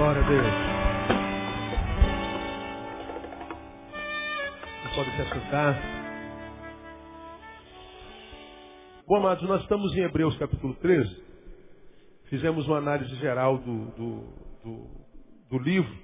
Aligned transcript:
Glória 0.00 0.22
a 0.22 0.28
Deus. 0.28 0.46
Você 4.82 4.94
pode 4.94 5.10
se 5.14 5.20
assentar. 5.20 5.82
Bom, 9.06 9.16
amados, 9.16 9.46
nós 9.46 9.60
estamos 9.60 9.94
em 9.94 10.00
Hebreus 10.00 10.38
capítulo 10.38 10.74
13. 10.76 11.22
Fizemos 12.30 12.66
uma 12.66 12.78
análise 12.78 13.14
geral 13.16 13.58
do, 13.58 13.84
do, 13.90 14.20
do, 14.64 14.90
do 15.50 15.58
livro, 15.58 15.94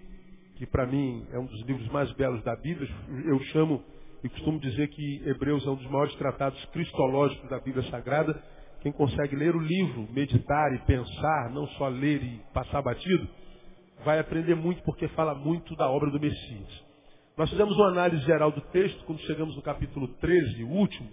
que 0.57 0.67
para 0.67 0.85
mim 0.85 1.27
é 1.33 1.39
um 1.39 1.47
dos 1.47 1.65
livros 1.65 1.89
mais 1.89 2.13
belos 2.17 2.45
da 2.45 2.55
Bíblia. 2.55 2.87
Eu 3.25 3.41
chamo 3.45 3.83
e 4.23 4.29
costumo 4.29 4.61
dizer 4.61 4.89
que 4.89 5.23
Hebreus 5.27 5.67
é 5.67 5.71
um 5.71 5.77
dos 5.77 5.91
maiores 5.91 6.15
tratados 6.17 6.63
cristológicos 6.67 7.49
da 7.49 7.59
Bíblia 7.61 7.91
Sagrada. 7.91 8.39
Quem 8.83 8.93
consegue 8.93 9.35
ler 9.35 9.57
o 9.57 9.59
livro, 9.59 10.07
meditar 10.13 10.75
e 10.75 10.81
pensar, 10.81 11.51
não 11.51 11.67
só 11.79 11.89
ler 11.89 12.23
e 12.23 12.43
passar 12.53 12.83
batido, 12.83 13.27
vai 14.05 14.19
aprender 14.19 14.55
muito 14.55 14.83
porque 14.83 15.09
fala 15.09 15.35
muito 15.35 15.75
da 15.77 15.91
obra 15.91 16.11
do 16.11 16.21
Messias. 16.21 16.85
Nós 17.37 17.51
fizemos 17.51 17.77
uma 17.77 17.89
análise 17.89 18.25
geral 18.25 18.51
do 18.51 18.61
texto, 18.61 19.05
quando 19.05 19.21
chegamos 19.21 19.55
no 19.55 19.63
capítulo 19.63 20.09
13, 20.09 20.65
o 20.65 20.69
último, 20.69 21.09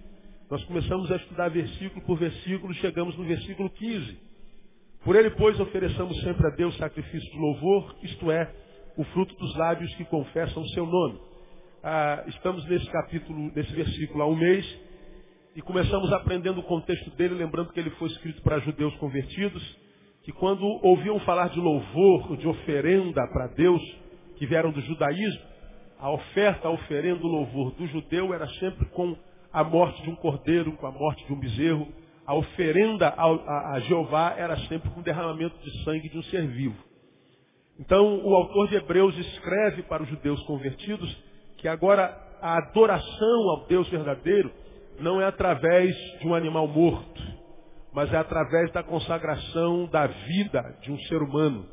nós 0.49 0.63
começamos 0.65 1.11
a 1.11 1.15
estudar 1.17 1.49
versículo 1.49 2.01
por 2.05 2.17
versículo, 2.17 2.73
chegamos 2.75 3.17
no 3.17 3.25
versículo 3.25 3.69
15. 3.69 4.19
Por 5.03 5.15
ele, 5.15 5.31
pois, 5.31 5.59
ofereçamos 5.59 6.17
sempre 6.21 6.47
a 6.47 6.55
Deus 6.55 6.77
sacrifício 6.77 7.29
de 7.31 7.37
louvor, 7.37 7.95
isto 8.03 8.31
é, 8.31 8.53
o 8.95 9.03
fruto 9.05 9.35
dos 9.35 9.55
lábios 9.57 9.93
que 9.95 10.05
confessam 10.05 10.63
o 10.63 10.69
seu 10.69 10.85
nome. 10.85 11.19
Ah, 11.83 12.23
estamos 12.27 12.65
nesse 12.69 12.89
capítulo, 12.89 13.51
nesse 13.53 13.73
versículo 13.73 14.23
há 14.23 14.27
um 14.27 14.35
mês, 14.35 14.65
e 15.55 15.61
começamos 15.61 16.11
aprendendo 16.13 16.61
o 16.61 16.63
contexto 16.63 17.09
dele, 17.17 17.35
lembrando 17.35 17.73
que 17.73 17.79
ele 17.79 17.89
foi 17.91 18.07
escrito 18.07 18.41
para 18.41 18.59
judeus 18.59 18.95
convertidos, 18.95 19.61
que 20.23 20.31
quando 20.31 20.65
ouviam 20.85 21.19
falar 21.19 21.49
de 21.49 21.59
louvor, 21.59 22.37
de 22.37 22.47
oferenda 22.47 23.27
para 23.27 23.47
Deus, 23.47 23.81
que 24.37 24.45
vieram 24.45 24.71
do 24.71 24.81
judaísmo, 24.81 25.41
a 25.99 26.09
oferta, 26.11 26.67
a 26.67 26.71
oferenda, 26.71 27.23
o 27.23 27.27
louvor 27.27 27.71
do 27.71 27.85
judeu 27.87 28.33
era 28.33 28.47
sempre 28.55 28.85
com 28.87 29.15
a 29.51 29.63
morte 29.63 30.01
de 30.01 30.09
um 30.09 30.15
cordeiro, 30.15 30.71
com 30.73 30.87
a 30.87 30.91
morte 30.91 31.25
de 31.25 31.33
um 31.33 31.39
bezerro. 31.39 31.87
A 32.25 32.33
oferenda 32.35 33.13
a, 33.15 33.79
Jeová 33.81 34.33
era 34.37 34.57
sempre 34.67 34.89
com 34.89 35.01
o 35.01 35.03
derramamento 35.03 35.57
de 35.59 35.83
sangue 35.83 36.09
de 36.09 36.17
um 36.17 36.23
ser 36.23 36.47
vivo. 36.47 36.75
Então, 37.79 38.21
o 38.25 38.33
autor 38.35 38.69
de 38.69 38.75
Hebreus 38.75 39.17
escreve 39.17 39.83
para 39.83 40.03
os 40.03 40.09
judeus 40.09 40.41
convertidos 40.43 41.15
que 41.57 41.67
agora 41.67 42.17
a 42.41 42.57
adoração 42.57 43.49
ao 43.49 43.65
Deus 43.67 43.87
verdadeiro 43.89 44.51
não 44.99 45.21
é 45.21 45.25
através 45.25 45.95
de 46.19 46.27
um 46.27 46.35
animal 46.35 46.67
morto, 46.67 47.21
mas 47.93 48.11
é 48.11 48.17
através 48.17 48.71
da 48.71 48.83
consagração 48.83 49.85
da 49.87 50.07
vida 50.07 50.77
de 50.81 50.91
um 50.91 50.99
ser 51.01 51.21
humano. 51.21 51.65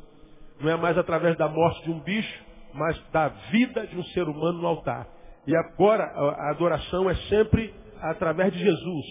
Não 0.59 0.69
é 0.69 0.75
mais 0.75 0.97
através 0.97 1.35
da 1.37 1.47
morte 1.47 1.83
de 1.83 1.91
um 1.91 1.99
bicho, 1.99 2.43
mas 2.73 2.97
da 3.11 3.27
vida 3.27 3.87
de 3.87 3.97
um 3.97 4.03
ser 4.05 4.27
humano 4.27 4.59
no 4.59 4.67
altar. 4.67 5.07
E 5.47 5.55
agora 5.55 6.03
a 6.03 6.51
adoração 6.51 7.09
é 7.09 7.15
sempre 7.27 7.73
através 7.99 8.53
de 8.53 8.59
Jesus. 8.59 9.05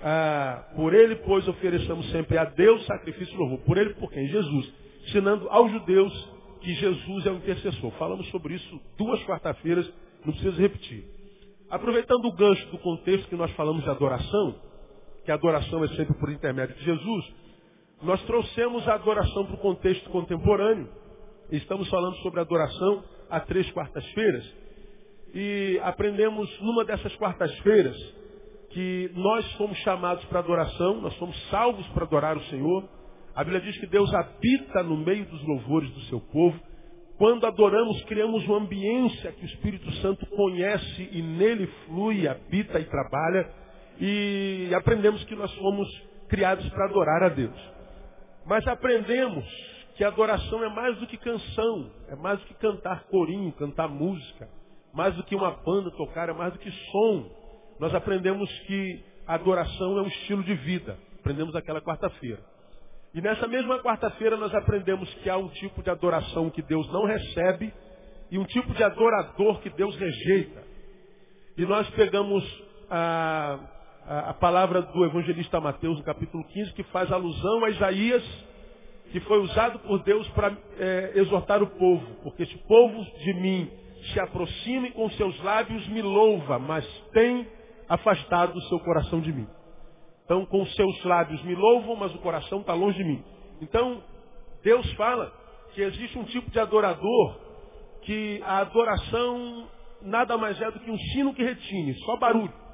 Ah, 0.00 0.64
por 0.76 0.94
ele, 0.94 1.16
pois, 1.16 1.46
ofereçamos 1.48 2.10
sempre 2.10 2.38
a 2.38 2.44
Deus 2.44 2.84
sacrifício 2.86 3.34
e 3.34 3.38
louvor. 3.38 3.58
Por 3.60 3.76
ele, 3.76 3.94
por 3.94 4.10
quem? 4.10 4.26
Jesus. 4.28 4.72
Ensinando 5.08 5.48
aos 5.50 5.70
judeus 5.72 6.36
que 6.60 6.74
Jesus 6.74 7.26
é 7.26 7.30
o 7.30 7.36
intercessor. 7.36 7.90
Falamos 7.92 8.28
sobre 8.30 8.54
isso 8.54 8.80
duas 8.96 9.22
quarta-feiras, 9.24 9.92
não 10.24 10.32
preciso 10.32 10.60
repetir. 10.60 11.04
Aproveitando 11.68 12.24
o 12.26 12.32
gancho 12.32 12.66
do 12.70 12.78
contexto 12.78 13.28
que 13.28 13.36
nós 13.36 13.50
falamos 13.52 13.82
de 13.82 13.90
adoração, 13.90 14.54
que 15.26 15.32
a 15.32 15.34
adoração 15.34 15.84
é 15.84 15.88
sempre 15.88 16.14
por 16.14 16.30
intermédio 16.30 16.76
de 16.76 16.84
Jesus, 16.84 17.34
nós 18.00 18.22
trouxemos 18.22 18.86
a 18.86 18.94
adoração 18.94 19.44
para 19.44 19.56
o 19.56 19.58
contexto 19.58 20.08
contemporâneo. 20.10 20.88
Estamos 21.50 21.88
falando 21.90 22.16
sobre 22.18 22.40
adoração 22.40 23.02
há 23.28 23.40
três 23.40 23.68
quartas-feiras. 23.72 24.44
E 25.34 25.80
aprendemos 25.82 26.48
numa 26.60 26.84
dessas 26.84 27.14
quartas-feiras 27.16 27.96
que 28.70 29.10
nós 29.14 29.52
fomos 29.54 29.76
chamados 29.78 30.24
para 30.26 30.38
adoração, 30.38 31.00
nós 31.00 31.14
somos 31.14 31.36
salvos 31.50 31.86
para 31.88 32.04
adorar 32.04 32.36
o 32.36 32.44
Senhor. 32.44 32.88
A 33.34 33.42
Bíblia 33.42 33.62
diz 33.62 33.76
que 33.78 33.86
Deus 33.86 34.12
habita 34.14 34.84
no 34.84 34.96
meio 34.96 35.24
dos 35.26 35.42
louvores 35.42 35.90
do 35.90 36.00
seu 36.02 36.20
povo. 36.20 36.58
Quando 37.18 37.46
adoramos, 37.46 38.00
criamos 38.04 38.46
uma 38.46 38.58
ambiência 38.58 39.32
que 39.32 39.42
o 39.42 39.46
Espírito 39.46 39.90
Santo 39.94 40.24
conhece 40.26 41.08
e 41.10 41.20
nele 41.20 41.66
flui, 41.84 42.28
habita 42.28 42.78
e 42.78 42.84
trabalha. 42.84 43.65
E 44.00 44.70
aprendemos 44.74 45.24
que 45.24 45.34
nós 45.34 45.52
fomos 45.54 45.88
criados 46.28 46.68
para 46.70 46.86
adorar 46.86 47.22
a 47.24 47.28
Deus. 47.28 47.58
Mas 48.44 48.66
aprendemos 48.66 49.44
que 49.96 50.04
adoração 50.04 50.62
é 50.62 50.68
mais 50.68 50.98
do 50.98 51.06
que 51.06 51.16
canção, 51.16 51.90
é 52.08 52.16
mais 52.16 52.38
do 52.40 52.46
que 52.46 52.54
cantar 52.54 53.04
corinho, 53.04 53.50
cantar 53.52 53.88
música, 53.88 54.48
mais 54.92 55.14
do 55.14 55.24
que 55.24 55.34
uma 55.34 55.50
banda 55.50 55.90
tocar, 55.92 56.28
é 56.28 56.32
mais 56.32 56.52
do 56.52 56.58
que 56.58 56.70
som. 56.70 57.30
Nós 57.80 57.94
aprendemos 57.94 58.50
que 58.66 59.04
adoração 59.26 59.98
é 59.98 60.02
um 60.02 60.06
estilo 60.06 60.42
de 60.44 60.54
vida. 60.54 60.98
Aprendemos 61.18 61.56
aquela 61.56 61.80
quarta-feira. 61.80 62.40
E 63.14 63.20
nessa 63.20 63.48
mesma 63.48 63.78
quarta-feira 63.82 64.36
nós 64.36 64.54
aprendemos 64.54 65.12
que 65.14 65.30
há 65.30 65.38
um 65.38 65.48
tipo 65.48 65.82
de 65.82 65.90
adoração 65.90 66.50
que 66.50 66.60
Deus 66.60 66.86
não 66.92 67.06
recebe 67.06 67.72
e 68.30 68.38
um 68.38 68.44
tipo 68.44 68.74
de 68.74 68.82
adorador 68.82 69.60
que 69.60 69.70
Deus 69.70 69.96
rejeita. 69.96 70.62
E 71.56 71.64
nós 71.64 71.88
pegamos 71.90 72.44
a, 72.90 73.58
a, 74.06 74.34
palavra 74.34 74.82
do 74.82 75.04
evangelista 75.04 75.60
Mateus, 75.60 75.98
no 75.98 76.04
capítulo 76.04 76.44
15, 76.44 76.72
que 76.74 76.82
faz 76.84 77.10
alusão 77.10 77.64
a 77.64 77.70
Isaías, 77.70 78.22
que 79.10 79.20
foi 79.20 79.40
usado 79.40 79.78
por 79.80 80.02
Deus 80.04 80.28
para 80.28 80.56
é, 80.78 81.12
exortar 81.16 81.62
o 81.62 81.66
povo. 81.66 82.06
Porque 82.22 82.44
este 82.44 82.56
povo 82.58 83.04
de 83.18 83.34
mim 83.34 83.70
se 84.12 84.20
aproxima 84.20 84.86
e 84.86 84.92
com 84.92 85.10
seus 85.10 85.40
lábios 85.42 85.86
me 85.88 86.02
louva, 86.02 86.58
mas 86.58 86.86
tem 87.12 87.46
afastado 87.88 88.56
o 88.56 88.62
seu 88.62 88.78
coração 88.80 89.20
de 89.20 89.32
mim. 89.32 89.46
Então, 90.24 90.44
com 90.46 90.64
seus 90.66 91.04
lábios 91.04 91.42
me 91.42 91.54
louvam, 91.54 91.96
mas 91.96 92.14
o 92.14 92.18
coração 92.18 92.60
está 92.60 92.74
longe 92.74 92.98
de 92.98 93.04
mim. 93.04 93.24
Então, 93.60 94.02
Deus 94.62 94.90
fala 94.94 95.32
que 95.72 95.80
existe 95.82 96.18
um 96.18 96.24
tipo 96.24 96.50
de 96.50 96.58
adorador 96.58 97.40
que 98.02 98.40
a 98.44 98.58
adoração 98.58 99.68
nada 100.02 100.36
mais 100.36 100.60
é 100.60 100.70
do 100.70 100.78
que 100.80 100.90
um 100.90 100.98
sino 101.12 101.34
que 101.34 101.42
retine, 101.42 101.94
só 102.04 102.16
barulho. 102.16 102.65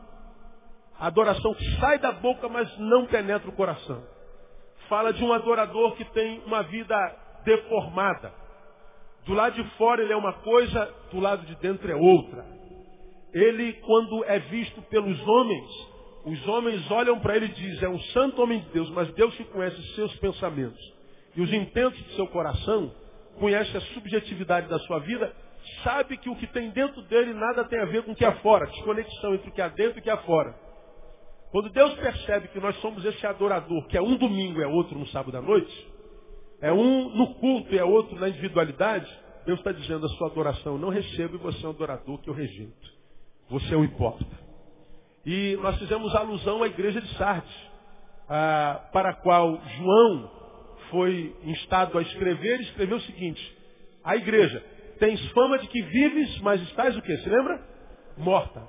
Adoração 1.03 1.53
sai 1.81 1.99
da 1.99 2.13
boca, 2.13 2.49
mas 2.49 2.79
não 2.79 3.07
penetra 3.07 3.49
o 3.49 3.57
coração. 3.57 4.05
Fala 4.89 5.13
de 5.13 5.25
um 5.25 5.33
adorador 5.33 5.97
que 5.97 6.05
tem 6.13 6.41
uma 6.47 6.63
vida 6.63 6.95
deformada. 7.45 8.33
Do 9.27 9.35
lado 9.35 9.61
de 9.61 9.69
fora 9.71 10.01
ele 10.01 10.13
é 10.13 10.17
uma 10.17 10.33
coisa, 10.35 10.95
do 11.11 11.19
lado 11.19 11.45
de 11.45 11.57
dentro 11.57 11.91
é 11.91 11.97
outra. 11.97 12.47
Ele, 13.35 13.73
quando 13.85 14.25
é 14.27 14.39
visto 14.39 14.81
pelos 14.83 15.21
homens, 15.27 15.69
os 16.25 16.47
homens 16.47 16.89
olham 16.89 17.19
para 17.19 17.35
ele 17.35 17.47
e 17.47 17.53
dizem, 17.53 17.85
é 17.85 17.91
um 17.91 17.99
santo 17.99 18.41
homem 18.41 18.61
de 18.61 18.69
Deus, 18.69 18.89
mas 18.91 19.13
Deus 19.15 19.35
que 19.35 19.45
conhece 19.47 19.77
os 19.81 19.95
seus 19.97 20.15
pensamentos 20.21 20.81
e 21.35 21.41
os 21.41 21.53
intentos 21.53 22.01
do 22.01 22.13
seu 22.13 22.29
coração, 22.29 22.95
conhece 23.41 23.77
a 23.77 23.81
subjetividade 23.81 24.69
da 24.69 24.79
sua 24.79 25.01
vida, 25.01 25.35
sabe 25.83 26.17
que 26.17 26.31
o 26.31 26.37
que 26.37 26.47
tem 26.47 26.71
dentro 26.71 27.03
dele 27.09 27.35
nada 27.35 27.65
tem 27.65 27.81
a 27.81 27.87
ver 27.87 28.05
com 28.05 28.13
o 28.13 28.15
que 28.15 28.25
há 28.25 28.37
fora, 28.37 28.67
desconexão 28.67 29.35
entre 29.35 29.51
o 29.51 29.53
que 29.53 29.61
há 29.61 29.67
dentro 29.67 29.99
e 29.99 30.01
o 30.01 30.03
que 30.03 30.11
há 30.11 30.19
fora. 30.19 30.71
Quando 31.53 31.69
Deus 31.69 31.93
percebe 31.95 32.49
que 32.49 32.59
nós 32.59 32.75
somos 32.81 33.05
esse 33.05 33.27
adorador, 33.27 33.87
que 33.87 33.97
é 33.99 34.01
um 34.01 34.17
domingo 34.17 34.59
e 34.59 34.65
é 34.65 34.67
outro 34.67 34.99
no 34.99 35.07
sábado 35.09 35.37
à 35.37 35.43
noite, 35.43 35.93
é 36.63 36.73
um 36.73 37.11
no 37.11 37.35
culto 37.35 37.75
e 37.75 37.79
é 37.79 37.85
outro 37.85 38.19
na 38.19 38.31
individualidade, 38.31 39.07
Deus 39.45 39.59
está 39.59 39.71
dizendo 39.71 40.07
a 40.07 40.09
sua 40.11 40.29
adoração, 40.29 40.79
não 40.79 40.89
recebo 40.89 41.35
e 41.35 41.39
você 41.39 41.63
é 41.63 41.69
um 41.69 41.73
adorador 41.73 42.19
que 42.23 42.31
eu 42.31 42.33
rejeito. 42.33 42.91
Você 43.51 43.75
é 43.75 43.77
um 43.77 43.85
hipócrita. 43.85 44.35
E 45.27 45.59
nós 45.61 45.79
fizemos 45.79 46.15
alusão 46.15 46.63
à 46.63 46.69
igreja 46.69 47.03
de 47.03 47.15
Sardes, 47.19 47.71
para 48.27 49.11
a 49.11 49.15
qual 49.17 49.61
João 49.77 50.31
foi 50.91 51.37
instado 51.45 51.99
a 51.99 52.03
escrever, 52.03 52.61
e 52.61 52.63
escreveu 52.63 52.97
o 52.97 53.03
seguinte, 53.03 53.59
a 54.03 54.17
igreja, 54.17 54.65
tens 54.99 55.21
fama 55.33 55.59
de 55.59 55.69
que 55.69 55.83
vives, 55.83 56.41
mas 56.41 56.63
estás 56.63 56.97
o 56.97 57.03
quê? 57.03 57.15
Se 57.19 57.29
lembra? 57.29 57.63
Morta. 58.17 58.67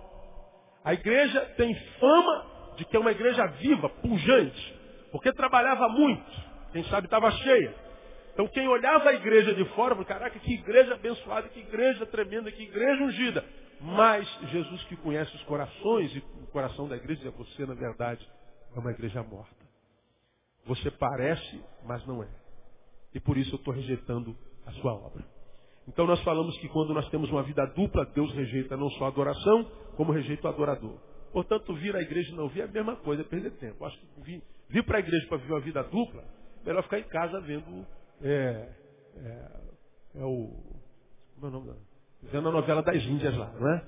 A 0.84 0.94
igreja 0.94 1.40
tem 1.56 1.74
fama 1.98 2.53
de 2.76 2.88
é 2.96 3.00
uma 3.00 3.12
igreja 3.12 3.46
viva, 3.48 3.90
pujante, 3.90 4.80
porque 5.12 5.32
trabalhava 5.34 5.88
muito, 5.90 6.32
quem 6.72 6.84
sabe 6.86 7.08
estava 7.08 7.30
cheia. 7.32 7.76
Então 8.34 8.48
quem 8.48 8.68
olhava 8.68 9.10
a 9.10 9.14
igreja 9.14 9.54
de 9.54 9.64
fora, 9.76 9.92
falou, 9.92 10.06
caraca, 10.06 10.40
que 10.40 10.54
igreja 10.54 10.96
abençoada, 10.96 11.50
que 11.50 11.60
igreja 11.60 12.06
tremenda, 12.08 12.52
que 12.52 12.64
igreja 12.64 13.04
ungida. 13.04 13.46
Mas 13.80 14.28
Jesus 14.50 14.84
que 14.86 14.96
conhece 14.96 15.36
os 15.36 15.44
corações 15.44 16.16
e 16.16 16.20
o 16.42 16.48
coração 16.48 16.88
da 16.88 16.96
igreja, 16.96 17.30
você 17.32 17.66
na 17.66 17.74
verdade 17.74 18.28
é 18.76 18.80
uma 18.80 18.92
igreja 18.92 19.22
morta. 19.22 19.64
Você 20.66 20.90
parece, 20.90 21.62
mas 21.86 22.06
não 22.08 22.24
é. 22.24 22.28
E 23.14 23.20
por 23.20 23.38
isso 23.38 23.54
eu 23.54 23.58
estou 23.58 23.74
rejeitando 23.74 24.36
a 24.66 24.72
sua 24.74 24.94
obra. 24.94 25.24
Então 25.88 26.08
nós 26.08 26.22
falamos 26.24 26.58
que 26.58 26.70
quando 26.70 26.94
nós 26.94 27.08
temos 27.10 27.30
uma 27.30 27.44
vida 27.44 27.66
dupla, 27.76 28.06
Deus 28.16 28.34
rejeita 28.34 28.78
não 28.78 28.90
só 28.92 29.06
a 29.06 29.08
adoração, 29.10 29.70
como 29.98 30.12
rejeita 30.12 30.48
o 30.48 30.50
adorador. 30.50 30.98
Portanto, 31.34 31.74
vir 31.74 31.96
à 31.96 32.02
igreja 32.02 32.32
e 32.32 32.36
não 32.36 32.48
vir 32.48 32.62
é 32.62 32.64
a 32.66 32.68
mesma 32.68 32.96
coisa, 32.96 33.24
é 33.24 33.26
perder 33.26 33.52
tempo. 33.54 33.84
Acho 33.84 33.98
que 33.98 34.06
vir, 34.22 34.44
vir 34.70 34.86
para 34.86 34.98
a 34.98 35.00
igreja 35.00 35.28
para 35.28 35.38
viver 35.38 35.54
uma 35.54 35.60
vida 35.60 35.84
dupla, 35.84 36.24
melhor 36.64 36.84
ficar 36.84 37.00
em 37.00 37.04
casa 37.04 37.42
vendo 37.42 37.86
é, 38.22 38.70
é, 39.18 39.50
é 40.16 40.24
o. 40.24 40.54
Como 41.36 41.46
é 41.46 41.48
o 41.48 41.52
nome 41.52 41.68
da. 41.68 41.76
Vendo 42.32 42.48
a 42.48 42.52
novela 42.52 42.84
das 42.84 43.04
Índias 43.04 43.36
lá, 43.36 43.52
não 43.60 43.74
é? 43.74 43.84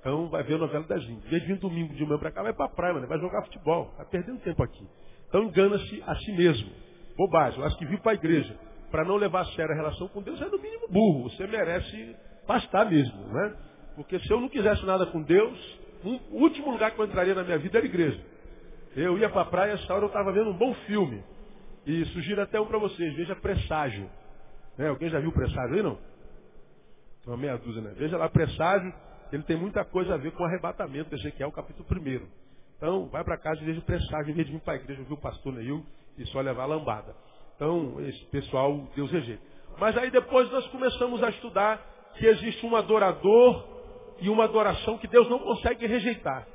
Então 0.00 0.28
vai 0.30 0.42
ver 0.42 0.54
a 0.54 0.58
novela 0.58 0.84
das 0.84 1.02
Índias. 1.02 1.26
Em 1.26 1.28
vez 1.28 1.42
de 1.42 1.48
vir 1.48 1.58
domingo 1.58 1.94
de 1.94 2.04
manhã 2.04 2.18
para 2.18 2.32
cá, 2.32 2.42
vai 2.42 2.54
para 2.54 2.64
a 2.64 2.68
praia, 2.70 2.94
mano, 2.94 3.06
vai 3.06 3.20
jogar 3.20 3.42
futebol. 3.44 3.90
Está 3.92 4.06
perdendo 4.06 4.40
tempo 4.40 4.62
aqui. 4.62 4.88
Então 5.28 5.44
engana-se 5.44 6.02
a 6.06 6.16
si 6.16 6.32
mesmo. 6.32 6.72
Bobagem. 7.16 7.60
Eu 7.60 7.66
acho 7.66 7.76
que 7.76 7.84
vir 7.84 8.00
para 8.00 8.12
a 8.12 8.14
igreja 8.14 8.58
para 8.90 9.04
não 9.04 9.16
levar 9.16 9.42
a 9.42 9.44
sério 9.46 9.72
a 9.72 9.76
relação 9.76 10.08
com 10.08 10.22
Deus 10.22 10.40
é 10.40 10.46
no 10.46 10.58
mínimo 10.58 10.88
burro. 10.88 11.30
Você 11.30 11.46
merece 11.46 12.16
pastar 12.46 12.90
mesmo, 12.90 13.22
né? 13.28 13.56
Porque 13.94 14.18
se 14.20 14.30
eu 14.30 14.40
não 14.40 14.48
quisesse 14.48 14.84
nada 14.86 15.06
com 15.06 15.22
Deus, 15.22 15.78
o 16.04 16.42
último 16.42 16.70
lugar 16.70 16.92
que 16.92 17.00
eu 17.00 17.04
entraria 17.04 17.34
na 17.34 17.42
minha 17.42 17.58
vida 17.58 17.78
era 17.78 17.86
a 17.86 17.88
igreja. 17.88 18.20
Eu 18.96 19.18
ia 19.18 19.28
para 19.28 19.42
a 19.42 19.46
praia, 19.46 19.72
essa 19.72 19.92
hora 19.92 20.04
eu 20.04 20.08
estava 20.08 20.32
vendo 20.32 20.50
um 20.50 20.56
bom 20.56 20.74
filme. 20.86 21.22
E 21.86 22.04
sugiro 22.06 22.42
até 22.42 22.60
um 22.60 22.66
para 22.66 22.78
vocês, 22.78 23.14
veja 23.14 23.34
Presságio. 23.36 24.08
Né? 24.76 24.88
Alguém 24.88 25.08
já 25.08 25.20
viu 25.20 25.32
Presságio 25.32 25.76
aí, 25.76 25.82
não? 25.82 25.98
Uma 27.26 27.36
meia 27.36 27.56
dúzia, 27.58 27.82
né? 27.82 27.94
Veja 27.96 28.16
lá 28.16 28.28
Presságio, 28.28 28.92
ele 29.32 29.42
tem 29.42 29.56
muita 29.56 29.84
coisa 29.84 30.14
a 30.14 30.16
ver 30.16 30.32
com 30.32 30.42
o 30.42 30.46
arrebatamento, 30.46 31.14
Ezequiel, 31.14 31.52
capítulo 31.52 31.86
1. 31.90 32.26
Então, 32.76 33.08
vai 33.08 33.24
para 33.24 33.36
casa 33.36 33.60
e 33.60 33.64
veja 33.64 33.80
Presságio, 33.80 34.30
em 34.30 34.34
vez 34.34 34.46
de 34.46 34.52
vir 34.52 34.60
para 34.60 34.74
a 34.74 34.76
igreja 34.76 35.00
ouvir 35.00 35.14
o 35.14 35.20
pastor 35.20 35.52
Neil 35.52 35.84
e 36.16 36.24
só 36.26 36.40
levar 36.40 36.64
a 36.64 36.66
lambada. 36.66 37.14
Então, 37.56 38.00
esse 38.00 38.24
pessoal, 38.26 38.88
Deus 38.94 39.10
rejeita. 39.10 39.42
Mas 39.78 39.96
aí 39.96 40.10
depois 40.10 40.50
nós 40.50 40.66
começamos 40.68 41.22
a 41.22 41.30
estudar 41.30 41.80
que 42.16 42.26
existe 42.26 42.64
um 42.64 42.74
adorador 42.74 43.77
e 44.20 44.28
uma 44.28 44.44
adoração 44.44 44.98
que 44.98 45.06
Deus 45.06 45.28
não 45.28 45.38
consegue 45.38 45.86
rejeitar. 45.86 46.46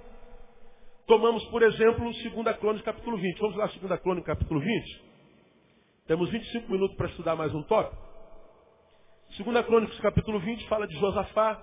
Tomamos, 1.05 1.43
por 1.45 1.61
exemplo, 1.61 2.03
2 2.03 2.57
Crônica, 2.57 2.85
capítulo 2.85 3.17
20. 3.17 3.39
Vamos 3.39 3.55
lá, 3.57 3.65
2 3.65 4.01
Crônica, 4.01 4.27
capítulo 4.27 4.59
20. 4.59 5.03
Temos 6.07 6.29
25 6.29 6.71
minutos 6.71 6.95
para 6.95 7.07
estudar 7.07 7.35
mais 7.35 7.53
um 7.53 7.61
tópico. 7.63 8.01
2 9.37 9.65
Crônicas, 9.65 9.99
capítulo 9.99 10.39
20, 10.39 10.67
fala 10.67 10.87
de 10.87 10.95
Josafá, 10.97 11.61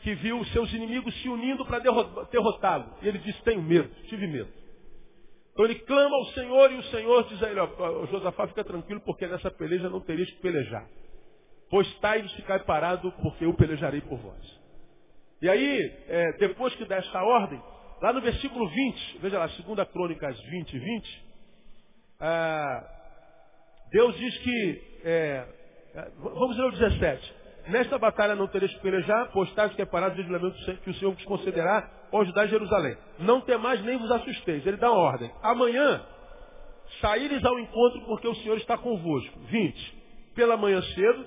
que 0.00 0.14
viu 0.14 0.40
os 0.40 0.50
seus 0.52 0.72
inimigos 0.72 1.14
se 1.22 1.28
unindo 1.28 1.64
para 1.66 1.78
derrotá-lo. 1.78 2.94
E 3.02 3.08
ele 3.08 3.18
disse, 3.18 3.42
tenho 3.42 3.62
medo, 3.62 3.90
tive 4.08 4.26
medo. 4.26 4.50
Então 5.52 5.66
ele 5.66 5.74
clama 5.80 6.16
ao 6.16 6.24
Senhor 6.26 6.72
e 6.72 6.76
o 6.76 6.82
Senhor 6.84 7.24
diz 7.28 7.42
a 7.42 7.50
ele, 7.50 7.60
ó, 7.60 8.06
Josafá, 8.06 8.46
fica 8.48 8.64
tranquilo, 8.64 9.02
porque 9.04 9.26
nessa 9.26 9.50
peleja 9.50 9.90
não 9.90 10.00
tereis 10.00 10.30
que 10.30 10.40
pelejar. 10.40 10.88
Pois 11.68 11.92
tais 11.98 12.30
ficai 12.32 12.60
parado, 12.60 13.12
porque 13.22 13.44
eu 13.44 13.54
pelejarei 13.54 14.00
por 14.00 14.18
vós. 14.18 14.61
E 15.42 15.48
aí, 15.48 15.92
é, 16.06 16.32
depois 16.38 16.72
que 16.76 16.84
dá 16.84 16.96
esta 16.96 17.20
ordem, 17.20 17.60
lá 18.00 18.12
no 18.12 18.20
versículo 18.20 18.68
20, 18.68 19.18
veja 19.18 19.40
lá, 19.40 19.46
2 19.46 19.88
Crônicas 19.88 20.40
20, 20.40 20.78
20, 20.78 21.24
ah, 22.20 22.84
Deus 23.90 24.16
diz 24.16 24.38
que, 24.38 24.82
é, 25.04 25.44
é 25.96 26.10
vamos 26.16 26.56
ler 26.56 26.66
o 26.66 26.70
17. 26.70 27.34
Nesta 27.68 27.98
batalha 27.98 28.36
não 28.36 28.46
tereis 28.46 28.72
que 28.72 28.80
pelejar, 28.80 29.30
pois 29.32 29.52
é 29.78 29.84
parado 29.84 30.14
de 30.14 30.30
lamento 30.30 30.56
que 30.82 30.90
o 30.90 30.94
Senhor 30.94 31.12
vos 31.12 31.24
concederá 31.24 31.90
ao 32.12 32.20
ajudar 32.20 32.46
Jerusalém. 32.46 32.96
Não 33.18 33.40
temais 33.40 33.82
nem 33.82 33.98
vos 33.98 34.10
assusteis. 34.12 34.64
Ele 34.64 34.76
dá 34.76 34.90
uma 34.92 35.00
ordem. 35.00 35.30
Amanhã, 35.42 36.04
saíres 37.00 37.44
ao 37.44 37.58
encontro 37.58 38.00
porque 38.06 38.28
o 38.28 38.34
Senhor 38.36 38.56
está 38.58 38.78
convosco. 38.78 39.40
20. 39.40 40.02
Pela 40.34 40.56
manhã 40.56 40.80
cedo, 40.82 41.26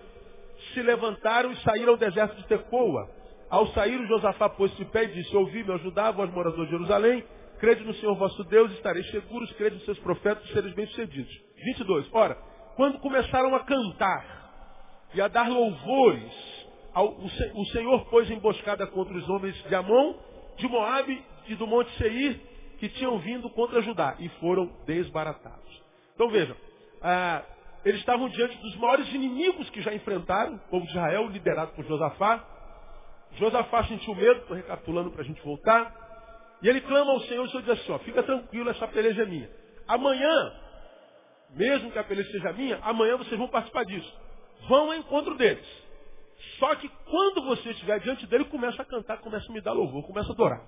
se 0.73 0.81
levantaram 0.81 1.51
e 1.51 1.57
saíram 1.57 1.93
ao 1.93 1.97
deserto 1.97 2.35
de 2.37 2.47
Tecoa. 2.47 3.24
Ao 3.49 3.67
sair, 3.67 3.99
o 3.99 4.07
Josafá 4.07 4.49
pôs-se 4.49 4.75
de 4.77 4.85
pé 4.85 5.03
e 5.03 5.07
disse, 5.13 5.35
ouvi 5.35 5.63
me 5.63 5.73
ajudar, 5.73 6.11
vós 6.11 6.31
moradores 6.31 6.65
de 6.65 6.71
Jerusalém, 6.71 7.23
crede 7.59 7.83
no 7.83 7.93
Senhor 7.95 8.15
vosso 8.15 8.43
Deus, 8.45 8.71
estareis 8.73 9.09
seguros, 9.11 9.51
crede 9.53 9.75
nos 9.75 9.85
seus 9.85 9.99
profetas 9.99 10.47
sereis 10.49 10.73
bem-sucedidos. 10.73 11.31
22. 11.63 12.09
Ora, 12.13 12.35
quando 12.75 12.99
começaram 12.99 13.55
a 13.55 13.59
cantar 13.61 14.35
e 15.13 15.21
a 15.21 15.27
dar 15.27 15.49
louvores, 15.49 16.33
ao, 16.93 17.07
o, 17.09 17.25
o 17.25 17.65
Senhor 17.67 18.05
pôs 18.05 18.29
emboscada 18.29 18.87
contra 18.87 19.15
os 19.15 19.29
homens 19.29 19.55
de 19.63 19.75
Amon, 19.75 20.15
de 20.57 20.67
Moabe 20.67 21.23
e 21.47 21.55
do 21.55 21.67
Monte 21.67 21.91
Seir, 21.97 22.39
que 22.79 22.89
tinham 22.89 23.17
vindo 23.19 23.49
contra 23.51 23.81
Judá, 23.81 24.15
e 24.19 24.27
foram 24.39 24.69
desbaratados. 24.85 25.83
Então 26.13 26.29
vejam, 26.29 26.55
ah, 27.01 27.43
eles 27.85 27.99
estavam 27.99 28.27
diante 28.29 28.57
dos 28.57 28.75
maiores 28.77 29.13
inimigos 29.13 29.69
que 29.69 29.81
já 29.81 29.93
enfrentaram, 29.93 30.55
o 30.55 30.69
povo 30.69 30.85
de 30.85 30.91
Israel, 30.91 31.27
liderado 31.27 31.71
por 31.73 31.85
Josafá. 31.85 32.54
Josafá 33.37 33.83
sentiu 33.85 34.15
medo, 34.15 34.41
estou 34.41 34.55
recapitulando 34.55 35.11
para 35.11 35.21
a 35.21 35.25
gente 35.25 35.41
voltar. 35.41 36.57
E 36.61 36.69
ele 36.69 36.81
clama 36.81 37.11
ao 37.11 37.19
Senhor, 37.21 37.45
o 37.45 37.49
Senhor 37.49 37.63
diz 37.63 37.71
assim, 37.71 37.91
ó, 37.91 37.99
fica 37.99 38.23
tranquilo, 38.23 38.69
essa 38.69 38.87
peleja 38.87 39.23
é 39.23 39.25
minha. 39.25 39.49
Amanhã, 39.87 40.53
mesmo 41.51 41.91
que 41.91 41.99
a 41.99 42.03
peleja 42.03 42.31
seja 42.31 42.53
minha, 42.53 42.77
amanhã 42.81 43.17
vocês 43.17 43.37
vão 43.37 43.47
participar 43.47 43.85
disso. 43.85 44.13
Vão 44.67 44.87
ao 44.87 44.95
encontro 44.95 45.35
deles. 45.35 45.65
Só 46.59 46.75
que 46.75 46.89
quando 47.05 47.43
você 47.43 47.71
estiver 47.71 47.99
diante 47.99 48.25
dele, 48.27 48.45
começa 48.45 48.81
a 48.81 48.85
cantar, 48.85 49.17
começa 49.19 49.49
a 49.49 49.53
me 49.53 49.61
dar 49.61 49.73
louvor, 49.73 50.05
começa 50.05 50.29
a 50.29 50.33
adorar. 50.33 50.65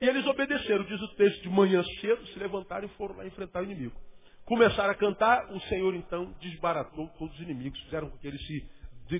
E 0.00 0.08
eles 0.08 0.26
obedeceram, 0.26 0.84
diz 0.84 1.00
o 1.00 1.14
texto, 1.14 1.42
de 1.42 1.48
manhã 1.48 1.82
cedo, 2.00 2.26
se 2.26 2.38
levantaram 2.38 2.86
e 2.86 2.90
foram 2.90 3.16
lá 3.16 3.26
enfrentar 3.26 3.60
o 3.60 3.64
inimigo. 3.64 3.94
Começaram 4.44 4.90
a 4.90 4.94
cantar, 4.94 5.50
o 5.52 5.60
Senhor 5.62 5.94
então 5.94 6.32
desbaratou 6.40 7.08
todos 7.18 7.34
os 7.34 7.40
inimigos, 7.40 7.80
fizeram 7.80 8.10
com 8.10 8.18
que 8.18 8.26
eles 8.26 8.44
se 8.46 8.68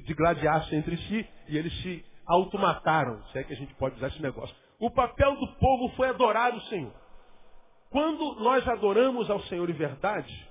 digladiassem 0.01 0.79
entre 0.79 0.97
si 0.97 1.27
e 1.49 1.57
eles 1.57 1.73
se 1.81 2.05
automataram, 2.27 3.23
se 3.27 3.39
é 3.39 3.45
que 3.45 3.53
a 3.53 3.57
gente 3.57 3.75
pode 3.75 3.97
usar 3.97 4.09
esse 4.09 4.21
negócio. 4.21 4.55
O 4.79 4.91
papel 4.91 5.37
do 5.37 5.49
povo 5.55 5.89
foi 5.97 6.09
adorar 6.09 6.55
o 6.55 6.61
Senhor. 6.63 6.93
Quando 7.91 8.35
nós 8.41 8.67
adoramos 8.69 9.31
ao 9.31 9.41
Senhor 9.43 9.69
em 9.69 9.75
verdade, 9.75 10.49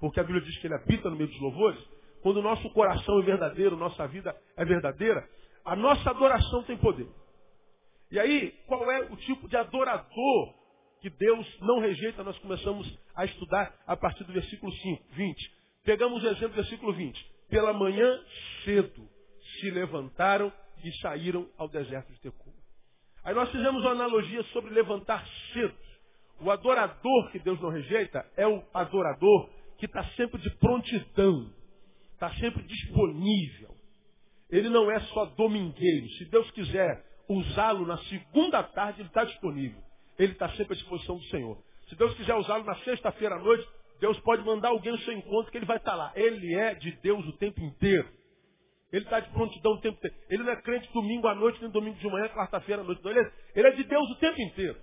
porque 0.00 0.20
a 0.20 0.22
Bíblia 0.22 0.44
diz 0.44 0.56
que 0.58 0.66
ele 0.66 0.74
habita 0.74 1.10
no 1.10 1.16
meio 1.16 1.28
dos 1.28 1.40
louvores, 1.40 1.78
quando 2.22 2.38
o 2.38 2.42
nosso 2.42 2.68
coração 2.70 3.20
é 3.20 3.22
verdadeiro, 3.22 3.76
nossa 3.76 4.06
vida 4.06 4.34
é 4.56 4.64
verdadeira, 4.64 5.28
a 5.64 5.76
nossa 5.76 6.10
adoração 6.10 6.62
tem 6.62 6.76
poder. 6.76 7.08
E 8.10 8.18
aí, 8.18 8.52
qual 8.66 8.90
é 8.90 9.00
o 9.00 9.16
tipo 9.16 9.48
de 9.48 9.56
adorador 9.56 10.58
que 11.00 11.10
Deus 11.10 11.46
não 11.60 11.78
rejeita, 11.78 12.24
nós 12.24 12.38
começamos 12.38 12.92
a 13.14 13.24
estudar 13.24 13.72
a 13.86 13.96
partir 13.96 14.24
do 14.24 14.32
versículo 14.32 14.72
5, 14.72 15.04
20. 15.12 15.52
Pegamos 15.84 16.22
o 16.22 16.26
exemplo 16.26 16.48
do 16.48 16.54
versículo 16.54 16.92
20. 16.92 17.32
Pela 17.48 17.72
manhã 17.72 18.20
cedo 18.64 19.08
se 19.60 19.70
levantaram 19.70 20.52
e 20.84 20.92
saíram 21.00 21.48
ao 21.56 21.68
deserto 21.68 22.12
de 22.12 22.20
Tecoa. 22.20 22.52
Aí 23.24 23.34
nós 23.34 23.50
fizemos 23.50 23.82
uma 23.82 23.92
analogia 23.92 24.42
sobre 24.44 24.72
levantar 24.72 25.26
cedo. 25.52 25.76
O 26.40 26.50
adorador 26.50 27.30
que 27.30 27.38
Deus 27.38 27.60
não 27.60 27.70
rejeita 27.70 28.24
é 28.36 28.46
o 28.46 28.62
adorador 28.72 29.50
que 29.76 29.86
está 29.86 30.04
sempre 30.10 30.40
de 30.40 30.50
prontidão, 30.56 31.52
está 32.12 32.30
sempre 32.34 32.62
disponível. 32.62 33.74
Ele 34.50 34.68
não 34.68 34.90
é 34.90 35.00
só 35.00 35.26
domingueiro. 35.26 36.08
Se 36.10 36.24
Deus 36.26 36.50
quiser 36.52 37.04
usá-lo 37.28 37.86
na 37.86 37.98
segunda 38.04 38.62
tarde, 38.62 39.02
ele 39.02 39.08
está 39.08 39.24
disponível 39.24 39.88
ele 40.18 40.32
está 40.32 40.48
sempre 40.50 40.72
à 40.72 40.76
disposição 40.76 41.16
do 41.16 41.24
Senhor. 41.26 41.56
Se 41.88 41.94
Deus 41.94 42.12
quiser 42.14 42.34
usá-lo 42.34 42.64
na 42.64 42.74
sexta-feira 42.80 43.36
à 43.36 43.38
noite, 43.38 43.66
Deus 44.00 44.18
pode 44.20 44.42
mandar 44.44 44.68
alguém 44.68 44.92
no 44.92 44.98
seu 44.98 45.12
encontro 45.14 45.50
que 45.50 45.58
ele 45.58 45.66
vai 45.66 45.76
estar 45.76 45.94
lá. 45.94 46.12
Ele 46.14 46.54
é 46.54 46.74
de 46.74 46.90
Deus 47.00 47.24
o 47.26 47.32
tempo 47.34 47.60
inteiro. 47.60 48.08
Ele 48.92 49.04
está 49.04 49.20
de 49.20 49.30
prontidão 49.30 49.72
o 49.72 49.80
tempo 49.80 49.98
inteiro. 49.98 50.16
Ele 50.30 50.42
não 50.42 50.52
é 50.52 50.56
crente 50.62 50.92
domingo 50.92 51.26
à 51.28 51.34
noite, 51.34 51.60
nem 51.60 51.70
domingo 51.70 51.98
de 51.98 52.08
manhã, 52.08 52.28
quarta-feira 52.28 52.82
à 52.82 52.84
noite. 52.84 53.02
Não. 53.04 53.10
Ele, 53.10 53.20
é, 53.20 53.32
ele 53.54 53.68
é 53.68 53.70
de 53.72 53.84
Deus 53.84 54.10
o 54.10 54.14
tempo 54.16 54.40
inteiro. 54.40 54.78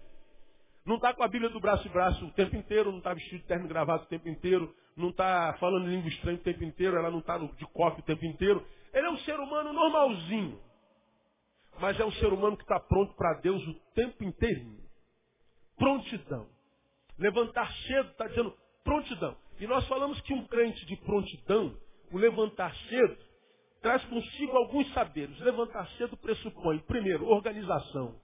Não 0.86 0.96
está 0.98 1.14
com 1.14 1.24
a 1.24 1.28
Bíblia 1.28 1.50
do 1.50 1.60
braço 1.60 1.88
e 1.88 1.90
braço 1.90 2.24
o 2.24 2.32
tempo 2.34 2.56
inteiro, 2.56 2.92
não 2.92 3.00
está 3.00 3.14
vestido 3.14 3.42
de 3.42 3.48
terno 3.48 3.68
gravado 3.68 4.04
o 4.04 4.08
tempo 4.08 4.30
inteiro, 4.30 4.72
não 4.96 5.10
está 5.10 5.56
falando 5.60 5.88
língua 5.88 6.08
estranha 6.10 6.38
o 6.38 6.44
tempo 6.44 6.64
inteiro, 6.64 6.96
ela 6.96 7.10
não 7.10 7.20
está 7.20 7.40
de 7.40 7.66
coque 7.74 8.02
o 8.02 8.04
tempo 8.04 8.24
inteiro. 8.24 8.64
Ele 8.94 9.08
é 9.08 9.10
um 9.10 9.18
ser 9.20 9.40
humano 9.40 9.74
normalzinho. 9.74 10.60
Mas 11.80 12.00
é 12.00 12.06
um 12.06 12.12
ser 12.14 12.32
humano 12.32 12.56
que 12.56 12.64
está 12.64 12.80
pronto 12.80 13.16
para 13.16 13.40
Deus 13.42 13.66
o 13.68 13.74
tempo 13.96 14.24
inteiro 14.24 14.86
prontidão. 15.78 16.48
Levantar 17.18 17.72
cedo 17.88 18.10
está 18.12 18.28
dizendo 18.28 18.56
prontidão. 18.84 19.38
E 19.60 19.68
nós 19.68 19.88
falamos 19.88 20.20
que 20.22 20.34
um 20.34 20.46
crente 20.48 20.86
de 20.86 20.96
prontidão, 20.98 21.78
o 22.12 22.18
levantar 22.18 22.76
cedo, 22.90 23.18
traz 23.86 24.04
consigo 24.06 24.58
alguns 24.58 24.92
saberes. 24.94 25.40
Levantar 25.42 25.88
cedo 25.92 26.18
pressupõe, 26.18 26.80
primeiro, 26.80 27.28
organização. 27.28 28.20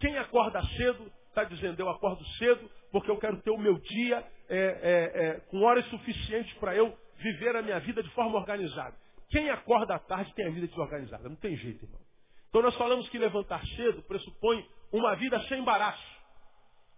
Quem 0.00 0.16
acorda 0.16 0.62
cedo 0.74 1.12
está 1.28 1.44
dizendo, 1.44 1.78
eu 1.78 1.90
acordo 1.90 2.24
cedo 2.38 2.70
porque 2.90 3.10
eu 3.10 3.18
quero 3.18 3.42
ter 3.42 3.50
o 3.50 3.58
meu 3.58 3.78
dia 3.78 4.26
é, 4.48 4.56
é, 4.56 5.26
é, 5.26 5.40
com 5.50 5.60
horas 5.64 5.84
suficientes 5.90 6.50
para 6.54 6.74
eu 6.74 6.96
viver 7.18 7.56
a 7.56 7.60
minha 7.60 7.78
vida 7.80 8.02
de 8.02 8.08
forma 8.14 8.38
organizada. 8.38 8.96
Quem 9.28 9.50
acorda 9.50 9.96
à 9.96 9.98
tarde 9.98 10.32
tem 10.34 10.46
a 10.46 10.50
vida 10.50 10.66
desorganizada. 10.66 11.28
Não 11.28 11.36
tem 11.36 11.54
jeito, 11.54 11.84
irmão. 11.84 12.00
Então 12.48 12.62
nós 12.62 12.74
falamos 12.76 13.06
que 13.10 13.18
levantar 13.18 13.62
cedo 13.76 14.02
pressupõe 14.04 14.66
uma 14.90 15.14
vida 15.16 15.38
sem 15.42 15.60
embaraço. 15.60 16.18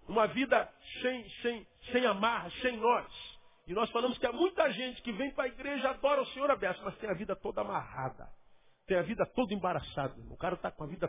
Uma 0.06 0.28
vida 0.28 0.72
sem, 1.02 1.28
sem, 1.42 1.66
sem 1.90 2.06
amarra, 2.06 2.48
sem 2.62 2.76
nós. 2.76 3.29
E 3.70 3.72
nós 3.72 3.88
falamos 3.92 4.18
que 4.18 4.26
há 4.26 4.32
muita 4.32 4.68
gente 4.72 5.00
que 5.00 5.12
vem 5.12 5.30
para 5.30 5.44
a 5.44 5.46
igreja, 5.46 5.90
adora 5.90 6.20
o 6.20 6.26
Senhor 6.30 6.50
aberto, 6.50 6.82
mas 6.84 6.98
tem 6.98 7.08
a 7.08 7.14
vida 7.14 7.36
toda 7.36 7.60
amarrada. 7.60 8.28
tem 8.84 8.98
a 8.98 9.02
vida 9.02 9.24
toda 9.26 9.54
embaraçada. 9.54 10.12
O 10.28 10.36
cara 10.36 10.56
está 10.56 10.72
com 10.72 10.82
a 10.82 10.86
vida, 10.88 11.06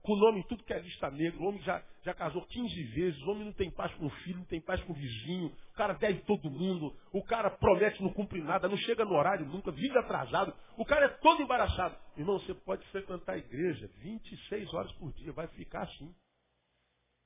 com 0.00 0.12
o 0.12 0.16
nome 0.16 0.38
em 0.38 0.42
tudo 0.44 0.62
que 0.62 0.72
é 0.72 0.78
lista 0.78 1.10
negra. 1.10 1.40
O 1.40 1.48
homem 1.48 1.60
já, 1.62 1.82
já 2.04 2.14
casou 2.14 2.46
15 2.46 2.82
vezes. 2.94 3.20
O 3.22 3.32
homem 3.32 3.46
não 3.46 3.52
tem 3.52 3.68
paz 3.68 3.92
com 3.94 4.06
o 4.06 4.10
filho, 4.10 4.38
não 4.38 4.44
tem 4.44 4.60
paz 4.60 4.80
com 4.84 4.92
o 4.92 4.94
vizinho. 4.94 5.48
O 5.48 5.72
cara 5.72 5.94
deve 5.94 6.20
todo 6.20 6.48
mundo. 6.48 6.96
O 7.12 7.24
cara 7.24 7.50
promete, 7.50 8.00
não 8.00 8.12
cumpre 8.12 8.40
nada, 8.40 8.68
não 8.68 8.76
chega 8.76 9.04
no 9.04 9.16
horário 9.16 9.44
nunca, 9.46 9.72
vive 9.72 9.98
atrasado. 9.98 10.54
O 10.78 10.84
cara 10.84 11.06
é 11.06 11.08
todo 11.08 11.42
embaraçado. 11.42 11.96
Irmão, 12.16 12.38
você 12.38 12.54
pode 12.54 12.86
frequentar 12.92 13.32
a 13.32 13.38
igreja 13.38 13.90
26 13.96 14.72
horas 14.72 14.92
por 14.92 15.12
dia, 15.14 15.32
vai 15.32 15.48
ficar 15.48 15.82
assim. 15.82 16.14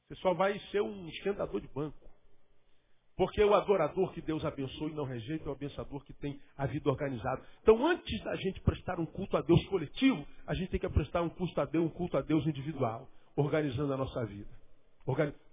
Você 0.09 0.15
só 0.23 0.33
vai 0.33 0.59
ser 0.71 0.81
um 0.81 1.07
esquentador 1.09 1.61
de 1.61 1.69
banco. 1.69 2.08
Porque 3.19 3.43
o 3.43 3.53
adorador 3.53 4.13
que 4.13 4.23
Deus 4.23 4.45
abençoa 4.45 4.89
e 4.89 4.95
não 4.95 5.05
rejeita 5.05 5.45
é 5.45 5.49
o 5.49 5.53
abençoador 5.53 6.05
que 6.05 6.13
tem 6.15 6.41
a 6.57 6.67
vida 6.67 6.89
organizada. 6.89 7.43
Então, 7.61 7.85
antes 7.85 8.23
da 8.23 8.37
gente 8.37 8.61
prestar 8.61 9.01
um 9.01 9.07
culto 9.07 9.37
a 9.37 9.43
Deus 9.43 9.63
coletivo, 9.67 10.25
a 10.47 10.55
gente 10.55 10.71
tem 10.71 10.79
que 10.79 10.89
prestar 10.89 11.23
um 11.23 11.29
culto 11.29 11.61
a 11.61 11.65
Deus, 11.65 11.85
um 11.85 11.89
culto 11.89 12.17
a 12.17 12.23
Deus 12.23 12.47
individual, 12.47 13.09
organizando 13.35 13.93
a 13.93 13.97
nossa 13.97 14.25
vida. 14.25 14.49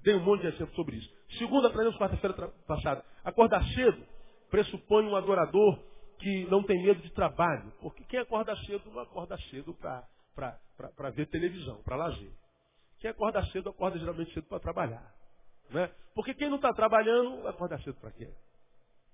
Dei 0.04 0.14
um 0.14 0.24
monte 0.24 0.42
de 0.42 0.48
exemplo 0.48 0.76
sobre 0.76 0.98
isso. 0.98 1.12
Segunda, 1.40 1.70
aprendemos 1.70 1.98
quarta-feira 1.98 2.36
passada. 2.68 3.04
Acordar 3.24 3.64
cedo 3.70 4.06
pressupõe 4.52 5.04
um 5.08 5.16
adorador 5.16 5.80
que 6.20 6.46
não 6.52 6.62
tem 6.62 6.84
medo 6.84 7.02
de 7.02 7.10
trabalho. 7.14 7.74
Porque 7.82 8.04
quem 8.04 8.20
acorda 8.20 8.56
cedo 8.58 8.92
não 8.92 9.00
acorda 9.00 9.36
cedo 9.50 9.74
para 9.74 11.10
ver 11.16 11.26
televisão, 11.30 11.82
para 11.82 11.96
lazer. 11.96 12.32
Quem 13.00 13.10
acorda 13.10 13.44
cedo, 13.48 13.70
acorda 13.70 13.98
geralmente 13.98 14.32
cedo 14.36 14.46
para 14.48 14.60
trabalhar. 14.60 15.16
Né? 15.70 15.92
Porque 16.14 16.34
quem 16.34 16.50
não 16.50 16.58
está 16.58 16.74
trabalhando, 16.74 17.48
acorda 17.48 17.78
cedo 17.80 18.00
para 18.00 18.12
quê? 18.12 18.30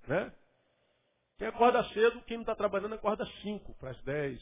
Né? 0.07 0.31
Quem 1.37 1.47
acorda 1.47 1.83
cedo, 1.85 2.21
quem 2.21 2.37
não 2.37 2.43
está 2.43 2.55
trabalhando, 2.55 2.93
acorda 2.93 3.25
5 3.41 3.73
para 3.75 3.91
as 3.91 4.01
10, 4.03 4.39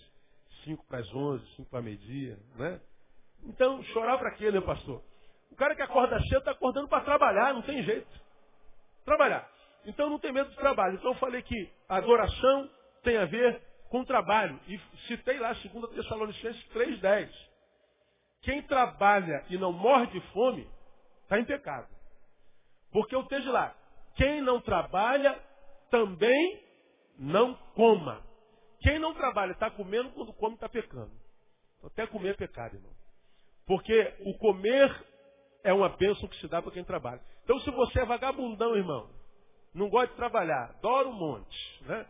5 0.66 0.86
para 0.86 1.00
as 1.00 1.14
11, 1.14 1.56
5 1.56 1.70
para 1.70 1.82
meio-dia. 1.82 2.38
Né? 2.56 2.82
Então, 3.44 3.82
chorar 3.84 4.18
para 4.18 4.32
quê, 4.32 4.52
né, 4.52 4.60
pastor? 4.60 5.02
O 5.52 5.56
cara 5.56 5.76
que 5.76 5.82
acorda 5.82 6.20
cedo 6.24 6.40
está 6.40 6.52
acordando 6.52 6.88
para 6.88 7.04
trabalhar, 7.04 7.54
não 7.54 7.62
tem 7.62 7.82
jeito. 7.84 8.10
Trabalhar. 9.06 9.50
Então 9.86 10.10
não 10.10 10.20
tem 10.20 10.32
medo 10.32 10.50
de 10.50 10.56
trabalho. 10.56 10.96
Então 10.96 11.12
eu 11.12 11.18
falei 11.18 11.42
que 11.42 11.70
adoração 11.88 12.70
tem 13.04 13.18
a 13.18 13.26
ver 13.26 13.62
com 13.90 14.04
trabalho. 14.04 14.60
E 14.68 14.78
citei 15.08 15.40
lá 15.40 15.54
2 15.54 15.90
Tessalonicenses 15.96 16.64
3,10. 16.74 17.30
Quem 18.42 18.62
trabalha 18.64 19.44
e 19.50 19.58
não 19.58 19.72
morre 19.72 20.08
de 20.08 20.22
fome, 20.32 20.70
está 21.24 21.40
em 21.40 21.46
pecado. 21.46 21.88
Porque 22.92 23.16
eu 23.16 23.22
esteja 23.22 23.52
lá, 23.52 23.76
quem 24.16 24.42
não 24.42 24.60
trabalha 24.62 25.40
também 25.90 26.64
não 27.18 27.54
coma. 27.76 28.24
Quem 28.82 28.98
não 28.98 29.14
trabalha 29.14 29.52
está 29.52 29.70
comendo, 29.70 30.10
quando 30.12 30.34
come 30.34 30.56
está 30.56 30.70
pecando. 30.70 31.12
Até 31.84 32.08
comer 32.08 32.30
é 32.30 32.34
pecado, 32.34 32.76
irmão. 32.76 32.92
Porque 33.66 34.16
o 34.26 34.38
comer 34.38 35.06
é 35.64 35.74
uma 35.74 35.90
bênção 35.90 36.28
que 36.28 36.40
se 36.40 36.48
dá 36.48 36.62
para 36.62 36.72
quem 36.72 36.84
trabalha. 36.84 37.22
Então 37.44 37.60
se 37.60 37.70
você 37.72 38.00
é 38.00 38.06
vagabundão, 38.06 38.76
irmão, 38.76 39.10
não 39.74 39.90
gosta 39.90 40.08
de 40.08 40.16
trabalhar, 40.16 40.72
adora 40.78 41.08
um 41.08 41.14
monte, 41.14 41.84
né? 41.84 42.06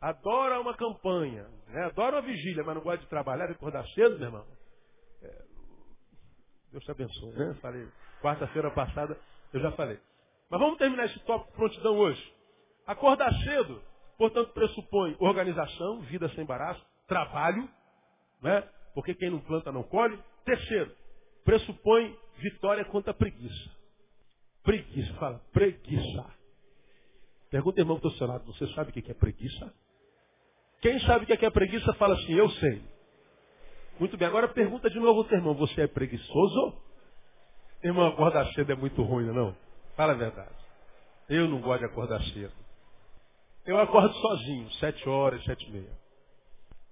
Adora 0.00 0.60
uma 0.60 0.76
campanha, 0.76 1.48
né? 1.66 1.86
adora 1.86 2.16
uma 2.16 2.22
vigília, 2.22 2.62
mas 2.62 2.74
não 2.74 2.82
gosta 2.82 2.98
de 2.98 3.08
trabalhar, 3.08 3.46
de 3.46 3.52
acordar 3.52 3.86
cedo, 3.88 4.18
meu 4.18 4.28
irmão. 4.28 4.46
É... 5.22 5.42
Deus 6.70 6.84
te 6.84 6.90
abençoe, 6.90 7.32
né? 7.32 7.54
Falei, 7.60 7.88
quarta-feira 8.20 8.70
passada 8.70 9.18
eu 9.52 9.60
já 9.60 9.72
falei. 9.72 9.98
Mas 10.50 10.60
vamos 10.60 10.78
terminar 10.78 11.04
esse 11.06 11.18
tópico 11.20 11.52
prontidão 11.52 11.96
hoje. 11.96 12.32
Acordar 12.86 13.32
cedo, 13.42 13.82
portanto, 14.16 14.52
pressupõe 14.52 15.16
organização, 15.18 16.00
vida 16.02 16.28
sem 16.30 16.44
embaraço, 16.44 16.82
trabalho, 17.06 17.68
né? 18.42 18.62
Porque 18.94 19.14
quem 19.14 19.30
não 19.30 19.40
planta 19.40 19.70
não 19.70 19.82
colhe. 19.82 20.18
Terceiro, 20.44 20.90
pressupõe 21.44 22.16
vitória 22.38 22.84
contra 22.86 23.10
a 23.10 23.14
preguiça. 23.14 23.70
Preguiça, 24.62 25.12
fala, 25.14 25.38
preguiça. 25.52 26.38
Pergunta, 27.50 27.80
irmão, 27.80 27.98
do 27.98 28.10
seu 28.12 28.26
lado, 28.26 28.44
você 28.46 28.66
sabe 28.74 28.90
o 28.90 28.92
que 28.92 29.10
é 29.10 29.14
preguiça? 29.14 29.72
Quem 30.80 31.00
sabe 31.00 31.24
o 31.24 31.26
que 31.26 31.44
é 31.44 31.50
preguiça, 31.50 31.92
fala 31.94 32.14
assim, 32.14 32.34
eu 32.34 32.48
sei. 32.50 32.82
Muito 33.98 34.16
bem, 34.16 34.28
agora 34.28 34.48
pergunta 34.48 34.88
de 34.88 34.98
novo 34.98 35.22
ao 35.22 35.32
irmão, 35.32 35.54
você 35.54 35.82
é 35.82 35.86
preguiçoso? 35.86 36.80
Irmão, 37.82 38.08
acordar 38.08 38.46
cedo 38.52 38.70
é 38.70 38.76
muito 38.76 39.02
ruim, 39.02 39.26
não? 39.26 39.54
Fala 39.98 40.12
a 40.12 40.16
verdade. 40.16 40.54
Eu 41.28 41.48
não 41.48 41.60
gosto 41.60 41.80
de 41.80 41.86
acordar 41.86 42.22
cedo. 42.22 42.54
Eu 43.66 43.80
acordo 43.80 44.14
sozinho, 44.14 44.70
sete 44.74 45.08
horas, 45.08 45.42
sete 45.42 45.66
e 45.66 45.72
meia. 45.72 45.98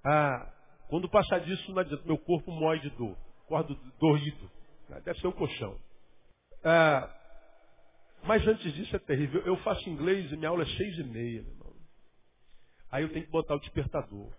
Ah, 0.05 0.53
quando 0.89 1.09
passar 1.09 1.39
disso, 1.39 1.71
não 1.71 1.79
adianta, 1.79 2.05
meu 2.05 2.19
corpo 2.19 2.51
mói 2.51 2.81
de 2.81 2.91
dor. 2.91 3.17
Acordo 3.45 3.77
doído. 4.01 4.51
Deve 5.05 5.21
ser 5.21 5.29
um 5.29 5.33
colchão. 5.33 5.79
Ah, 6.65 7.09
mas 8.25 8.45
antes 8.45 8.75
disso 8.75 8.97
é 8.97 8.99
terrível. 8.99 9.41
Eu 9.43 9.57
faço 9.59 9.89
inglês 9.89 10.33
e 10.33 10.37
minha 10.37 10.49
aula 10.49 10.65
é 10.65 10.77
seis 10.77 10.99
e 10.99 11.05
meia, 11.05 11.43
meu 11.43 11.53
irmão. 11.53 11.77
Aí 12.91 13.05
eu 13.05 13.13
tenho 13.13 13.25
que 13.25 13.31
botar 13.31 13.55
o 13.55 13.61
despertador. 13.61 14.33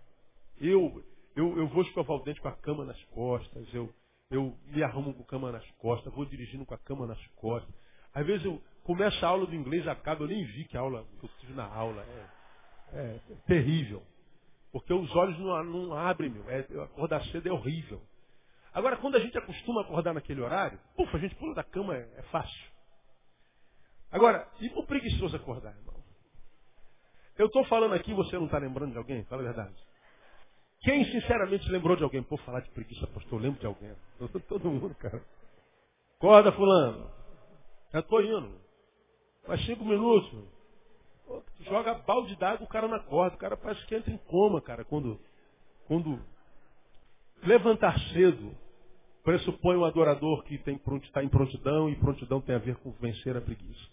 Eu, 0.60 1.02
eu, 1.34 1.56
eu 1.56 1.68
vou 1.68 1.84
escovar 1.84 2.18
o 2.18 2.22
dente 2.22 2.40
com 2.42 2.48
a 2.48 2.56
cama 2.56 2.84
nas 2.84 3.02
costas. 3.04 3.66
Eu, 3.72 3.90
eu 4.30 4.54
me 4.66 4.82
arrumo 4.82 5.14
com 5.14 5.22
a 5.22 5.26
cama 5.26 5.52
nas 5.52 5.66
costas. 5.78 6.12
Vou 6.12 6.26
dirigindo 6.26 6.66
com 6.66 6.74
a 6.74 6.78
cama 6.78 7.06
nas 7.06 7.26
costas. 7.28 7.74
Às 8.18 8.26
vezes 8.26 8.44
eu 8.44 8.60
começo 8.82 9.24
a 9.24 9.28
aula 9.28 9.46
do 9.46 9.54
inglês, 9.54 9.86
acaba, 9.86 10.24
eu 10.24 10.26
nem 10.26 10.44
vi 10.44 10.64
que 10.64 10.76
a 10.76 10.80
aula 10.80 11.06
que 11.20 11.24
eu 11.24 11.30
tive 11.38 11.52
na 11.52 11.64
aula. 11.64 12.02
É, 12.02 12.98
é, 12.98 13.20
terrível. 13.46 14.02
Porque 14.72 14.92
os 14.92 15.14
olhos 15.14 15.38
não, 15.38 15.62
não 15.62 15.94
abrem, 15.94 16.28
meu. 16.28 16.42
É, 16.50 16.60
acordar 16.82 17.22
cedo 17.26 17.48
é 17.48 17.52
horrível. 17.52 18.02
Agora, 18.74 18.96
quando 18.96 19.14
a 19.14 19.20
gente 19.20 19.38
acostuma 19.38 19.82
a 19.82 19.84
acordar 19.84 20.14
naquele 20.14 20.40
horário, 20.40 20.80
pufa, 20.96 21.16
a 21.16 21.20
gente 21.20 21.36
pula 21.36 21.54
da 21.54 21.62
cama, 21.62 21.96
é, 21.96 22.08
é 22.16 22.22
fácil. 22.24 22.70
Agora, 24.10 24.48
e 24.60 24.66
o 24.74 24.84
preguiçoso 24.84 25.36
acordar, 25.36 25.76
irmão? 25.76 25.94
Eu 27.36 27.46
estou 27.46 27.64
falando 27.66 27.94
aqui, 27.94 28.12
você 28.12 28.36
não 28.36 28.46
está 28.46 28.58
lembrando 28.58 28.92
de 28.92 28.98
alguém? 28.98 29.24
Fala 29.26 29.42
a 29.42 29.44
verdade. 29.44 29.76
Quem 30.80 31.04
sinceramente 31.04 31.70
lembrou 31.70 31.96
de 31.96 32.02
alguém? 32.02 32.20
Pô, 32.24 32.36
falar 32.38 32.60
de 32.60 32.70
preguiça, 32.70 33.06
pastor, 33.06 33.38
eu 33.38 33.44
lembro 33.44 33.60
de 33.60 33.66
alguém. 33.66 33.94
Todo 34.48 34.68
mundo, 34.68 34.92
cara. 34.96 35.22
Acorda, 36.16 36.50
fulano. 36.50 37.17
Já 37.92 38.00
estou 38.00 38.22
indo. 38.22 38.60
Mais 39.46 39.64
cinco 39.64 39.84
minutos. 39.84 40.30
Joga 41.60 41.94
balde 41.94 42.36
d'água, 42.36 42.64
o 42.64 42.68
cara 42.68 42.88
na 42.88 43.00
corda. 43.00 43.36
O 43.36 43.38
cara 43.38 43.56
parece 43.56 43.84
que 43.86 43.94
entra 43.94 44.10
em 44.10 44.18
coma, 44.18 44.60
cara, 44.60 44.84
quando, 44.84 45.20
quando 45.86 46.20
levantar 47.42 47.98
cedo 48.12 48.54
pressupõe 49.22 49.76
um 49.76 49.84
adorador 49.84 50.42
que 50.44 50.54
está 50.54 51.22
em 51.22 51.28
prontidão 51.28 51.90
e 51.90 51.96
prontidão 51.96 52.40
tem 52.40 52.54
a 52.54 52.58
ver 52.58 52.76
com 52.76 52.90
vencer 52.92 53.36
a 53.36 53.40
preguiça. 53.40 53.86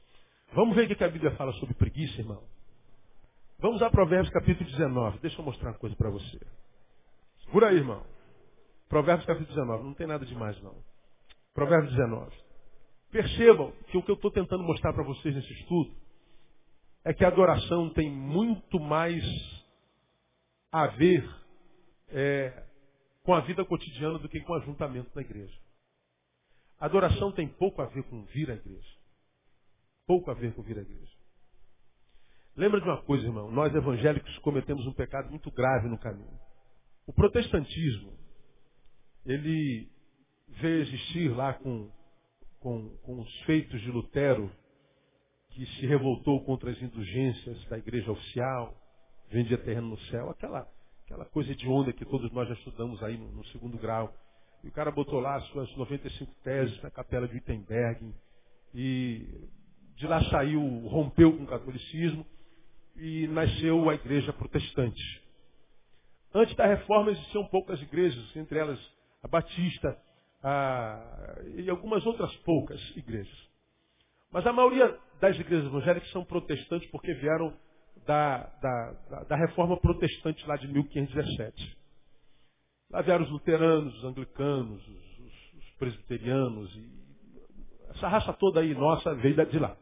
Vamos 0.54 0.76
ver 0.76 0.90
o 0.90 0.96
que 0.96 1.04
a 1.04 1.10
Bíblia 1.10 1.36
fala 1.36 1.52
sobre 1.54 1.76
preguiça, 1.76 2.22
irmão. 2.22 2.42
Vamos 3.60 3.82
a 3.82 3.90
Provérbios 3.90 4.30
capítulo 4.30 4.70
19. 4.70 5.20
Deixa 5.20 5.40
eu 5.40 5.46
mostrar 5.46 5.72
uma 5.72 5.78
coisa 5.78 5.96
para 5.96 6.10
você. 6.10 6.40
Por 7.52 7.64
aí, 7.66 7.76
irmão. 7.76 8.06
Provérbios 8.88 9.26
capítulo 9.26 9.54
19. 9.54 9.84
Não 9.84 9.94
tem 9.94 10.08
nada 10.08 10.26
demais, 10.26 10.62
não. 10.62 10.76
Provérbios 11.54 11.92
19. 11.92 12.45
Percebam 13.16 13.72
que 13.88 13.98
o 13.98 14.04
que 14.04 14.12
eu 14.12 14.16
estou 14.16 14.30
tentando 14.30 14.64
mostrar 14.64 14.92
para 14.92 15.04
vocês 15.04 15.34
nesse 15.34 15.54
estudo 15.54 15.96
é 17.06 17.14
que 17.14 17.24
a 17.24 17.30
adoração 17.30 17.90
tem 17.92 18.12
muito 18.12 18.78
mais 18.78 19.24
a 20.70 20.88
ver 20.88 21.24
é, 22.10 22.66
com 23.24 23.34
a 23.34 23.40
vida 23.40 23.64
cotidiana 23.64 24.20
do 24.20 24.28
que 24.28 24.42
com 24.42 24.52
o 24.52 24.56
ajuntamento 24.58 25.10
na 25.16 25.22
igreja. 25.22 25.58
A 26.78 26.88
adoração 26.88 27.32
tem 27.32 27.48
pouco 27.48 27.82
a 27.82 27.86
ver 27.86 28.04
com 28.04 28.26
vir 28.26 28.52
à 28.52 28.56
igreja 28.56 28.96
pouco 30.06 30.30
a 30.30 30.34
ver 30.34 30.54
com 30.54 30.62
vir 30.62 30.78
à 30.78 30.82
igreja. 30.82 31.16
Lembra 32.56 32.80
de 32.80 32.88
uma 32.88 33.02
coisa, 33.02 33.26
irmão? 33.26 33.52
Nós 33.52 33.74
evangélicos 33.74 34.38
cometemos 34.40 34.86
um 34.86 34.94
pecado 34.94 35.30
muito 35.30 35.52
grave 35.52 35.88
no 35.88 35.98
caminho. 35.98 36.40
O 37.06 37.14
protestantismo, 37.14 38.14
ele 39.26 39.90
veio 40.48 40.82
existir 40.82 41.30
lá 41.30 41.54
com, 41.54 41.92
com, 42.66 42.90
com 43.04 43.22
os 43.22 43.42
feitos 43.42 43.80
de 43.80 43.92
Lutero, 43.92 44.52
que 45.52 45.64
se 45.68 45.86
revoltou 45.86 46.44
contra 46.44 46.72
as 46.72 46.82
indulgências 46.82 47.64
da 47.66 47.78
igreja 47.78 48.12
oficial, 48.12 48.76
vendia 49.30 49.56
terreno 49.56 49.90
no 49.90 50.00
céu, 50.06 50.32
aquela, 50.32 50.68
aquela 51.06 51.26
coisa 51.26 51.54
de 51.54 51.68
onda 51.68 51.94
que 51.94 52.04
todos 52.04 52.32
nós 52.32 52.48
já 52.48 52.56
estudamos 52.56 53.04
aí 53.04 53.20
no, 53.20 53.32
no 53.34 53.46
segundo 53.50 53.78
grau. 53.78 54.12
E 54.64 54.68
o 54.68 54.72
cara 54.72 54.90
botou 54.90 55.20
lá 55.20 55.36
as 55.36 55.46
suas 55.50 55.72
95 55.78 56.34
teses 56.44 56.82
na 56.82 56.90
capela 56.90 57.28
de 57.28 57.36
Wittenberg 57.36 58.16
e 58.74 59.48
de 59.96 60.08
lá 60.08 60.24
saiu, 60.32 60.60
rompeu 60.88 61.38
com 61.38 61.44
o 61.44 61.48
catolicismo 61.48 62.26
e 62.96 63.28
nasceu 63.28 63.88
a 63.92 63.94
igreja 63.94 64.34
protestante. 64.34 65.22
Antes 66.34 66.56
da 66.56 66.66
reforma 66.66 67.12
existiam 67.12 67.46
poucas 67.46 67.80
igrejas, 67.80 68.36
entre 68.36 68.58
elas 68.58 68.80
a 69.22 69.28
Batista 69.28 69.96
a, 70.48 71.42
e 71.56 71.68
algumas 71.72 72.06
outras 72.06 72.34
poucas 72.38 72.80
igrejas. 72.96 73.36
Mas 74.32 74.46
a 74.46 74.54
maioria 74.54 74.96
das 75.20 75.36
igrejas 75.40 75.66
evangélicas 75.66 76.12
são 76.12 76.24
protestantes 76.24 76.88
porque 76.92 77.14
vieram 77.16 77.52
da, 78.06 78.38
da, 78.62 78.92
da, 79.10 79.24
da 79.24 79.36
reforma 79.36 79.76
protestante 79.78 80.46
lá 80.46 80.56
de 80.56 80.68
1517. 80.68 81.78
Lá 82.92 83.02
vieram 83.02 83.26
os 83.26 83.32
luteranos, 83.32 83.98
os 83.98 84.04
anglicanos, 84.04 84.88
os, 84.88 85.20
os, 85.20 85.54
os 85.58 85.70
presbiterianos, 85.80 86.76
e 86.76 87.06
essa 87.90 88.08
raça 88.08 88.32
toda 88.34 88.60
aí 88.60 88.76
nossa 88.76 89.16
veio 89.16 89.44
de 89.48 89.58
lá. 89.58 89.76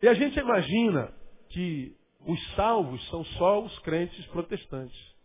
E 0.00 0.08
a 0.08 0.14
gente 0.14 0.38
imagina 0.38 1.12
que 1.50 1.94
os 2.26 2.54
salvos 2.54 3.06
são 3.10 3.24
só 3.24 3.62
os 3.62 3.78
crentes 3.80 4.24
protestantes. 4.28 5.17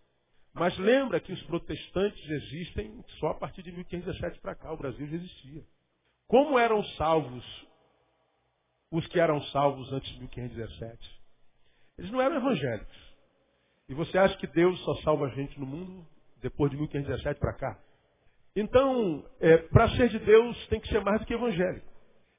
Mas 0.53 0.77
lembra 0.77 1.19
que 1.19 1.33
os 1.33 1.41
protestantes 1.43 2.29
existem 2.29 3.03
só 3.19 3.29
a 3.29 3.33
partir 3.33 3.63
de 3.63 3.71
1517 3.71 4.39
para 4.39 4.55
cá. 4.55 4.71
O 4.71 4.77
Brasil 4.77 5.07
já 5.07 5.15
existia. 5.15 5.63
Como 6.27 6.59
eram 6.59 6.83
salvos 6.95 7.43
os 8.91 9.07
que 9.07 9.19
eram 9.19 9.41
salvos 9.45 9.91
antes 9.91 10.11
de 10.13 10.19
1517? 10.19 11.21
Eles 11.97 12.11
não 12.11 12.21
eram 12.21 12.35
evangélicos. 12.35 13.13
E 13.89 13.93
você 13.95 14.17
acha 14.17 14.37
que 14.37 14.47
Deus 14.47 14.79
só 14.83 14.95
salva 14.97 15.25
a 15.25 15.29
gente 15.29 15.59
no 15.59 15.65
mundo 15.65 16.07
depois 16.41 16.71
de 16.71 16.77
1517 16.77 17.39
para 17.39 17.53
cá? 17.53 17.79
Então, 18.55 19.27
é, 19.39 19.57
para 19.57 19.89
ser 19.95 20.09
de 20.09 20.19
Deus 20.19 20.67
tem 20.67 20.79
que 20.79 20.87
ser 20.87 21.01
mais 21.01 21.19
do 21.19 21.25
que 21.25 21.33
evangélico. 21.33 21.91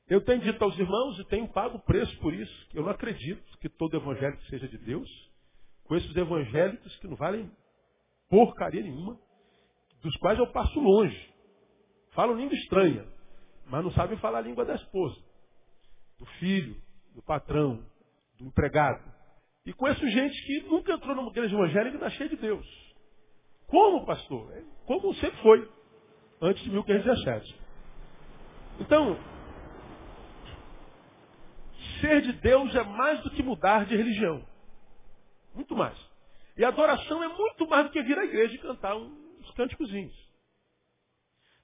Eu 0.07 0.21
tenho 0.21 0.41
dito 0.41 0.63
aos 0.63 0.79
irmãos 0.79 1.19
e 1.19 1.25
tenho 1.25 1.49
pago 1.49 1.79
o 1.79 1.83
preço 1.83 2.17
por 2.21 2.33
isso. 2.33 2.69
Eu 2.73 2.85
não 2.85 2.91
acredito 2.91 3.59
que 3.59 3.69
todo 3.69 3.97
evangélico 3.97 4.43
seja 4.45 4.69
de 4.69 4.79
Deus. 4.79 5.09
Com 5.85 5.97
esses 5.97 6.15
evangélicos 6.15 6.97
que 6.99 7.09
não 7.09 7.17
valem 7.17 7.51
porcaria 8.29 8.83
nenhuma, 8.83 9.19
dos 10.01 10.17
quais 10.17 10.39
eu 10.39 10.47
passo 10.53 10.79
longe. 10.79 11.35
Falam 12.11 12.37
língua 12.37 12.55
estranha, 12.55 13.07
mas 13.67 13.83
não 13.83 13.91
sabem 13.93 14.19
falar 14.19 14.39
a 14.39 14.43
língua 14.43 14.65
da 14.65 14.75
esposa, 14.75 15.21
do 16.19 16.27
filho, 16.39 16.77
do 17.15 17.23
patrão, 17.23 17.85
do 18.39 18.45
empregado. 18.47 19.03
E 19.67 19.73
conheço 19.73 20.07
gente 20.09 20.45
que 20.45 20.61
nunca 20.69 20.93
entrou 20.93 21.15
numa 21.17 21.31
igreja 21.31 21.55
evangélica 21.55 21.97
e 21.97 21.99
está 21.99 22.11
cheia 22.11 22.29
de 22.29 22.37
Deus. 22.37 22.67
Como, 23.67 24.05
pastor? 24.05 24.53
É 24.53 24.63
como 24.87 25.15
sempre 25.15 25.41
foi, 25.41 25.69
antes 26.41 26.63
de 26.63 26.71
1517. 26.71 27.61
Então, 28.81 29.19
ser 32.01 32.21
de 32.21 32.33
Deus 32.35 32.75
é 32.75 32.85
mais 32.85 33.23
do 33.23 33.31
que 33.31 33.43
mudar 33.43 33.87
de 33.87 33.97
religião. 33.97 34.45
Muito 35.55 35.75
mais. 35.75 35.99
E 36.57 36.65
adoração 36.65 37.23
é 37.23 37.29
muito 37.29 37.67
mais 37.69 37.87
do 37.87 37.91
que 37.91 38.03
vir 38.03 38.19
à 38.19 38.25
igreja 38.25 38.55
e 38.55 38.59
cantar 38.59 38.97
uns 38.97 39.51
cânticozinhos. 39.53 40.15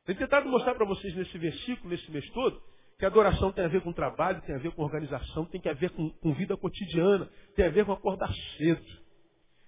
Tenho 0.05 0.19
tentado 0.19 0.49
mostrar 0.49 0.75
para 0.75 0.87
vocês 0.87 1.15
nesse 1.15 1.39
versículo, 1.39 1.91
nesse 1.91 2.11
mês 2.11 2.29
todo, 2.31 2.61
que 2.99 3.07
adoração 3.07 3.53
tem 3.53 3.65
a 3.65 3.69
ver 3.69 3.83
com 3.83 3.93
trabalho, 3.93 4.43
tem 4.43 4.55
a 4.55 4.59
ver 4.59 4.73
com 4.73 4.83
organização, 4.83 5.45
tem 5.47 5.61
a 5.65 5.75
ver 5.75 5.91
com, 5.91 6.11
com 6.11 6.35
vida 6.35 6.57
cotidiana, 6.57 7.31
tem 7.55 7.67
a 7.67 7.71
ver 7.71 7.85
com 7.85 7.93
acordar 7.93 8.33
cedo. 8.57 8.85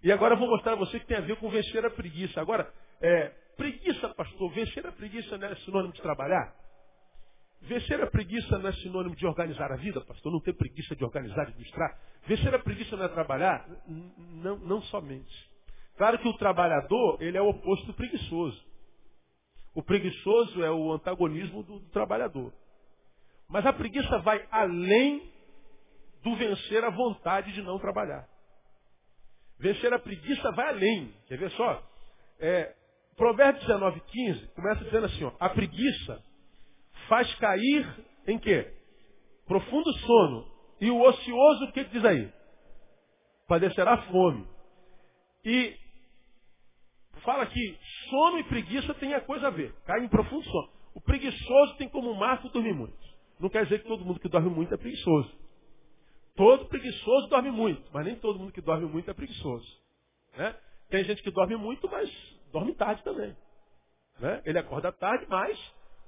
E 0.02 0.10
agora 0.10 0.34
eu 0.34 0.38
vou 0.38 0.48
mostrar 0.48 0.72
a 0.72 0.76
você 0.76 0.98
que 0.98 1.06
tem 1.06 1.16
a 1.16 1.20
ver 1.20 1.36
com 1.36 1.48
vencer 1.48 1.84
a 1.84 1.90
preguiça. 1.90 2.40
Agora, 2.40 2.72
é, 3.00 3.28
preguiça, 3.56 4.08
pastor, 4.08 4.52
vencer 4.52 4.84
a 4.84 4.92
preguiça 4.92 5.38
não 5.38 5.46
é 5.46 5.54
sinônimo 5.56 5.92
de 5.92 6.02
trabalhar? 6.02 6.61
Vencer 7.62 8.00
a 8.02 8.08
preguiça 8.08 8.58
não 8.58 8.68
é 8.68 8.72
sinônimo 8.74 9.14
de 9.14 9.24
organizar 9.24 9.70
a 9.70 9.76
vida, 9.76 10.00
pastor. 10.00 10.32
Não 10.32 10.40
ter 10.40 10.52
preguiça 10.52 10.96
de 10.96 11.04
organizar, 11.04 11.44
de 11.44 11.52
administrar. 11.52 11.96
Vencer 12.26 12.52
a 12.54 12.58
preguiça 12.58 12.96
não 12.96 13.04
é 13.04 13.08
trabalhar? 13.08 13.68
Não, 13.86 14.58
não 14.58 14.82
somente. 14.82 15.50
Claro 15.96 16.18
que 16.18 16.28
o 16.28 16.36
trabalhador, 16.38 17.22
ele 17.22 17.38
é 17.38 17.42
o 17.42 17.48
oposto 17.48 17.86
do 17.86 17.94
preguiçoso. 17.94 18.60
O 19.74 19.82
preguiçoso 19.82 20.62
é 20.62 20.70
o 20.70 20.92
antagonismo 20.92 21.62
do, 21.62 21.78
do 21.78 21.90
trabalhador. 21.90 22.52
Mas 23.48 23.64
a 23.64 23.72
preguiça 23.72 24.18
vai 24.18 24.44
além 24.50 25.30
do 26.22 26.34
vencer 26.36 26.82
a 26.84 26.90
vontade 26.90 27.52
de 27.52 27.62
não 27.62 27.78
trabalhar. 27.78 28.26
Vencer 29.58 29.92
a 29.92 29.98
preguiça 29.98 30.50
vai 30.52 30.68
além. 30.68 31.14
Quer 31.28 31.38
ver 31.38 31.50
só? 31.52 31.82
É, 32.40 32.74
Provérbios 33.16 33.64
19, 33.66 34.00
15 34.00 34.46
começa 34.48 34.84
dizendo 34.84 35.06
assim, 35.06 35.24
ó, 35.24 35.32
a 35.38 35.48
preguiça 35.48 36.22
faz 37.08 37.32
cair 37.36 37.86
em 38.26 38.38
quê? 38.38 38.72
Profundo 39.46 39.92
sono. 39.92 40.52
E 40.80 40.90
o 40.90 41.00
ocioso, 41.00 41.64
o 41.64 41.72
que 41.72 41.84
diz 41.84 42.04
aí? 42.04 42.32
Padecerá 43.46 43.98
fome. 44.10 44.46
E 45.44 45.76
fala 47.22 47.46
que 47.46 47.78
sono 48.10 48.38
e 48.38 48.44
preguiça 48.44 48.94
tem 48.94 49.14
a 49.14 49.20
coisa 49.20 49.48
a 49.48 49.50
ver. 49.50 49.72
Cai 49.84 50.00
em 50.04 50.08
profundo 50.08 50.44
sono. 50.44 50.68
O 50.94 51.00
preguiçoso 51.00 51.76
tem 51.76 51.88
como 51.88 52.14
marco 52.14 52.48
dormir 52.48 52.74
muito. 52.74 52.96
Não 53.38 53.48
quer 53.48 53.64
dizer 53.64 53.80
que 53.80 53.88
todo 53.88 54.04
mundo 54.04 54.20
que 54.20 54.28
dorme 54.28 54.50
muito 54.50 54.72
é 54.72 54.76
preguiçoso. 54.76 55.32
Todo 56.34 56.66
preguiçoso 56.66 57.28
dorme 57.28 57.50
muito, 57.50 57.82
mas 57.92 58.06
nem 58.06 58.16
todo 58.16 58.38
mundo 58.38 58.52
que 58.52 58.60
dorme 58.60 58.86
muito 58.86 59.10
é 59.10 59.14
preguiçoso. 59.14 59.66
Né? 60.36 60.54
Tem 60.88 61.04
gente 61.04 61.22
que 61.22 61.30
dorme 61.30 61.56
muito, 61.56 61.88
mas 61.88 62.10
dorme 62.52 62.74
tarde 62.74 63.02
também. 63.02 63.36
Né? 64.18 64.42
Ele 64.44 64.58
acorda 64.58 64.92
tarde, 64.92 65.26
mas 65.28 65.58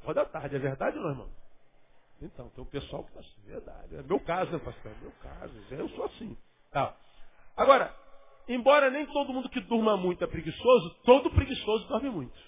Roda 0.05 0.25
da 0.25 0.31
tarde, 0.31 0.57
é 0.57 0.59
verdade 0.59 0.99
ou 0.99 1.05
não, 1.05 1.11
irmão? 1.11 1.31
Então, 2.21 2.49
tem 2.51 2.63
um 2.63 2.67
pessoal 2.67 3.03
que 3.03 3.09
está 3.09 3.21
assim, 3.21 3.43
verdade. 3.47 3.97
É 3.97 4.03
meu 4.03 4.21
caso, 4.21 4.53
né, 4.53 4.59
pastor? 4.59 4.93
É 4.93 4.95
meu 5.01 5.13
caso. 5.23 5.55
Eu 5.71 5.89
sou 5.91 6.05
assim. 6.05 6.37
Tá. 6.71 6.95
Agora, 7.57 7.95
embora 8.49 8.91
nem 8.91 9.07
todo 9.07 9.33
mundo 9.33 9.49
que 9.49 9.61
durma 9.61 9.97
muito 9.97 10.23
é 10.23 10.27
preguiçoso, 10.27 10.95
todo 11.05 11.31
preguiçoso 11.31 11.89
dorme 11.89 12.11
muito. 12.11 12.39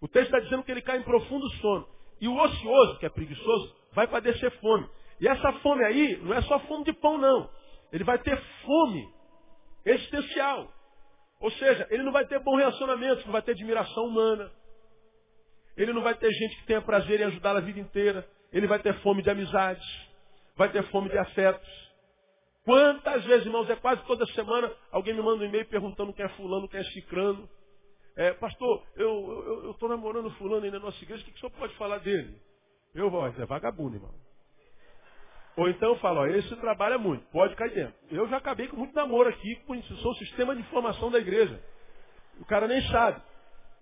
O 0.00 0.08
texto 0.08 0.26
está 0.26 0.40
dizendo 0.40 0.62
que 0.62 0.70
ele 0.70 0.82
cai 0.82 0.98
em 0.98 1.02
profundo 1.02 1.48
sono. 1.56 1.88
E 2.20 2.28
o 2.28 2.36
ocioso, 2.36 2.98
que 2.98 3.06
é 3.06 3.10
preguiçoso, 3.10 3.76
vai 3.92 4.06
padecer 4.06 4.50
fome. 4.60 4.88
E 5.20 5.28
essa 5.28 5.52
fome 5.54 5.84
aí 5.84 6.16
não 6.18 6.34
é 6.34 6.42
só 6.42 6.58
fome 6.60 6.84
de 6.84 6.92
pão, 6.92 7.18
não. 7.18 7.50
Ele 7.92 8.04
vai 8.04 8.18
ter 8.18 8.40
fome 8.64 9.08
existencial. 9.84 10.72
Ou 11.40 11.50
seja, 11.52 11.86
ele 11.90 12.02
não 12.02 12.12
vai 12.12 12.26
ter 12.26 12.38
bom 12.40 12.56
relacionamento, 12.56 13.24
não 13.24 13.32
vai 13.32 13.42
ter 13.42 13.52
admiração 13.52 14.06
humana, 14.06 14.50
ele 15.78 15.92
não 15.92 16.02
vai 16.02 16.14
ter 16.14 16.30
gente 16.30 16.56
que 16.56 16.66
tenha 16.66 16.82
prazer 16.82 17.20
em 17.20 17.24
ajudá-lo 17.24 17.58
a 17.58 17.62
vida 17.62 17.78
inteira. 17.78 18.28
Ele 18.52 18.66
vai 18.66 18.80
ter 18.80 18.92
fome 19.00 19.22
de 19.22 19.30
amizades. 19.30 19.86
Vai 20.56 20.70
ter 20.70 20.82
fome 20.90 21.08
de 21.08 21.16
afetos. 21.16 21.88
Quantas 22.64 23.24
vezes, 23.24 23.46
irmãos, 23.46 23.70
é 23.70 23.76
quase 23.76 24.02
toda 24.04 24.26
semana, 24.26 24.70
alguém 24.90 25.14
me 25.14 25.22
manda 25.22 25.42
um 25.42 25.46
e-mail 25.46 25.64
perguntando 25.66 26.12
quem 26.12 26.24
é 26.24 26.28
fulano, 26.30 26.68
quem 26.68 26.80
é 26.80 26.84
cicrano. 26.84 27.48
É, 28.16 28.32
pastor, 28.32 28.84
eu 28.96 29.70
estou 29.70 29.88
namorando 29.88 30.28
fulano 30.32 30.64
aí 30.64 30.70
na 30.70 30.80
nossa 30.80 31.02
igreja, 31.02 31.22
o 31.22 31.24
que, 31.24 31.30
que 31.30 31.36
o 31.38 31.40
senhor 31.40 31.52
pode 31.52 31.74
falar 31.76 31.98
dele? 31.98 32.36
Eu 32.92 33.08
vou, 33.08 33.24
é 33.24 33.46
vagabundo, 33.46 33.96
irmão. 33.96 34.12
Ou 35.56 35.68
então 35.68 35.90
eu 35.90 35.96
falo, 35.96 36.20
ó, 36.20 36.26
esse 36.26 36.54
trabalha 36.56 36.98
muito, 36.98 37.24
pode 37.30 37.54
cair 37.54 37.72
dentro. 37.72 37.94
Eu 38.10 38.28
já 38.28 38.38
acabei 38.38 38.66
com 38.66 38.76
muito 38.76 38.94
namoro 38.94 39.28
aqui, 39.28 39.56
com 39.66 39.74
o 39.74 40.14
sistema 40.14 40.54
de 40.54 40.60
informação 40.60 41.10
da 41.10 41.18
igreja. 41.18 41.62
O 42.40 42.44
cara 42.44 42.66
nem 42.66 42.82
sabe. 42.88 43.22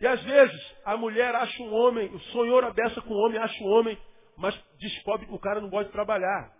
E 0.00 0.06
às 0.06 0.22
vezes 0.22 0.76
a 0.84 0.96
mulher 0.96 1.34
acha 1.34 1.62
um 1.62 1.72
homem, 1.72 2.08
o 2.14 2.18
sonhou 2.18 2.64
a 2.64 2.70
beça 2.70 3.00
com 3.00 3.14
o 3.14 3.26
homem, 3.26 3.38
acha 3.38 3.64
um 3.64 3.68
homem, 3.68 3.98
mas 4.36 4.54
descobre 4.78 5.26
que 5.26 5.34
o 5.34 5.38
cara 5.38 5.60
não 5.60 5.70
gosta 5.70 5.86
de 5.86 5.92
trabalhar. 5.92 6.52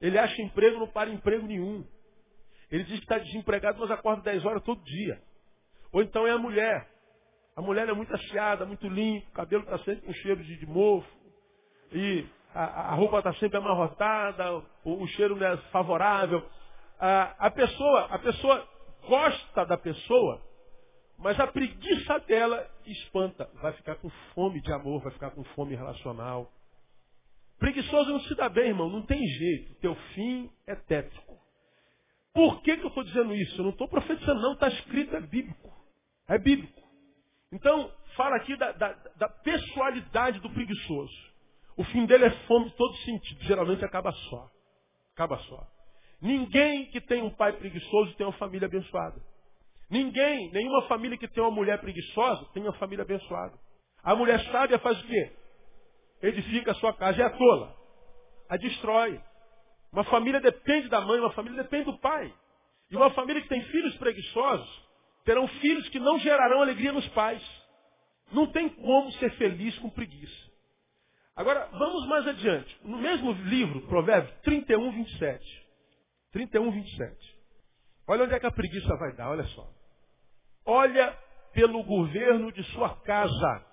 Ele 0.00 0.18
acha 0.18 0.40
emprego, 0.42 0.78
não 0.78 0.88
para 0.88 1.10
emprego 1.10 1.46
nenhum. 1.46 1.84
Ele 2.70 2.84
diz 2.84 2.98
que 2.98 3.04
está 3.04 3.18
desempregado, 3.18 3.78
mas 3.80 3.90
acorda 3.90 4.22
10 4.22 4.44
horas 4.44 4.62
todo 4.62 4.82
dia. 4.84 5.20
Ou 5.92 6.02
então 6.02 6.26
é 6.26 6.30
a 6.30 6.38
mulher. 6.38 6.86
A 7.56 7.62
mulher 7.62 7.88
é 7.88 7.92
muito 7.92 8.14
acheada, 8.14 8.64
muito 8.64 8.86
limpa, 8.86 9.26
o 9.30 9.32
cabelo 9.32 9.64
está 9.64 9.78
sempre 9.78 10.06
com 10.06 10.12
cheiro 10.12 10.44
de, 10.44 10.56
de 10.56 10.66
mofo. 10.66 11.08
E 11.90 12.24
a, 12.54 12.92
a 12.92 12.94
roupa 12.94 13.18
está 13.18 13.32
sempre 13.34 13.58
amarrotada, 13.58 14.54
o, 14.84 15.02
o, 15.02 15.06
cheiro 15.08 15.34
não 15.34 15.46
é 15.46 15.56
favorável. 15.72 16.46
A, 17.00 17.46
a, 17.46 17.50
pessoa, 17.50 18.06
a 18.10 18.18
pessoa 18.18 18.68
gosta 19.08 19.66
da 19.66 19.76
pessoa, 19.76 20.40
mas 21.18 21.38
a 21.40 21.46
preguiça 21.48 22.18
dela 22.20 22.70
espanta. 22.86 23.50
Vai 23.60 23.72
ficar 23.72 23.96
com 23.96 24.08
fome 24.34 24.60
de 24.60 24.72
amor, 24.72 25.02
vai 25.02 25.12
ficar 25.12 25.30
com 25.32 25.42
fome 25.44 25.74
relacional. 25.74 26.50
Preguiçoso 27.58 28.12
não 28.12 28.20
se 28.20 28.34
dá 28.36 28.48
bem, 28.48 28.68
irmão. 28.68 28.88
Não 28.88 29.02
tem 29.02 29.20
jeito. 29.20 29.74
Teu 29.80 29.96
fim 30.14 30.48
é 30.66 30.76
tétrico. 30.76 31.36
Por 32.32 32.62
que, 32.62 32.76
que 32.76 32.84
eu 32.84 32.88
estou 32.88 33.02
dizendo 33.02 33.34
isso? 33.34 33.58
Eu 33.58 33.64
não 33.64 33.72
estou 33.72 33.88
profetizando, 33.88 34.40
não. 34.40 34.52
Está 34.52 34.68
escrito, 34.68 35.16
é 35.16 35.20
bíblico. 35.20 35.68
É 36.28 36.38
bíblico. 36.38 36.80
Então, 37.50 37.92
fala 38.14 38.36
aqui 38.36 38.56
da, 38.56 38.70
da, 38.72 38.92
da 39.16 39.28
pessoalidade 39.28 40.38
do 40.38 40.50
preguiçoso. 40.50 41.28
O 41.76 41.82
fim 41.84 42.06
dele 42.06 42.26
é 42.26 42.30
fome 42.46 42.66
de 42.66 42.76
todo 42.76 42.96
sentido. 42.98 43.42
Geralmente 43.42 43.84
acaba 43.84 44.12
só. 44.12 44.48
Acaba 45.14 45.36
só. 45.38 45.66
Ninguém 46.20 46.86
que 46.86 47.00
tem 47.00 47.22
um 47.22 47.30
pai 47.30 47.54
preguiçoso 47.54 48.14
tem 48.14 48.26
uma 48.26 48.32
família 48.34 48.66
abençoada. 48.66 49.20
Ninguém, 49.90 50.50
nenhuma 50.52 50.82
família 50.82 51.16
que 51.16 51.28
tem 51.28 51.42
uma 51.42 51.50
mulher 51.50 51.80
preguiçosa 51.80 52.44
tem 52.52 52.62
uma 52.62 52.74
família 52.74 53.04
abençoada. 53.04 53.58
A 54.02 54.14
mulher 54.14 54.40
sábia 54.52 54.78
faz 54.78 55.00
o 55.00 55.06
quê? 55.06 55.32
Edifica 56.22 56.72
a 56.72 56.74
sua 56.74 56.92
casa. 56.92 57.22
É 57.22 57.24
a 57.24 57.30
tola. 57.30 57.74
A 58.48 58.56
destrói. 58.56 59.20
Uma 59.92 60.04
família 60.04 60.40
depende 60.40 60.88
da 60.88 61.00
mãe, 61.00 61.18
uma 61.18 61.32
família 61.32 61.62
depende 61.62 61.84
do 61.84 61.98
pai. 61.98 62.32
E 62.90 62.96
uma 62.96 63.10
família 63.10 63.40
que 63.42 63.48
tem 63.48 63.62
filhos 63.64 63.96
preguiçosos 63.96 64.88
terão 65.24 65.46
filhos 65.46 65.88
que 65.88 65.98
não 65.98 66.18
gerarão 66.18 66.62
alegria 66.62 66.92
nos 66.92 67.06
pais. 67.08 67.42
Não 68.32 68.46
tem 68.52 68.68
como 68.68 69.10
ser 69.12 69.30
feliz 69.36 69.78
com 69.78 69.88
preguiça. 69.90 70.48
Agora, 71.34 71.68
vamos 71.72 72.06
mais 72.08 72.26
adiante. 72.26 72.78
No 72.82 72.98
mesmo 72.98 73.32
livro, 73.32 73.82
Provérbios 73.82 74.34
31, 74.42 74.90
27. 74.90 75.66
31, 76.32 76.70
27. 76.70 77.38
Olha 78.08 78.24
onde 78.24 78.34
é 78.34 78.40
que 78.40 78.46
a 78.46 78.50
preguiça 78.50 78.96
vai 78.96 79.14
dar, 79.14 79.30
olha 79.30 79.44
só. 79.44 79.77
Olha 80.70 81.16
pelo 81.54 81.82
governo 81.82 82.52
de 82.52 82.62
sua 82.72 82.94
casa 83.00 83.64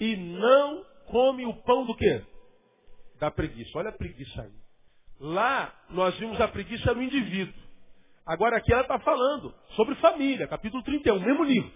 e 0.00 0.16
não 0.16 0.82
come 1.08 1.44
o 1.44 1.52
pão 1.52 1.84
do 1.84 1.94
quê? 1.94 2.24
Da 3.18 3.30
preguiça. 3.30 3.70
Olha 3.76 3.90
a 3.90 3.92
preguiça 3.92 4.40
aí. 4.40 4.52
Lá 5.20 5.70
nós 5.90 6.18
vimos 6.18 6.40
a 6.40 6.48
preguiça 6.48 6.94
no 6.94 7.02
indivíduo. 7.02 7.54
Agora 8.24 8.56
aqui 8.56 8.72
ela 8.72 8.80
está 8.80 8.98
falando 9.00 9.54
sobre 9.76 9.94
família, 9.96 10.48
capítulo 10.48 10.82
31, 10.82 11.20
mesmo 11.20 11.44
livro. 11.44 11.70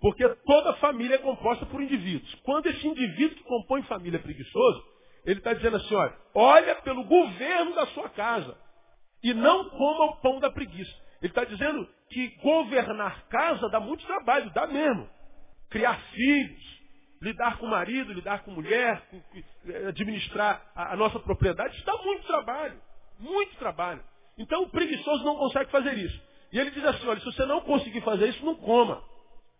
Porque 0.00 0.26
toda 0.46 0.72
família 0.76 1.16
é 1.16 1.18
composta 1.18 1.66
por 1.66 1.82
indivíduos. 1.82 2.34
Quando 2.44 2.68
esse 2.68 2.86
indivíduo 2.86 3.36
que 3.36 3.44
compõe 3.44 3.82
família 3.82 4.16
é 4.16 4.22
preguiçoso, 4.22 4.82
ele 5.26 5.40
está 5.40 5.52
dizendo 5.52 5.76
assim, 5.76 5.94
olha, 5.94 6.16
olha 6.34 6.74
pelo 6.76 7.04
governo 7.04 7.74
da 7.74 7.86
sua 7.88 8.08
casa 8.08 8.56
e 9.22 9.34
não 9.34 9.68
coma 9.68 10.04
o 10.06 10.16
pão 10.22 10.40
da 10.40 10.50
preguiça. 10.50 11.07
Ele 11.20 11.30
está 11.30 11.44
dizendo 11.44 11.88
que 12.10 12.28
governar 12.42 13.26
casa 13.28 13.68
dá 13.68 13.80
muito 13.80 14.06
trabalho, 14.06 14.50
dá 14.50 14.66
mesmo. 14.66 15.08
Criar 15.68 16.00
filhos, 16.12 16.78
lidar 17.20 17.58
com 17.58 17.66
o 17.66 17.70
marido, 17.70 18.12
lidar 18.12 18.44
com 18.44 18.52
mulher, 18.52 19.02
administrar 19.88 20.64
a, 20.74 20.96
nossa 20.96 21.18
propriedade, 21.18 21.76
isso 21.76 21.84
dá 21.84 21.96
muito 21.98 22.26
trabalho. 22.26 22.80
Muito 23.18 23.56
trabalho. 23.56 24.02
Então 24.38 24.62
o 24.62 24.70
preguiçoso 24.70 25.24
não 25.24 25.36
consegue 25.36 25.70
fazer 25.70 25.98
isso. 25.98 26.22
E 26.52 26.58
ele 26.58 26.70
diz 26.70 26.84
assim, 26.84 27.06
olha, 27.06 27.20
se 27.20 27.26
você 27.26 27.44
não 27.44 27.60
conseguir 27.62 28.00
fazer 28.02 28.28
isso, 28.28 28.44
não 28.44 28.54
coma. 28.54 29.02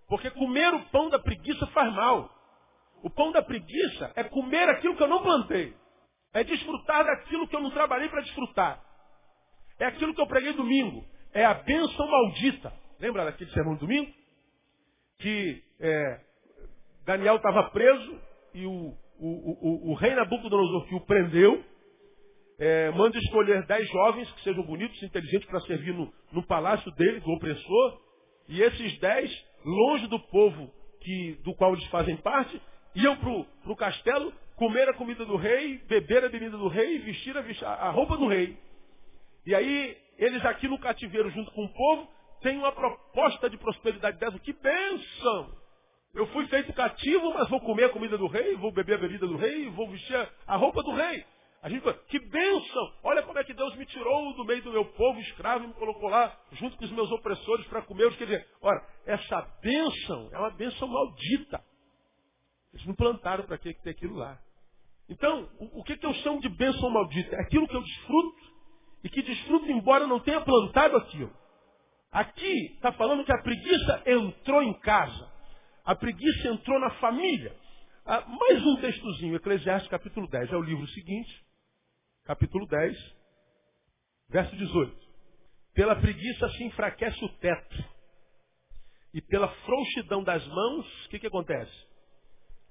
Porque 0.09 0.31
comer 0.31 0.73
o 0.73 0.85
pão 0.87 1.11
da 1.11 1.19
preguiça 1.19 1.67
faz 1.69 1.93
mal. 1.93 2.33
O 3.03 3.11
pão 3.11 3.31
da 3.33 3.43
preguiça 3.43 4.13
é 4.17 4.25
comer 4.25 4.69
aquilo 4.71 4.97
que 4.97 5.03
eu 5.03 5.09
não 5.09 5.23
plantei. 5.23 5.77
É 6.33 6.45
desfrutar 6.45 7.05
daquilo 7.05 7.49
que 7.49 7.57
eu 7.57 7.61
não 7.61 7.71
trabalhei 7.71 8.09
para 8.09 8.23
desfrutar. 8.23 8.83
É 9.79 9.87
aquilo 9.87 10.15
que 10.15 10.21
eu 10.21 10.27
preguei 10.27 10.53
domingo. 10.53 11.05
É 11.33 11.45
a 11.45 11.55
bênção 11.55 12.07
maldita. 12.07 12.73
Lembra 13.01 13.25
daquele 13.25 13.51
sermão 13.51 13.75
de 13.75 13.81
domingo? 13.81 14.13
Que 15.19 15.63
é, 15.81 16.21
Daniel 17.05 17.37
estava 17.37 17.71
preso 17.71 18.21
e 18.55 18.67
o, 18.67 18.95
o, 19.19 19.89
o, 19.89 19.91
o 19.91 19.95
rei 19.95 20.15
Nabucodonosor 20.15 20.87
que 20.87 20.95
o 20.95 21.01
prendeu, 21.01 21.65
é, 22.59 22.91
manda 22.91 23.17
escolher 23.19 23.65
dez 23.67 23.89
jovens 23.89 24.31
que 24.33 24.43
sejam 24.43 24.65
bonitos, 24.65 25.03
inteligentes 25.03 25.49
para 25.49 25.61
servir 25.61 25.95
no, 25.95 26.13
no, 26.33 26.43
palácio 26.43 26.91
dele, 26.93 27.21
do 27.21 27.31
opressor. 27.31 28.01
E 28.49 28.61
esses 28.61 28.99
dez, 28.99 29.31
longe 29.65 30.07
do 30.09 30.19
povo 30.19 30.71
que, 31.01 31.41
do 31.45 31.55
qual 31.55 31.73
eles 31.73 31.87
fazem 31.87 32.17
parte, 32.17 32.61
iam 32.95 33.17
para 33.17 33.31
o 33.73 33.77
castelo 33.77 34.33
comer 34.57 34.89
a 34.89 34.95
comida 34.95 35.25
do 35.25 35.37
rei, 35.37 35.79
beber 35.87 36.25
a 36.25 36.29
bebida 36.29 36.57
do 36.57 36.67
rei, 36.67 36.99
vestir 36.99 37.37
a, 37.37 37.69
a 37.69 37.91
roupa 37.91 38.17
do 38.17 38.27
rei. 38.27 38.59
E 39.47 39.55
aí, 39.55 39.97
eles 40.19 40.45
aqui 40.45 40.67
no 40.67 40.79
cativeiro, 40.79 41.31
junto 41.31 41.51
com 41.53 41.65
o 41.65 41.73
povo, 41.73 42.09
têm 42.43 42.59
uma 42.59 42.73
proposta 42.73 43.49
de 43.49 43.57
prosperidade 43.57 44.19
dessa. 44.19 44.39
Que 44.41 44.53
bênção! 44.53 45.57
Eu 46.15 46.27
fui 46.29 46.47
feito 46.49 46.73
cativo, 46.73 47.33
mas 47.35 47.49
vou 47.49 47.61
comer 47.61 47.85
a 47.85 47.89
comida 47.91 48.19
do 48.19 48.27
rei, 48.27 48.57
vou 48.57 48.73
beber 48.73 48.97
a 48.97 48.99
bebida 48.99 49.27
do 49.27 49.37
rei, 49.37 49.69
vou 49.71 49.89
vestir 49.89 50.29
a 50.47 50.57
roupa 50.57 50.83
do 50.83 50.91
rei. 50.91 51.25
A 51.63 51.69
gente 51.69 51.83
fala, 51.83 51.95
que 52.09 52.19
bênção! 52.19 52.93
Olha 53.03 53.23
como 53.23 53.39
é 53.39 53.45
que 53.45 53.53
Deus 53.53 53.75
me 53.77 53.85
tirou 53.87 54.33
do 54.35 54.45
meio 54.45 54.63
do 54.63 54.73
meu 54.73 54.85
povo 54.85 55.19
escravo 55.21 55.65
e 55.65 55.69
me 55.69 55.75
colocou 55.75 56.09
lá 56.09 56.37
junto 56.53 56.77
com 56.77 56.85
os 56.85 56.91
meus 56.93 57.11
opressores 57.11 57.67
para 57.67 57.83
comer. 57.83 58.17
Quer 58.17 58.25
dizer, 58.25 58.49
ora, 58.61 58.85
essa 59.05 59.41
bênção 59.61 60.29
é 60.33 60.39
uma 60.39 60.51
bênção 60.51 60.87
maldita. 60.87 61.63
Eles 62.73 62.87
não 62.87 62.95
plantaram 62.95 63.45
para 63.45 63.59
que 63.59 63.75
ter 63.75 63.91
aquilo 63.91 64.17
lá. 64.17 64.39
Então, 65.09 65.49
o, 65.59 65.81
o 65.81 65.85
que, 65.85 65.97
que 65.97 66.07
eu 66.07 66.15
chamo 66.15 66.41
de 66.41 66.49
bênção 66.49 66.91
maldita? 66.91 67.35
É 67.35 67.41
aquilo 67.41 67.67
que 67.67 67.77
eu 67.77 67.83
desfruto 67.83 68.38
e 69.03 69.09
que 69.09 69.23
desfruto 69.23 69.71
embora 69.71 70.07
não 70.07 70.21
tenha 70.21 70.41
plantado 70.41 70.97
aquilo. 70.97 71.33
Aqui 72.11 72.73
está 72.75 72.93
falando 72.93 73.25
que 73.25 73.33
a 73.33 73.43
preguiça 73.43 74.03
entrou 74.07 74.63
em 74.63 74.73
casa. 74.81 75.31
A 75.85 75.95
preguiça 75.95 76.49
entrou 76.49 76.79
na 76.81 76.91
família. 76.93 77.55
Ah, 78.05 78.25
mais 78.27 78.67
um 78.67 78.77
textozinho, 78.81 79.37
Eclesiastes 79.37 79.91
capítulo 79.91 80.27
10. 80.29 80.51
É 80.51 80.57
o 80.57 80.63
livro 80.63 80.87
seguinte, 80.89 81.45
capítulo 82.25 82.67
10, 82.67 82.97
verso 84.31 84.57
18. 84.57 85.09
Pela 85.75 85.97
preguiça 85.97 86.49
se 86.51 86.65
enfraquece 86.65 87.23
o 87.25 87.29
teto. 87.37 87.85
E 89.13 89.21
pela 89.23 89.49
frouxidão 89.49 90.23
das 90.23 90.47
mãos, 90.47 91.07
o 91.07 91.09
que, 91.09 91.19
que 91.19 91.27
acontece? 91.27 91.87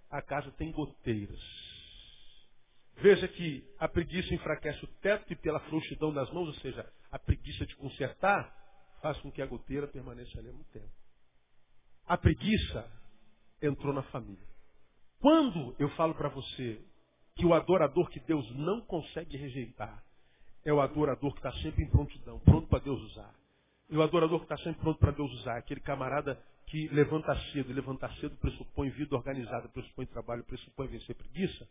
A 0.10 0.22
casa 0.22 0.52
tem 0.52 0.72
goteiras. 0.72 1.67
Veja 2.98 3.28
que 3.28 3.64
a 3.78 3.88
preguiça 3.88 4.34
enfraquece 4.34 4.84
o 4.84 4.88
teto 5.02 5.32
e 5.32 5.36
pela 5.36 5.60
frouxidão 5.62 6.12
das 6.14 6.32
mãos, 6.32 6.48
ou 6.48 6.54
seja, 6.56 6.88
a 7.12 7.20
preguiça 7.20 7.66
de 7.66 7.76
consertar, 7.76 8.52
faz 9.02 9.18
com 9.20 9.32
que 9.32 9.42
a 9.42 9.46
goteira 9.46 9.88
permaneça 9.88 10.40
ali 10.40 10.50
há 10.50 10.54
muito 10.54 10.72
tempo. 10.72 10.90
A 12.08 12.18
preguiça 12.18 12.90
entrou 13.62 13.94
na 13.94 14.04
família. 14.04 14.48
Quando 15.20 15.76
eu 15.78 15.90
falo 15.92 16.16
para 16.16 16.30
você 16.30 16.82
que 17.36 17.46
o 17.46 17.54
adorador 17.54 18.10
que 18.10 18.20
Deus 18.22 18.50
não 18.56 18.82
consegue 18.82 19.38
rejeitar 19.38 20.04
é 20.66 20.74
o 20.74 20.82
adorador 20.82 21.32
que 21.34 21.40
está 21.40 21.52
sempre 21.62 21.84
em 21.84 21.90
prontidão, 21.90 22.40
pronto 22.40 22.68
para 22.68 22.80
Deus 22.80 23.00
usar. 23.02 23.34
E 23.90 23.96
o 23.96 24.02
adorador 24.02 24.40
que 24.40 24.46
está 24.46 24.58
sempre 24.58 24.82
pronto 24.82 25.00
para 25.00 25.12
Deus 25.12 25.32
usar, 25.34 25.58
aquele 25.58 25.80
camarada 25.80 26.42
que 26.66 26.88
levanta 26.90 27.34
cedo, 27.54 27.72
e 27.72 27.74
levantar 27.74 28.14
cedo 28.16 28.36
pressupõe 28.38 28.90
vida 28.90 29.16
organizada, 29.16 29.70
pressupõe 29.70 30.06
trabalho, 30.08 30.44
pressupõe 30.44 30.88
vencer 30.88 31.16
preguiça. 31.16 31.68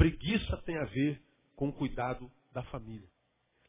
Preguiça 0.00 0.56
tem 0.64 0.78
a 0.78 0.84
ver 0.86 1.20
com 1.54 1.68
o 1.68 1.72
cuidado 1.74 2.30
da 2.54 2.62
família. 2.62 3.06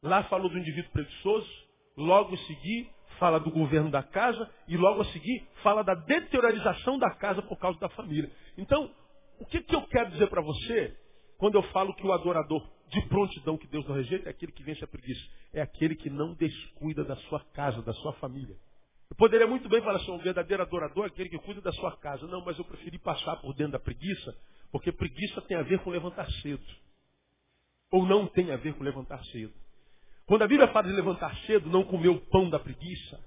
Lá 0.01 0.23
falou 0.29 0.49
do 0.49 0.57
indivíduo 0.57 0.89
preguiçoso, 0.93 1.51
logo 1.97 2.33
em 2.33 2.37
seguir 2.47 2.89
fala 3.19 3.37
do 3.37 3.51
governo 3.51 3.91
da 3.91 4.01
casa 4.01 4.49
e 4.65 4.77
logo 4.77 5.01
a 5.01 5.05
seguir 5.11 5.45
fala 5.61 5.83
da 5.83 5.93
deteriorização 5.93 6.97
da 6.97 7.13
casa 7.15 7.41
por 7.41 7.59
causa 7.59 7.77
da 7.81 7.89
família. 7.89 8.31
Então, 8.57 8.89
o 9.41 9.45
que, 9.45 9.61
que 9.61 9.75
eu 9.75 9.81
quero 9.87 10.09
dizer 10.11 10.27
para 10.27 10.41
você 10.41 10.97
quando 11.37 11.55
eu 11.55 11.63
falo 11.63 11.93
que 11.95 12.07
o 12.07 12.13
adorador 12.13 12.65
de 12.87 13.01
prontidão 13.09 13.57
que 13.57 13.67
Deus 13.67 13.85
não 13.85 13.95
rejeita 13.95 14.29
é 14.29 14.31
aquele 14.31 14.53
que 14.53 14.63
vence 14.63 14.81
a 14.85 14.87
preguiça? 14.87 15.21
É 15.51 15.61
aquele 15.61 15.97
que 15.97 16.09
não 16.09 16.33
descuida 16.35 17.03
da 17.03 17.17
sua 17.27 17.41
casa, 17.51 17.81
da 17.81 17.91
sua 17.95 18.13
família. 18.13 18.55
Eu 19.09 19.17
poderia 19.17 19.47
muito 19.47 19.67
bem 19.67 19.81
falar 19.81 19.97
assim, 19.97 20.11
um 20.11 20.17
verdadeiro 20.19 20.63
adorador 20.63 21.03
é 21.03 21.07
aquele 21.07 21.27
que 21.27 21.39
cuida 21.39 21.59
da 21.59 21.73
sua 21.73 21.97
casa. 21.97 22.25
Não, 22.25 22.41
mas 22.45 22.57
eu 22.57 22.63
preferi 22.63 22.97
passar 22.97 23.35
por 23.41 23.53
dentro 23.53 23.73
da 23.73 23.79
preguiça, 23.79 24.33
porque 24.71 24.91
preguiça 24.91 25.41
tem 25.41 25.57
a 25.57 25.63
ver 25.63 25.79
com 25.79 25.89
levantar 25.89 26.29
cedo. 26.41 26.63
Ou 27.91 28.05
não 28.05 28.27
tem 28.27 28.51
a 28.51 28.57
ver 28.57 28.73
com 28.73 28.83
levantar 28.83 29.23
cedo. 29.25 29.53
Quando 30.25 30.43
a 30.43 30.47
Bíblia 30.47 30.69
fala 30.69 30.87
de 30.87 30.93
levantar 30.93 31.35
cedo, 31.45 31.69
não 31.69 31.83
comer 31.83 32.07
o 32.07 32.19
pão 32.19 32.49
da 32.49 32.57
preguiça, 32.57 33.19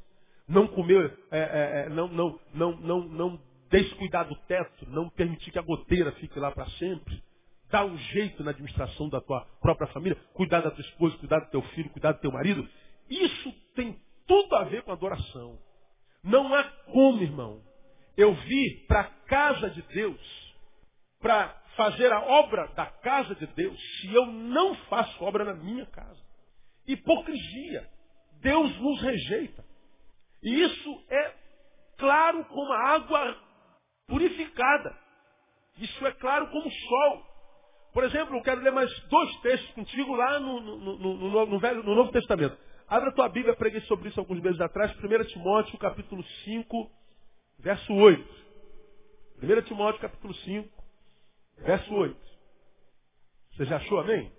não 0.49 0.67
comer, 0.67 1.19
é, 1.31 1.39
é, 1.39 1.85
é, 1.87 1.89
não, 1.91 2.09
não, 2.09 2.41
não, 2.55 2.77
não, 2.77 3.01
não 3.05 3.41
descuidar 3.71 4.27
do 4.27 4.37
teto, 4.47 4.89
não 4.89 5.09
permitir 5.11 5.51
que 5.51 5.59
a 5.59 5.63
goteira 5.63 6.13
fique 6.13 6.39
lá 6.39 6.51
para 6.51 6.67
sempre, 6.71 7.23
dar 7.71 7.85
um 7.85 7.99
jeito 7.99 8.43
na 8.45 8.51
administração 8.51 9.09
da 9.09 9.21
tua 9.21 9.41
própria 9.61 9.89
família, 9.89 10.19
cuidar 10.33 10.61
da 10.61 10.71
tua 10.71 10.85
esposa, 10.85 11.17
cuidar 11.19 11.41
do 11.41 11.51
teu 11.51 11.63
filho, 11.75 11.91
cuidar 11.91 12.13
do 12.13 12.21
teu 12.21 12.31
marido, 12.31 12.67
isso 13.11 13.53
tem 13.75 13.99
tudo 14.27 14.55
a 14.55 14.65
ver 14.65 14.83
com 14.83 14.93
adoração. 14.93 15.59
Não 16.23 16.55
há 16.55 16.65
como, 16.65 17.23
irmão, 17.23 17.61
eu 18.17 18.33
vir 18.35 18.87
para 18.87 19.01
a 19.01 19.05
casa 19.05 19.71
de 19.71 19.83
Deus, 19.83 20.44
para 21.25 21.49
fazer 21.75 22.13
a 22.13 22.21
obra 22.21 22.67
da 22.77 22.85
casa 22.85 23.35
de 23.35 23.47
Deus, 23.47 23.81
se 23.99 24.15
eu 24.15 24.27
não 24.27 24.75
faço 24.91 25.25
obra 25.25 25.43
na 25.43 25.55
minha 25.55 25.87
casa. 25.87 26.21
Hipocrisia. 26.87 27.89
Deus 28.43 28.79
nos 28.79 29.01
rejeita. 29.01 29.65
E 30.43 30.63
isso 30.65 31.05
é 31.09 31.35
claro 31.97 32.45
como 32.45 32.71
a 32.75 32.91
água 32.91 33.43
purificada. 34.07 34.95
Isso 35.79 36.07
é 36.07 36.13
claro 36.13 36.49
como 36.49 36.69
o 36.69 36.71
sol. 36.71 37.27
Por 37.95 38.05
exemplo, 38.05 38.37
eu 38.37 38.43
quero 38.43 38.61
ler 38.61 38.73
mais 38.73 38.91
dois 39.09 39.35
textos 39.41 39.71
contigo 39.71 40.15
lá 40.15 40.39
no, 40.39 40.61
no, 40.61 40.99
no, 40.99 41.47
no, 41.47 41.59
Velho, 41.59 41.83
no 41.83 41.95
Novo 41.95 42.13
Testamento. 42.13 42.59
Abra 42.87 43.09
a 43.09 43.15
tua 43.15 43.31
Bíblia, 43.31 43.57
preguei 43.57 43.81
sobre 43.83 44.11
isso 44.11 44.21
alguns 44.21 44.43
meses 44.43 44.61
atrás. 44.61 44.95
1 44.95 45.25
Timóteo, 45.29 45.79
capítulo 45.79 46.23
5, 46.45 46.91
verso 47.61 47.95
8. 47.95 48.45
1 49.43 49.63
Timóteo, 49.63 50.03
capítulo 50.03 50.35
5, 50.35 50.74
verso 51.59 51.95
8. 51.95 52.17
Você 53.53 53.65
já 53.67 53.77
achou, 53.77 54.01
amém? 54.01 54.33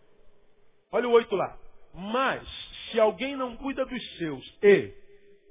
Olha 0.91 1.08
o 1.08 1.12
8 1.12 1.36
lá. 1.36 1.58
Mas, 1.93 2.47
se 2.91 2.99
alguém 2.99 3.36
não 3.36 3.56
cuida 3.56 3.86
dos 3.86 4.17
seus 4.17 4.43
e, 4.62 4.93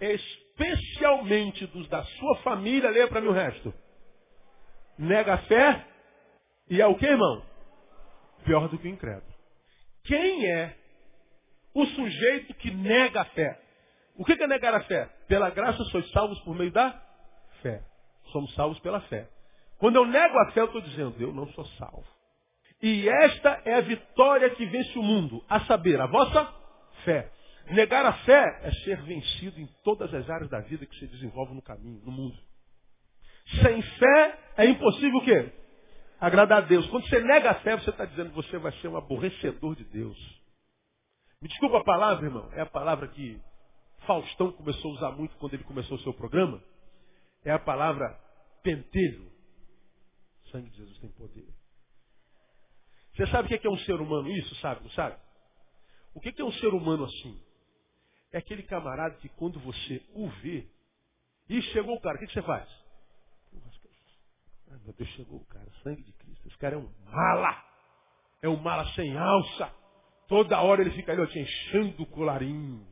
especialmente 0.00 1.66
dos 1.68 1.88
da 1.88 2.04
sua 2.04 2.36
família, 2.38 2.90
leia 2.90 3.08
para 3.08 3.20
mim 3.20 3.28
o 3.28 3.32
resto. 3.32 3.72
Nega 4.98 5.34
a 5.34 5.38
fé 5.38 5.86
e 6.68 6.80
é 6.80 6.86
o 6.86 6.96
que, 6.96 7.06
irmão? 7.06 7.44
Pior 8.44 8.68
do 8.68 8.78
que 8.78 8.86
o 8.86 8.90
incrédulo. 8.90 9.34
Quem 10.04 10.46
é 10.46 10.76
o 11.74 11.86
sujeito 11.86 12.54
que 12.54 12.70
nega 12.70 13.22
a 13.22 13.24
fé? 13.26 13.60
O 14.16 14.24
que 14.24 14.32
é 14.32 14.46
negar 14.46 14.74
a 14.74 14.84
fé? 14.84 15.06
Pela 15.26 15.50
graça 15.50 15.82
sois 15.84 16.08
salvos 16.10 16.38
por 16.40 16.54
meio 16.54 16.70
da 16.70 16.92
fé. 17.62 17.82
Somos 18.30 18.54
salvos 18.54 18.78
pela 18.80 19.00
fé. 19.02 19.28
Quando 19.78 19.96
eu 19.96 20.06
nego 20.06 20.38
a 20.38 20.52
fé, 20.52 20.60
eu 20.60 20.66
estou 20.66 20.80
dizendo, 20.80 21.14
eu 21.20 21.32
não 21.32 21.46
sou 21.48 21.64
salvo. 21.78 22.06
E 22.82 23.08
esta 23.08 23.62
é 23.64 23.74
a 23.74 23.80
vitória 23.80 24.50
que 24.50 24.66
vence 24.66 24.98
o 24.98 25.02
mundo, 25.02 25.44
a 25.48 25.60
saber, 25.60 26.00
a 26.00 26.06
vossa 26.06 26.52
fé. 27.04 27.30
Negar 27.70 28.04
a 28.04 28.12
fé 28.24 28.60
é 28.62 28.70
ser 28.84 29.00
vencido 29.02 29.58
em 29.58 29.66
todas 29.82 30.12
as 30.12 30.28
áreas 30.28 30.50
da 30.50 30.60
vida 30.60 30.84
que 30.84 30.98
se 30.98 31.06
desenvolve 31.06 31.54
no 31.54 31.62
caminho, 31.62 32.00
no 32.04 32.12
mundo. 32.12 32.36
Sem 33.62 33.80
fé 33.82 34.38
é 34.58 34.66
impossível 34.66 35.18
o 35.18 35.24
quê? 35.24 35.52
Agradar 36.20 36.58
a 36.58 36.66
Deus. 36.66 36.86
Quando 36.88 37.08
você 37.08 37.20
nega 37.20 37.50
a 37.50 37.54
fé, 37.56 37.76
você 37.76 37.90
está 37.90 38.04
dizendo 38.04 38.30
que 38.30 38.36
você 38.36 38.58
vai 38.58 38.72
ser 38.80 38.88
um 38.88 38.96
aborrecedor 38.96 39.74
de 39.76 39.84
Deus. 39.84 40.16
Me 41.40 41.48
desculpa 41.48 41.78
a 41.78 41.84
palavra, 41.84 42.26
irmão. 42.26 42.50
É 42.52 42.60
a 42.60 42.66
palavra 42.66 43.08
que 43.08 43.40
Faustão 44.06 44.52
começou 44.52 44.90
a 44.90 44.94
usar 44.94 45.10
muito 45.12 45.36
quando 45.36 45.54
ele 45.54 45.64
começou 45.64 45.96
o 45.96 46.00
seu 46.00 46.12
programa. 46.12 46.62
É 47.44 47.50
a 47.50 47.58
palavra 47.58 48.18
pentelho. 48.62 49.30
Sangue 50.54 50.70
de 50.70 50.76
Jesus 50.76 50.98
tem 50.98 51.10
poder. 51.10 51.48
Você 53.16 53.26
sabe 53.26 53.52
o 53.52 53.60
que 53.60 53.66
é 53.66 53.70
um 53.70 53.78
ser 53.78 54.00
humano 54.00 54.30
isso, 54.30 54.54
sabe? 54.56 54.84
Não 54.84 54.90
sabe? 54.90 55.16
O 56.14 56.20
que 56.20 56.32
é 56.40 56.44
um 56.44 56.52
ser 56.52 56.68
humano 56.68 57.04
assim? 57.04 57.42
É 58.32 58.38
aquele 58.38 58.62
camarada 58.62 59.16
que 59.16 59.28
quando 59.30 59.58
você 59.58 60.00
o 60.14 60.28
vê, 60.42 60.68
e 61.48 61.60
chegou 61.60 61.96
o 61.96 62.00
cara, 62.00 62.16
o 62.16 62.20
que, 62.20 62.32
você 62.32 62.42
faz? 62.42 62.68
Ai, 64.70 64.78
meu 64.84 64.92
Deus, 64.92 65.10
chegou 65.10 65.40
o 65.40 65.44
cara, 65.46 65.66
sangue 65.82 66.02
de 66.02 66.12
Cristo. 66.12 66.46
Esse 66.46 66.58
cara 66.58 66.76
é 66.76 66.78
um 66.78 66.88
mala. 67.10 67.64
É 68.40 68.48
um 68.48 68.56
mala 68.56 68.86
sem 68.94 69.16
alça. 69.16 69.74
Toda 70.28 70.62
hora 70.62 70.82
ele 70.82 70.92
fica 70.92 71.12
ali, 71.12 71.20
ó, 71.20 71.26
te 71.26 71.38
enchendo 71.38 72.02
o 72.02 72.06
colarinho. 72.06 72.86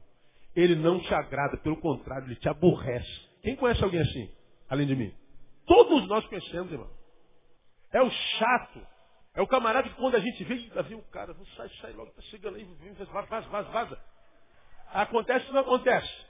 Ele 0.55 0.75
não 0.75 1.01
te 1.01 1.14
agrada, 1.14 1.57
pelo 1.59 1.81
contrário, 1.81 2.27
ele 2.27 2.37
te 2.37 2.48
aborrece. 2.48 3.31
Quem 3.40 3.55
conhece 3.55 3.83
alguém 3.83 4.01
assim, 4.01 4.31
além 4.68 4.87
de 4.87 4.96
mim? 4.96 5.14
Todos 5.64 6.09
nós 6.09 6.27
conhecemos, 6.27 6.70
irmão. 6.72 7.02
É 7.93 8.03
o 8.03 8.11
chato. 8.11 8.87
É 9.35 9.41
o 9.41 9.47
camarada 9.47 9.89
que 9.89 9.95
quando 9.95 10.15
a 10.15 10.21
gente 10.21 10.45
vê, 10.45 10.57
vê 10.57 10.95
o 10.95 11.03
cara, 11.05 11.35
sai, 11.57 11.69
sai 11.81 11.93
logo, 11.93 12.11
tá 12.11 12.21
chegando 12.23 12.57
aí, 12.57 12.65
vaza, 13.11 13.27
vaza, 13.29 13.49
vaza, 13.49 13.69
vaza. 13.71 13.99
Acontece 14.93 15.47
ou 15.47 15.55
não 15.55 15.61
acontece? 15.63 16.27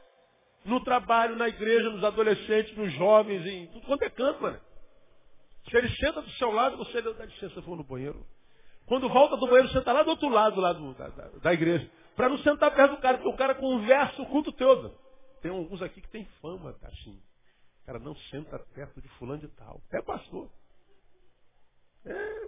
No 0.65 0.85
trabalho, 0.85 1.35
na 1.35 1.49
igreja, 1.49 1.91
nos 1.91 2.05
adolescentes, 2.05 2.77
nos 2.77 2.93
jovens, 2.93 3.45
em 3.45 3.67
tudo 3.69 3.87
quanto 3.87 4.03
é 4.05 4.11
canto, 4.11 4.41
mano. 4.41 4.61
Se 5.69 5.77
ele 5.77 5.89
senta 5.97 6.23
do 6.23 6.31
seu 6.31 6.53
lado, 6.53 6.77
você 6.77 7.03
dá 7.03 7.25
licença, 7.25 7.61
vou 7.61 7.75
no 7.75 7.83
banheiro. 7.83 8.25
Quando 8.87 9.09
volta 9.09 9.37
do 9.37 9.47
banheiro, 9.47 9.69
senta 9.71 9.93
lá 9.93 10.05
do 10.05 10.11
outro 10.11 10.29
lado, 10.29 10.61
lá 10.61 10.73
do, 10.73 10.95
da, 10.95 11.09
da, 11.09 11.29
da 11.29 11.53
igreja. 11.53 11.91
Para 12.15 12.29
não 12.29 12.39
sentar 12.39 12.73
perto 12.73 12.93
do 12.93 13.01
cara, 13.01 13.19
porque 13.19 13.33
o 13.33 13.37
cara 13.37 13.55
conversa 13.55 14.21
o 14.23 14.27
culto 14.27 14.53
todo. 14.53 14.95
Tem 15.41 15.51
alguns 15.51 15.83
aqui 15.83 16.01
que 16.01 16.09
tem 16.09 16.25
fama, 16.41 16.77
assim. 16.83 17.21
O 17.83 17.87
cara 17.87 17.99
não 17.99 18.15
senta 18.31 18.59
perto 18.75 19.01
de 19.01 19.09
fulano 19.11 19.41
de 19.41 19.49
tal. 19.49 19.81
É 19.93 20.01
pastor. 20.03 20.49
É. 22.07 22.43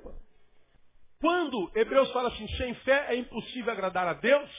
Quando 1.20 1.70
Hebreus 1.74 2.10
fala 2.12 2.28
assim, 2.28 2.46
sem 2.56 2.74
fé 2.76 3.06
é 3.08 3.16
impossível 3.16 3.72
agradar 3.72 4.06
a 4.06 4.12
Deus, 4.14 4.50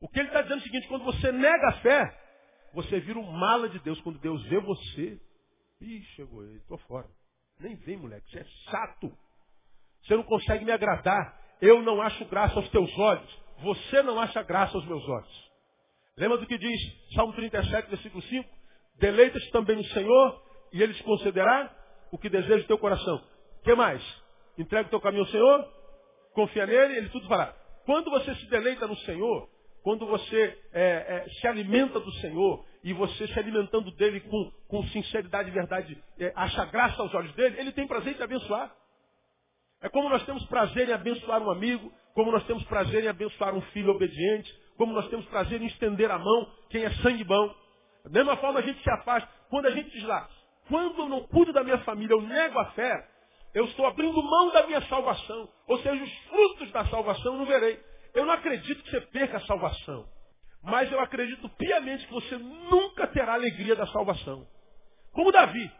o 0.00 0.08
que 0.08 0.18
ele 0.18 0.28
está 0.28 0.42
dizendo 0.42 0.58
é 0.58 0.60
o 0.60 0.64
seguinte, 0.64 0.88
quando 0.88 1.04
você 1.04 1.32
nega 1.32 1.68
a 1.68 1.80
fé, 1.80 2.20
você 2.74 3.00
vira 3.00 3.18
um 3.18 3.30
mala 3.30 3.68
de 3.68 3.78
Deus. 3.78 4.00
Quando 4.00 4.18
Deus 4.18 4.42
vê 4.44 4.58
você, 4.60 5.20
ih, 5.80 6.02
chegou 6.16 6.44
ele, 6.44 6.58
estou 6.58 6.78
fora. 6.78 7.08
Nem 7.60 7.76
vem, 7.76 7.96
moleque, 7.96 8.28
você 8.30 8.40
é 8.40 8.44
chato. 8.70 9.12
Você 10.02 10.16
não 10.16 10.24
consegue 10.24 10.64
me 10.64 10.72
agradar. 10.72 11.40
Eu 11.60 11.82
não 11.82 12.02
acho 12.02 12.24
graça 12.26 12.56
aos 12.56 12.68
teus 12.70 12.90
olhos. 12.98 13.42
Você 13.60 14.02
não 14.02 14.20
acha 14.20 14.42
graça 14.42 14.76
aos 14.76 14.86
meus 14.86 15.08
olhos. 15.08 15.50
Lembra 16.16 16.38
do 16.38 16.46
que 16.46 16.58
diz 16.58 17.14
Salmo 17.14 17.32
37, 17.32 17.88
versículo 17.88 18.22
5? 18.22 18.48
Deleitas 18.98 19.42
também 19.50 19.76
no 19.76 19.84
Senhor 19.86 20.42
e 20.72 20.82
Ele 20.82 20.94
te 20.94 21.02
concederá 21.02 21.74
o 22.12 22.18
que 22.18 22.28
deseja 22.28 22.64
o 22.64 22.66
teu 22.66 22.78
coração. 22.78 23.24
Que 23.64 23.74
mais? 23.74 24.02
Entrega 24.58 24.86
o 24.86 24.90
teu 24.90 25.00
caminho 25.00 25.24
ao 25.24 25.30
Senhor, 25.30 25.68
confia 26.34 26.66
nele, 26.66 26.98
Ele 26.98 27.08
tudo 27.08 27.26
fará. 27.26 27.54
Quando 27.86 28.10
você 28.10 28.34
se 28.36 28.46
deleita 28.46 28.86
no 28.86 28.96
Senhor, 28.98 29.48
quando 29.82 30.06
você 30.06 30.58
é, 30.72 31.24
é, 31.26 31.28
se 31.40 31.46
alimenta 31.46 31.98
do 31.98 32.12
Senhor 32.14 32.64
e 32.82 32.92
você 32.92 33.26
se 33.26 33.38
alimentando 33.38 33.90
dele 33.92 34.20
com, 34.20 34.50
com 34.68 34.82
sinceridade 34.88 35.48
e 35.48 35.52
verdade, 35.52 36.02
é, 36.18 36.32
acha 36.36 36.64
graça 36.66 37.00
aos 37.02 37.12
olhos 37.14 37.32
dele, 37.34 37.58
ele 37.58 37.72
tem 37.72 37.86
prazer 37.86 38.12
em 38.12 38.16
te 38.16 38.22
abençoar. 38.22 38.74
É 39.82 39.88
como 39.88 40.08
nós 40.08 40.24
temos 40.24 40.44
prazer 40.46 40.88
em 40.88 40.92
abençoar 40.92 41.42
um 41.42 41.50
amigo, 41.50 41.92
como 42.14 42.30
nós 42.30 42.44
temos 42.46 42.64
prazer 42.64 43.04
em 43.04 43.08
abençoar 43.08 43.54
um 43.54 43.60
filho 43.72 43.90
obediente, 43.90 44.50
como 44.76 44.92
nós 44.92 45.08
temos 45.08 45.26
prazer 45.26 45.60
em 45.60 45.66
estender 45.66 46.10
a 46.10 46.18
mão, 46.18 46.50
quem 46.70 46.84
é 46.84 46.90
sangue 46.96 47.24
bom. 47.24 47.54
Da 48.04 48.10
mesma 48.10 48.36
forma 48.36 48.60
a 48.60 48.62
gente 48.62 48.82
se 48.82 48.90
afasta. 48.90 49.28
Quando 49.50 49.66
a 49.66 49.70
gente 49.70 49.90
diz 49.90 50.02
lá, 50.04 50.28
quando 50.68 50.98
eu 50.98 51.08
não 51.08 51.26
cuido 51.26 51.52
da 51.52 51.62
minha 51.62 51.78
família, 51.78 52.14
eu 52.14 52.22
nego 52.22 52.58
a 52.58 52.66
fé, 52.72 53.13
eu 53.54 53.64
estou 53.66 53.86
abrindo 53.86 54.20
mão 54.22 54.50
da 54.50 54.66
minha 54.66 54.82
salvação. 54.88 55.48
Ou 55.68 55.78
seja, 55.78 56.02
os 56.02 56.14
frutos 56.28 56.72
da 56.72 56.84
salvação 56.86 57.32
eu 57.32 57.38
não 57.38 57.46
verei. 57.46 57.80
Eu 58.12 58.26
não 58.26 58.34
acredito 58.34 58.82
que 58.82 58.90
você 58.90 59.00
perca 59.00 59.36
a 59.36 59.46
salvação. 59.46 60.06
Mas 60.62 60.90
eu 60.90 60.98
acredito 61.00 61.48
piamente 61.50 62.06
que 62.06 62.12
você 62.12 62.36
nunca 62.36 63.06
terá 63.06 63.32
a 63.32 63.34
alegria 63.36 63.76
da 63.76 63.86
salvação. 63.86 64.46
Como 65.12 65.30
Davi, 65.30 65.70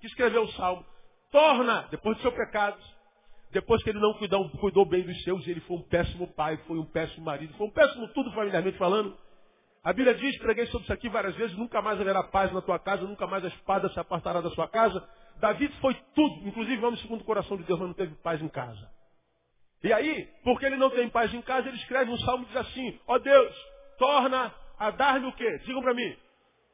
que 0.00 0.06
escreveu 0.06 0.42
o 0.42 0.52
salmo. 0.52 0.84
Torna, 1.30 1.86
depois 1.90 2.16
do 2.16 2.22
seu 2.22 2.32
pecado, 2.32 2.78
depois 3.52 3.82
que 3.82 3.90
ele 3.90 4.00
não 4.00 4.14
cuidou, 4.14 4.48
cuidou 4.50 4.84
bem 4.84 5.02
dos 5.02 5.22
seus, 5.22 5.46
ele 5.46 5.60
foi 5.60 5.76
um 5.76 5.82
péssimo 5.82 6.26
pai, 6.34 6.56
foi 6.66 6.78
um 6.78 6.86
péssimo 6.86 7.24
marido, 7.24 7.52
foi 7.54 7.66
um 7.66 7.70
péssimo 7.70 8.08
tudo 8.08 8.32
familiarmente 8.32 8.78
falando. 8.78 9.16
A 9.84 9.92
Bíblia 9.92 10.14
diz, 10.14 10.38
preguei 10.38 10.66
sobre 10.66 10.84
isso 10.84 10.92
aqui 10.92 11.08
várias 11.08 11.34
vezes, 11.36 11.56
nunca 11.56 11.80
mais 11.82 12.00
haverá 12.00 12.22
paz 12.24 12.52
na 12.52 12.60
tua 12.60 12.78
casa, 12.78 13.02
nunca 13.02 13.26
mais 13.26 13.44
a 13.44 13.48
espada 13.48 13.88
se 13.90 14.00
apartará 14.00 14.40
da 14.40 14.50
sua 14.50 14.68
casa. 14.68 15.06
Davi 15.40 15.68
foi 15.80 15.94
tudo, 16.14 16.48
inclusive 16.48 16.84
homem 16.84 17.00
segundo 17.00 17.22
o 17.22 17.24
coração 17.24 17.56
de 17.56 17.64
Deus, 17.64 17.78
mas 17.78 17.88
não 17.88 17.94
teve 17.94 18.14
paz 18.16 18.40
em 18.40 18.48
casa. 18.48 18.90
E 19.82 19.92
aí, 19.92 20.28
porque 20.44 20.66
ele 20.66 20.76
não 20.76 20.90
tem 20.90 21.08
paz 21.08 21.32
em 21.32 21.42
casa, 21.42 21.68
ele 21.68 21.78
escreve 21.78 22.10
um 22.10 22.18
salmo 22.18 22.44
e 22.44 22.46
diz 22.48 22.56
assim, 22.56 23.00
ó 23.06 23.14
oh 23.14 23.18
Deus, 23.18 23.56
torna 23.98 24.54
a 24.78 24.90
dar-me 24.90 25.26
o 25.26 25.32
quê? 25.32 25.58
Digam 25.64 25.82
para 25.82 25.94
mim. 25.94 26.16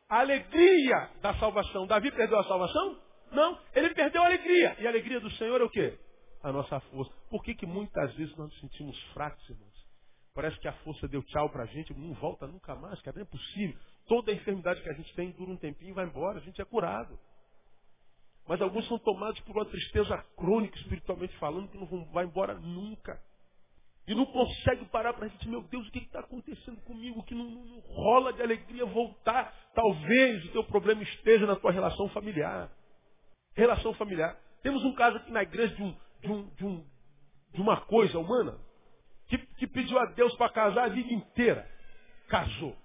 A 0.09 0.21
alegria 0.21 1.11
da 1.23 1.35
salvação. 1.35 1.87
Davi 1.87 2.11
perdeu 2.11 2.39
a 2.39 2.45
salvação? 2.45 2.99
Não, 3.33 3.59
ele 3.75 3.91
perdeu 3.95 4.23
a 4.23 4.27
alegria. 4.27 4.77
E 4.81 4.87
a 4.87 4.91
alegria 4.91 5.21
do 5.21 5.31
Senhor 5.33 5.61
é 5.61 5.65
o 5.65 5.71
quê? 5.71 5.99
a 6.47 6.53
nossa 6.53 6.79
força. 6.79 7.13
Por 7.29 7.43
que, 7.43 7.55
que 7.55 7.67
muitas 7.67 8.15
vezes 8.15 8.35
nós 8.37 8.49
nos 8.49 8.61
sentimos 8.61 8.97
fracos, 9.13 9.49
irmãos? 9.51 9.75
Parece 10.33 10.59
que 10.61 10.69
a 10.69 10.73
força 10.85 11.09
deu 11.09 11.23
tchau 11.25 11.51
para 11.51 11.65
a 11.65 11.67
gente, 11.67 11.93
não 11.95 12.15
volta 12.15 12.47
nunca 12.47 12.75
mais, 12.75 13.01
cara, 13.03 13.17
não 13.17 13.23
é 13.23 13.27
possível. 13.27 13.77
Toda 14.07 14.31
a 14.31 14.35
enfermidade 14.35 14.81
que 14.81 14.89
a 14.89 14.93
gente 14.93 15.13
tem 15.15 15.33
dura 15.33 15.51
um 15.51 15.57
tempinho 15.57 15.91
e 15.91 15.95
vai 15.95 16.05
embora, 16.05 16.39
a 16.39 16.43
gente 16.43 16.61
é 16.61 16.65
curado. 16.65 17.19
Mas 18.49 18.61
alguns 18.63 18.87
são 18.87 18.99
tomados 18.99 19.41
por 19.41 19.57
uma 19.57 19.65
tristeza 19.65 20.17
crônica, 20.37 20.79
espiritualmente 20.79 21.37
falando, 21.39 21.69
que 21.69 21.79
não 21.79 21.87
vão, 21.87 22.05
vai 22.13 22.25
embora 22.25 22.55
nunca. 22.55 23.21
E 24.07 24.15
não 24.15 24.25
consegue 24.27 24.85
parar 24.85 25.15
para 25.15 25.27
gente, 25.27 25.49
meu 25.49 25.63
Deus, 25.63 25.89
o 25.89 25.91
que 25.91 25.99
está 25.99 26.21
acontecendo 26.21 26.81
comigo? 26.83 27.25
Que 27.25 27.35
não, 27.35 27.45
não, 27.45 27.81
rola 27.81 28.33
de 28.33 28.41
alegria 28.41 28.87
voltar. 28.87 29.53
Talvez 29.75 30.45
o 30.45 30.53
teu 30.53 30.63
problema 30.65 31.03
esteja 31.03 31.45
na 31.45 31.57
tua 31.57 31.73
relação 31.73 32.09
familiar. 32.11 32.71
Relação 33.55 33.93
familiar. 33.95 34.39
Temos 34.63 34.85
um 34.85 34.95
caso 34.95 35.17
aqui 35.17 35.33
na 35.33 35.43
igreja 35.43 35.75
de 35.75 35.83
um, 35.83 35.97
de, 36.21 36.31
um, 36.31 36.49
de, 36.55 36.65
um, 36.65 36.87
de 37.53 37.61
uma 37.61 37.81
coisa 37.81 38.17
humana 38.17 38.57
que, 39.27 39.39
que 39.39 39.67
pediu 39.67 39.99
a 39.99 40.07
Deus 40.07 40.37
para 40.37 40.53
casar 40.53 40.85
a 40.85 40.89
vida 40.89 41.13
inteira. 41.13 41.69
Casou. 42.29 42.77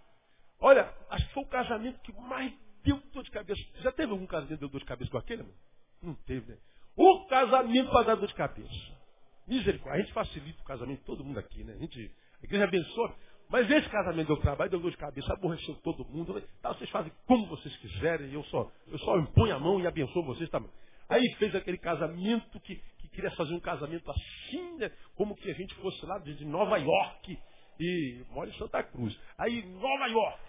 Olha, 0.59 0.91
acho 1.11 1.27
que 1.27 1.33
foi 1.33 1.43
o 1.43 1.49
casamento 1.49 1.99
que 2.01 2.11
mais 2.13 2.51
deu 2.83 3.01
dor 3.13 3.23
de 3.23 3.31
cabeça. 3.31 3.61
Já 3.81 3.91
teve 3.91 4.11
algum 4.11 4.25
casamento 4.25 4.55
que 4.55 4.59
deu 4.59 4.69
dor 4.69 4.79
de 4.79 4.85
cabeça 4.85 5.11
com 5.11 5.17
aquele, 5.17 5.43
mano? 5.43 5.55
Não 6.01 6.13
teve, 6.13 6.51
né? 6.51 6.57
O 6.95 7.25
casamento 7.27 7.91
para 7.91 8.07
dar 8.07 8.15
dor 8.15 8.27
de 8.27 8.33
cabeça. 8.33 9.01
Misericórdia. 9.47 10.01
A 10.01 10.05
gente 10.05 10.13
facilita 10.13 10.61
o 10.61 10.65
casamento 10.65 10.99
de 10.99 11.05
todo 11.05 11.23
mundo 11.23 11.39
aqui, 11.39 11.63
né? 11.63 11.73
A, 11.73 11.77
gente, 11.77 12.11
a 12.41 12.45
igreja 12.45 12.63
abençoa. 12.65 13.15
Mas 13.49 13.69
esse 13.69 13.89
casamento 13.89 14.27
deu 14.27 14.37
trabalho, 14.37 14.71
deu 14.71 14.79
dor 14.79 14.91
de 14.91 14.97
cabeça, 14.97 15.33
aborreceu 15.33 15.75
todo 15.83 16.05
mundo. 16.05 16.41
Tá, 16.61 16.73
vocês 16.73 16.89
fazem 16.89 17.11
como 17.27 17.47
vocês 17.47 17.75
quiserem, 17.77 18.31
eu 18.31 18.43
só, 18.45 18.71
eu 18.87 18.97
só 18.99 19.17
imponho 19.17 19.55
a 19.55 19.59
mão 19.59 19.79
e 19.79 19.87
abençoo 19.87 20.23
vocês 20.23 20.49
também. 20.49 20.69
Aí 21.09 21.35
fez 21.37 21.53
aquele 21.53 21.77
casamento 21.77 22.59
que, 22.61 22.81
queria 23.11 23.31
fazer 23.31 23.53
um 23.53 23.59
casamento 23.59 24.09
assim, 24.09 24.77
né? 24.77 24.91
como 25.15 25.35
que 25.35 25.49
a 25.49 25.53
gente 25.53 25.73
fosse 25.75 26.05
lá 26.05 26.17
de 26.19 26.45
Nova 26.45 26.77
York 26.77 27.37
e 27.79 28.23
mora 28.31 28.49
em 28.49 28.53
Santa 28.53 28.83
Cruz. 28.83 29.17
Aí, 29.37 29.65
Nova 29.65 30.07
York, 30.07 30.39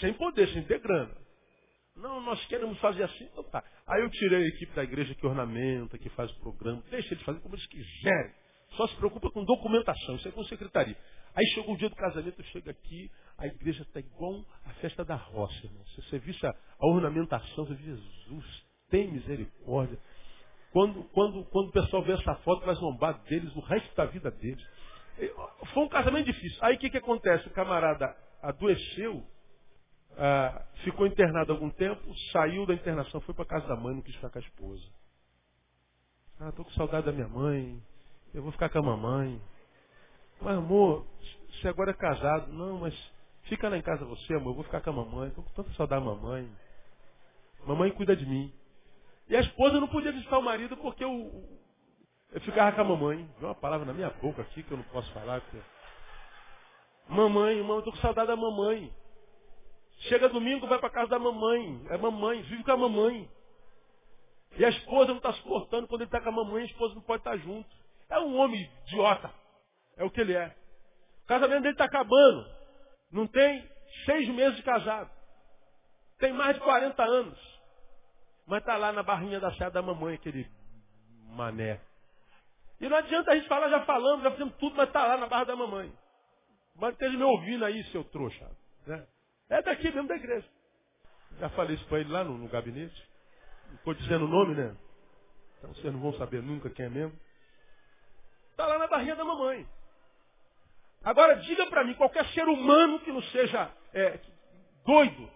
sem 0.00 0.12
poder, 0.14 0.48
sem 0.48 0.64
ter 0.64 0.80
grana. 0.80 1.14
Não, 1.96 2.20
nós 2.20 2.44
queremos 2.46 2.78
fazer 2.80 3.04
assim, 3.04 3.24
então 3.24 3.44
tá. 3.44 3.62
Aí 3.86 4.02
eu 4.02 4.10
tirei 4.10 4.44
a 4.44 4.48
equipe 4.48 4.74
da 4.74 4.82
igreja 4.82 5.14
que 5.14 5.26
ornamenta, 5.26 5.96
que 5.96 6.08
faz 6.10 6.30
o 6.32 6.40
programa, 6.40 6.82
deixa 6.90 7.14
eles 7.14 7.24
fazer 7.24 7.40
como 7.40 7.54
eles 7.54 7.66
quiserem. 7.66 8.34
Só 8.70 8.88
se 8.88 8.96
preocupa 8.96 9.30
com 9.30 9.44
documentação, 9.44 10.16
isso 10.16 10.26
é 10.26 10.32
com 10.32 10.42
secretaria. 10.44 10.96
Aí 11.34 11.46
chegou 11.54 11.74
o 11.74 11.78
dia 11.78 11.88
do 11.88 11.96
casamento, 11.96 12.42
chega 12.44 12.72
aqui, 12.72 13.10
a 13.38 13.46
igreja 13.46 13.82
está 13.82 14.00
igual 14.00 14.44
a 14.64 14.70
festa 14.74 15.04
da 15.04 15.14
roça, 15.14 15.54
irmão. 15.64 15.84
Se 15.86 16.02
você 16.02 16.18
visse 16.18 16.44
a, 16.44 16.50
a 16.50 16.86
ornamentação, 16.86 17.64
você 17.64 17.74
diz, 17.74 18.00
Jesus, 18.00 18.64
tem 18.90 19.12
misericórdia. 19.12 19.98
Quando, 20.72 21.04
quando, 21.10 21.44
quando 21.46 21.68
o 21.68 21.72
pessoal 21.72 22.02
vê 22.02 22.12
essa 22.12 22.34
foto, 22.36 22.66
vai 22.66 22.74
zombar 22.74 23.22
deles 23.24 23.54
o 23.54 23.60
resto 23.60 23.94
da 23.94 24.06
vida 24.06 24.30
deles. 24.32 24.64
Foi 25.72 25.84
um 25.84 25.88
casamento 25.88 26.26
difícil. 26.26 26.58
Aí 26.62 26.74
o 26.74 26.78
que, 26.78 26.90
que 26.90 26.98
acontece? 26.98 27.46
O 27.46 27.52
camarada 27.52 28.14
adoeceu, 28.42 29.24
ah, 30.16 30.62
ficou 30.84 31.06
internado 31.06 31.52
algum 31.52 31.70
tempo, 31.70 32.02
saiu 32.32 32.66
da 32.66 32.74
internação, 32.74 33.20
foi 33.22 33.34
para 33.34 33.44
casa 33.44 33.66
da 33.66 33.76
mãe, 33.76 33.94
não 33.94 34.02
quis 34.02 34.14
ficar 34.14 34.30
com 34.30 34.38
a 34.38 34.42
esposa. 34.42 34.84
Ah, 36.40 36.48
estou 36.48 36.64
com 36.64 36.70
saudade 36.72 37.06
da 37.06 37.12
minha 37.12 37.28
mãe, 37.28 37.82
eu 38.32 38.42
vou 38.42 38.52
ficar 38.52 38.68
com 38.68 38.78
a 38.78 38.82
mamãe. 38.82 39.40
Mas 40.40 40.58
amor, 40.58 41.06
você 41.50 41.68
agora 41.68 41.90
é 41.90 41.94
casado. 41.94 42.52
Não, 42.52 42.80
mas 42.80 42.94
fica 43.44 43.68
lá 43.68 43.76
em 43.76 43.82
casa 43.82 44.04
você, 44.04 44.34
amor, 44.34 44.50
eu 44.50 44.54
vou 44.54 44.64
ficar 44.64 44.80
com 44.80 44.90
a 44.90 44.92
mamãe, 44.92 45.28
estou 45.28 45.44
com 45.44 45.50
tanta 45.52 45.72
saudade 45.74 46.04
da 46.04 46.10
mamãe. 46.10 46.50
Mamãe 47.66 47.90
cuida 47.92 48.16
de 48.16 48.26
mim. 48.26 48.52
E 49.28 49.36
a 49.36 49.40
esposa 49.40 49.80
não 49.80 49.88
podia 49.88 50.12
visitar 50.12 50.38
o 50.38 50.42
marido 50.42 50.76
porque 50.76 51.02
eu, 51.02 51.48
eu 52.30 52.40
ficava 52.42 52.72
com 52.72 52.80
a 52.80 52.84
mamãe. 52.84 53.28
Deu 53.38 53.48
uma 53.48 53.54
palavra 53.54 53.86
na 53.86 53.94
minha 53.94 54.10
boca 54.10 54.42
aqui 54.42 54.62
que 54.62 54.70
eu 54.70 54.76
não 54.76 54.84
posso 54.84 55.10
falar. 55.12 55.40
Porque... 55.40 55.58
Mamãe, 57.08 57.56
mamãe, 57.60 57.76
eu 57.76 57.82
tô 57.82 57.90
com 57.90 57.98
saudade 57.98 58.28
da 58.28 58.36
mamãe. 58.36 58.92
Chega 60.08 60.28
domingo, 60.28 60.66
vai 60.66 60.78
para 60.78 60.90
casa 60.90 61.08
da 61.08 61.18
mamãe. 61.18 61.86
É 61.90 61.96
mamãe, 61.96 62.42
vive 62.42 62.62
com 62.62 62.72
a 62.72 62.76
mamãe. 62.76 63.28
E 64.56 64.64
a 64.64 64.68
esposa 64.68 65.08
não 65.08 65.16
está 65.16 65.32
suportando 65.34 65.88
quando 65.88 66.02
ele 66.02 66.08
está 66.08 66.20
com 66.20 66.28
a 66.28 66.32
mamãe, 66.32 66.62
a 66.62 66.66
esposa 66.66 66.94
não 66.94 67.02
pode 67.02 67.20
estar 67.20 67.32
tá 67.32 67.36
junto. 67.38 67.68
É 68.08 68.18
um 68.20 68.36
homem 68.38 68.70
idiota. 68.86 69.32
É 69.96 70.04
o 70.04 70.10
que 70.10 70.20
ele 70.20 70.34
é. 70.34 70.54
O 71.24 71.26
casamento 71.26 71.62
dele 71.62 71.74
está 71.74 71.84
acabando. 71.84 72.46
Não 73.10 73.26
tem 73.26 73.68
seis 74.04 74.28
meses 74.28 74.56
de 74.56 74.62
casado. 74.62 75.10
Tem 76.18 76.32
mais 76.32 76.54
de 76.56 76.62
40 76.62 77.02
anos. 77.02 77.54
Mas 78.46 78.60
está 78.60 78.76
lá 78.76 78.92
na 78.92 79.02
barrinha 79.02 79.40
da 79.40 79.52
saia 79.54 79.70
da 79.70 79.80
mamãe, 79.80 80.14
aquele 80.14 80.46
mané. 81.30 81.80
E 82.80 82.88
não 82.88 82.96
adianta 82.96 83.32
a 83.32 83.36
gente 83.36 83.48
falar, 83.48 83.70
já 83.70 83.84
falamos, 83.84 84.22
já 84.22 84.30
fizemos 84.32 84.54
tudo, 84.56 84.76
mas 84.76 84.88
está 84.88 85.06
lá 85.06 85.16
na 85.16 85.26
barra 85.26 85.44
da 85.44 85.56
mamãe. 85.56 85.90
Mas 86.76 86.92
esteja 86.92 87.16
me 87.16 87.24
ouvindo 87.24 87.64
aí, 87.64 87.82
seu 87.84 88.04
trouxa. 88.04 88.63
É 89.50 89.62
daqui 89.62 89.90
mesmo 89.90 90.08
da 90.08 90.16
igreja. 90.16 90.46
Já 91.38 91.48
falei 91.50 91.76
isso 91.76 91.84
para 91.86 92.00
ele 92.00 92.10
lá 92.10 92.24
no, 92.24 92.38
no 92.38 92.48
gabinete. 92.48 93.08
Não 93.68 93.76
estou 93.76 93.94
dizendo 93.94 94.24
o 94.24 94.28
nome, 94.28 94.54
né? 94.54 94.76
Então 95.58 95.74
vocês 95.74 95.92
não 95.92 96.00
vão 96.00 96.12
saber 96.14 96.42
nunca 96.42 96.70
quem 96.70 96.86
é 96.86 96.88
mesmo. 96.88 97.18
Está 98.50 98.66
lá 98.66 98.78
na 98.78 98.86
barriga 98.86 99.16
da 99.16 99.24
mamãe. 99.24 99.66
Agora 101.02 101.36
diga 101.36 101.66
para 101.66 101.84
mim, 101.84 101.94
qualquer 101.94 102.26
ser 102.28 102.44
humano 102.48 103.00
que 103.00 103.12
não 103.12 103.22
seja 103.24 103.70
é, 103.92 104.18
doido, 104.86 105.30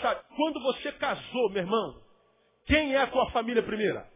sabe, 0.00 0.20
quando 0.36 0.60
você 0.62 0.92
casou, 0.92 1.50
meu 1.50 1.62
irmão, 1.62 2.00
quem 2.66 2.94
é 2.94 3.02
a 3.02 3.06
tua 3.06 3.30
família 3.30 3.62
primeira? 3.62 4.08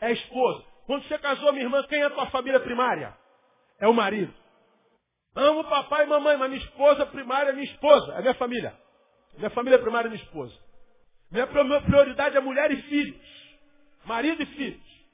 É 0.00 0.06
a 0.06 0.10
esposa. 0.10 0.64
Quando 0.86 1.06
você 1.06 1.18
casou, 1.18 1.52
minha 1.52 1.64
irmã, 1.64 1.82
quem 1.84 2.00
é 2.00 2.06
a 2.06 2.10
tua 2.10 2.26
família 2.26 2.60
primária? 2.60 3.16
É 3.78 3.86
o 3.86 3.92
marido. 3.92 4.32
Amo 5.36 5.64
papai 5.64 6.04
e 6.04 6.08
mamãe, 6.08 6.34
mas 6.38 6.48
minha 6.48 6.62
esposa 6.62 7.04
primária 7.04 7.50
é 7.50 7.52
minha 7.52 7.66
esposa, 7.66 8.14
é 8.14 8.22
minha 8.22 8.34
família. 8.34 8.74
Minha 9.36 9.50
família 9.50 9.78
primária 9.78 10.08
é 10.08 10.10
minha 10.10 10.22
esposa. 10.22 10.58
Minha 11.30 11.46
prioridade 11.46 12.38
é 12.38 12.40
mulher 12.40 12.70
e 12.70 12.80
filhos. 12.82 13.20
Marido 14.06 14.42
e 14.42 14.46
filhos. 14.46 15.06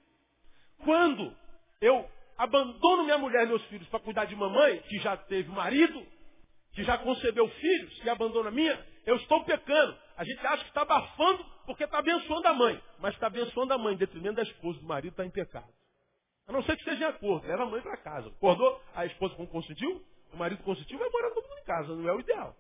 Quando 0.85 1.37
eu 1.81 2.09
abandono 2.39 3.03
minha 3.03 3.19
mulher 3.19 3.45
e 3.45 3.47
meus 3.47 3.65
filhos 3.65 3.89
para 3.89 3.99
cuidar 3.99 4.27
de 4.27 4.37
mamãe, 4.37 4.79
que 4.89 4.99
já 5.01 5.17
teve 5.17 5.51
marido, 5.51 6.07
que 6.73 6.85
já 6.85 6.99
concebeu 6.99 7.49
filhos, 7.49 8.01
e 8.05 8.09
abandona 8.09 8.49
a 8.49 8.53
minha, 8.53 8.87
eu 9.05 9.17
estou 9.17 9.43
pecando. 9.45 9.99
A 10.17 10.23
gente 10.23 10.47
acha 10.47 10.63
que 10.63 10.71
está 10.71 10.83
abafando 10.83 11.45
porque 11.67 11.83
está 11.83 11.99
abençoando 11.99 12.47
a 12.47 12.55
mãe. 12.55 12.81
Mas 13.01 13.15
está 13.15 13.27
abençoando 13.27 13.75
a 13.75 13.79
mãe, 13.79 13.95
em 13.95 13.99
detrimento 13.99 14.37
da 14.37 14.43
esposa, 14.43 14.79
do 14.79 14.87
marido 14.87 15.13
está 15.13 15.27
em 15.27 15.31
pecado. 15.31 15.67
A 16.47 16.53
não 16.53 16.63
ser 16.63 16.77
que 16.77 16.85
seja 16.85 17.05
em 17.05 17.09
acordo. 17.09 17.47
Leva 17.47 17.65
a 17.65 17.67
mãe 17.67 17.81
para 17.81 17.97
casa. 17.97 18.29
Acordou? 18.29 18.81
A 18.95 19.07
esposa 19.07 19.35
consentiu? 19.47 20.05
O 20.33 20.37
marido 20.37 20.63
consentiu? 20.63 20.99
Vai 20.99 21.11
morar 21.11 21.31
todo 21.31 21.49
mundo 21.49 21.59
em 21.59 21.65
casa. 21.65 21.95
Não 21.95 22.09
é 22.09 22.13
o 22.15 22.21
ideal. 22.21 22.57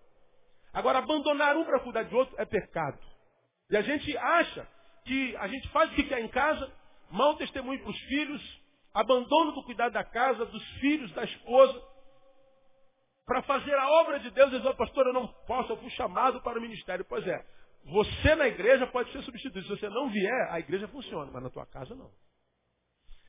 Agora, 0.72 0.98
abandonar 0.98 1.56
um 1.56 1.64
para 1.64 1.80
cuidar 1.80 2.04
de 2.04 2.14
outro 2.14 2.34
é 2.38 2.44
pecado. 2.44 2.98
E 3.70 3.76
a 3.76 3.82
gente 3.82 4.16
acha 4.16 4.66
que 5.04 5.36
a 5.36 5.48
gente 5.48 5.68
faz 5.70 5.90
o 5.90 5.94
que 5.94 6.04
quer 6.04 6.20
em 6.20 6.28
casa, 6.28 6.72
mau 7.10 7.36
testemunho 7.36 7.80
para 7.80 7.90
os 7.90 7.98
filhos, 8.00 8.62
abandono 8.94 9.52
do 9.52 9.64
cuidado 9.64 9.92
da 9.92 10.04
casa, 10.04 10.44
dos 10.46 10.64
filhos, 10.80 11.12
da 11.12 11.24
esposa, 11.24 11.82
para 13.26 13.42
fazer 13.42 13.74
a 13.74 13.88
obra 14.00 14.20
de 14.20 14.30
Deus. 14.30 14.50
Diz, 14.50 14.64
oh, 14.64 14.74
pastor, 14.74 15.06
eu 15.06 15.12
não 15.12 15.26
posso, 15.46 15.72
eu 15.72 15.76
fui 15.78 15.90
chamado 15.90 16.40
para 16.42 16.58
o 16.58 16.62
ministério. 16.62 17.04
Pois 17.04 17.26
é, 17.26 17.44
você 17.84 18.34
na 18.34 18.46
igreja 18.46 18.86
pode 18.86 19.10
ser 19.12 19.22
substituído. 19.22 19.66
Se 19.66 19.80
você 19.80 19.88
não 19.88 20.10
vier, 20.10 20.48
a 20.50 20.58
igreja 20.60 20.88
funciona, 20.88 21.30
mas 21.32 21.42
na 21.42 21.50
tua 21.50 21.66
casa 21.66 21.94
não. 21.94 22.10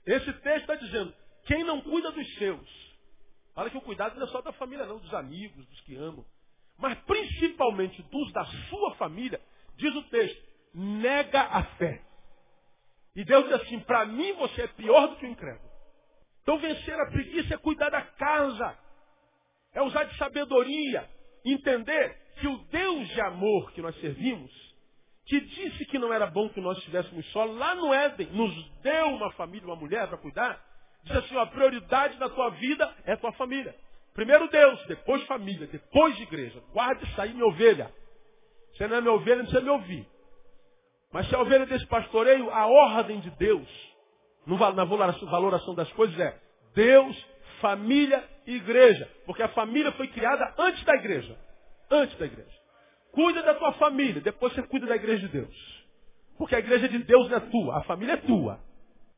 Esse 0.05 0.31
texto 0.33 0.61
está 0.61 0.75
dizendo, 0.75 1.13
quem 1.45 1.63
não 1.63 1.81
cuida 1.81 2.11
dos 2.11 2.35
seus, 2.35 2.82
fala 3.53 3.69
que 3.69 3.77
o 3.77 3.81
cuidado 3.81 4.15
não 4.15 4.25
é 4.25 4.29
só 4.29 4.41
da 4.41 4.51
família, 4.53 4.85
não, 4.85 4.99
dos 4.99 5.13
amigos, 5.13 5.65
dos 5.67 5.81
que 5.81 5.95
amam, 5.95 6.25
mas 6.77 6.97
principalmente 7.01 8.01
dos 8.03 8.31
da 8.33 8.45
sua 8.45 8.95
família, 8.95 9.39
diz 9.75 9.95
o 9.95 10.03
texto, 10.03 10.41
nega 10.73 11.41
a 11.41 11.63
fé. 11.77 12.01
E 13.15 13.23
Deus 13.23 13.43
diz 13.45 13.53
assim, 13.53 13.79
para 13.81 14.05
mim 14.05 14.33
você 14.33 14.63
é 14.63 14.67
pior 14.67 15.07
do 15.07 15.15
que 15.17 15.25
o 15.25 15.29
incrédulo. 15.29 15.69
Então 16.41 16.57
vencer 16.57 16.99
a 16.99 17.11
preguiça 17.11 17.53
é 17.53 17.57
cuidar 17.57 17.89
da 17.89 18.01
casa. 18.01 18.77
É 19.73 19.81
usar 19.81 20.03
de 20.05 20.17
sabedoria. 20.17 21.09
Entender 21.45 22.15
que 22.39 22.47
o 22.47 22.57
Deus 22.65 23.07
de 23.09 23.21
amor 23.21 23.71
que 23.71 23.81
nós 23.81 23.95
servimos, 23.99 24.51
que 25.25 25.39
disse 25.39 25.85
que 25.85 25.99
não 25.99 26.11
era 26.11 26.27
bom 26.27 26.49
que 26.49 26.59
nós 26.59 26.77
estivéssemos 26.79 27.25
só, 27.31 27.45
lá 27.45 27.75
no 27.75 27.93
Éden, 27.93 28.27
nos 28.31 28.69
deu 28.81 29.07
uma 29.07 29.31
família, 29.33 29.67
uma 29.67 29.75
mulher 29.75 30.07
para 30.07 30.17
cuidar, 30.17 30.61
diz 31.03 31.15
assim, 31.15 31.37
a 31.37 31.45
prioridade 31.45 32.17
da 32.17 32.29
tua 32.29 32.49
vida 32.51 32.93
é 33.05 33.13
a 33.13 33.17
tua 33.17 33.31
família. 33.33 33.75
Primeiro 34.13 34.47
Deus, 34.47 34.85
depois 34.85 35.23
família, 35.23 35.67
depois 35.67 36.19
igreja. 36.19 36.61
Guarde 36.71 37.03
isso 37.05 37.19
aí, 37.21 37.33
minha 37.33 37.45
ovelha. 37.45 37.91
Você 38.73 38.87
não 38.87 38.97
é 38.97 39.01
minha 39.01 39.13
ovelha, 39.13 39.37
não 39.37 39.45
precisa 39.45 39.63
me 39.63 39.69
ouvir. 39.69 40.07
Mas 41.11 41.27
se 41.27 41.35
a 41.35 41.39
ovelha 41.39 41.65
desse 41.65 41.85
pastoreio, 41.87 42.49
a 42.51 42.65
ordem 42.65 43.19
de 43.19 43.29
Deus, 43.31 43.67
na 44.45 44.83
valoração 44.83 45.75
das 45.75 45.91
coisas 45.93 46.19
é 46.19 46.39
Deus, 46.75 47.25
família 47.59 48.23
e 48.45 48.55
igreja. 48.55 49.09
Porque 49.25 49.43
a 49.43 49.49
família 49.49 49.91
foi 49.93 50.07
criada 50.07 50.53
antes 50.57 50.83
da 50.83 50.95
igreja. 50.95 51.37
Antes 51.89 52.17
da 52.17 52.25
igreja. 52.25 52.63
Cuida 53.11 53.43
da 53.43 53.53
tua 53.53 53.73
família, 53.73 54.21
depois 54.21 54.53
você 54.53 54.63
cuida 54.63 54.87
da 54.87 54.95
igreja 54.95 55.27
de 55.27 55.33
Deus. 55.33 55.83
Porque 56.37 56.55
a 56.55 56.59
igreja 56.59 56.89
de 56.89 56.97
Deus 56.99 57.29
não 57.29 57.37
é 57.37 57.39
tua, 57.41 57.77
a 57.77 57.83
família 57.83 58.13
é 58.13 58.17
tua. 58.17 58.59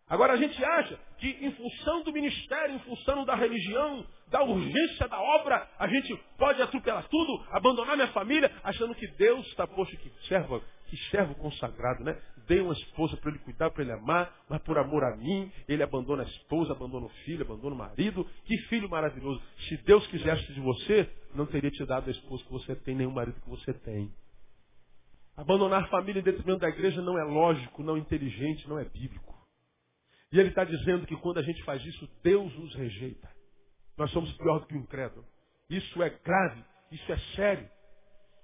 Agora 0.07 0.33
a 0.33 0.37
gente 0.37 0.63
acha 0.63 0.99
que 1.17 1.27
em 1.27 1.51
função 1.51 2.03
do 2.03 2.13
ministério, 2.13 2.75
em 2.75 2.79
função 2.79 3.25
da 3.25 3.33
religião, 3.33 4.05
da 4.27 4.43
urgência 4.43 5.07
da 5.07 5.19
obra, 5.19 5.67
a 5.79 5.87
gente 5.87 6.15
pode 6.37 6.61
atropelar 6.61 7.07
tudo, 7.07 7.43
abandonar 7.49 7.95
minha 7.95 8.09
família, 8.09 8.51
achando 8.63 8.93
que 8.93 9.07
Deus 9.17 9.45
está 9.47 9.65
posto 9.65 9.97
que 9.97 10.11
servo, 10.27 10.61
que 10.87 10.97
servo 11.09 11.33
consagrado, 11.35 12.03
né? 12.03 12.15
Dei 12.47 12.61
uma 12.61 12.73
esposa 12.73 13.17
para 13.17 13.31
ele 13.31 13.39
cuidar, 13.39 13.71
para 13.71 13.81
ele 13.81 13.93
amar, 13.93 14.31
mas 14.47 14.61
por 14.61 14.77
amor 14.77 15.03
a 15.03 15.15
mim, 15.17 15.51
ele 15.67 15.81
abandona 15.81 16.21
a 16.21 16.27
esposa, 16.27 16.73
abandona 16.73 17.07
o 17.07 17.09
filho, 17.23 17.41
abandona 17.41 17.73
o 17.73 17.77
marido. 17.77 18.23
Que 18.45 18.55
filho 18.69 18.87
maravilhoso. 18.87 19.41
Se 19.67 19.77
Deus 19.77 20.05
quisesse 20.07 20.53
de 20.53 20.59
você, 20.59 21.09
não 21.33 21.47
teria 21.47 21.71
te 21.71 21.83
dado 21.83 22.07
a 22.07 22.11
esposa 22.11 22.43
que 22.43 22.51
você 22.51 22.75
tem, 22.75 22.95
nem 22.95 23.07
o 23.07 23.11
marido 23.11 23.41
que 23.41 23.49
você 23.49 23.73
tem. 23.73 24.13
Abandonar 25.35 25.83
a 25.83 25.87
família 25.87 26.19
em 26.19 26.23
detrimento 26.23 26.59
da 26.59 26.69
igreja 26.69 27.01
não 27.01 27.17
é 27.19 27.23
lógico, 27.23 27.81
não 27.81 27.95
é 27.95 27.99
inteligente, 27.99 28.69
não 28.69 28.77
é 28.77 28.85
bíblico. 28.85 29.34
E 30.35 30.39
ele 30.39 30.49
está 30.49 30.65
dizendo 30.65 31.07
que 31.07 31.15
quando 31.15 31.37
a 31.37 31.41
gente 31.41 31.63
faz 31.63 31.81
isso, 31.85 32.09
Deus 32.21 32.53
nos 32.59 32.75
rejeita. 32.75 33.31
Nós 33.97 34.11
somos 34.11 34.29
pior 34.33 34.59
do 34.59 34.67
que 34.67 34.73
o 34.75 34.77
incrédulo. 34.77 35.25
Isso 35.69 36.03
é 36.03 36.09
grave, 36.09 36.61
isso 36.91 37.09
é 37.09 37.17
sério. 37.37 37.69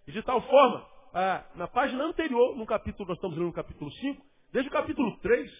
E 0.08 0.12
de 0.14 0.24
tal 0.24 0.42
forma, 0.42 0.88
ah, 1.14 1.46
na 1.54 1.68
página 1.68 2.06
anterior, 2.06 2.56
no 2.56 2.66
capítulo, 2.66 3.10
nós 3.10 3.18
estamos 3.18 3.36
lendo 3.36 3.48
no 3.48 3.54
capítulo 3.54 3.92
5, 3.92 4.26
desde 4.54 4.70
o 4.70 4.72
capítulo 4.72 5.18
3, 5.18 5.52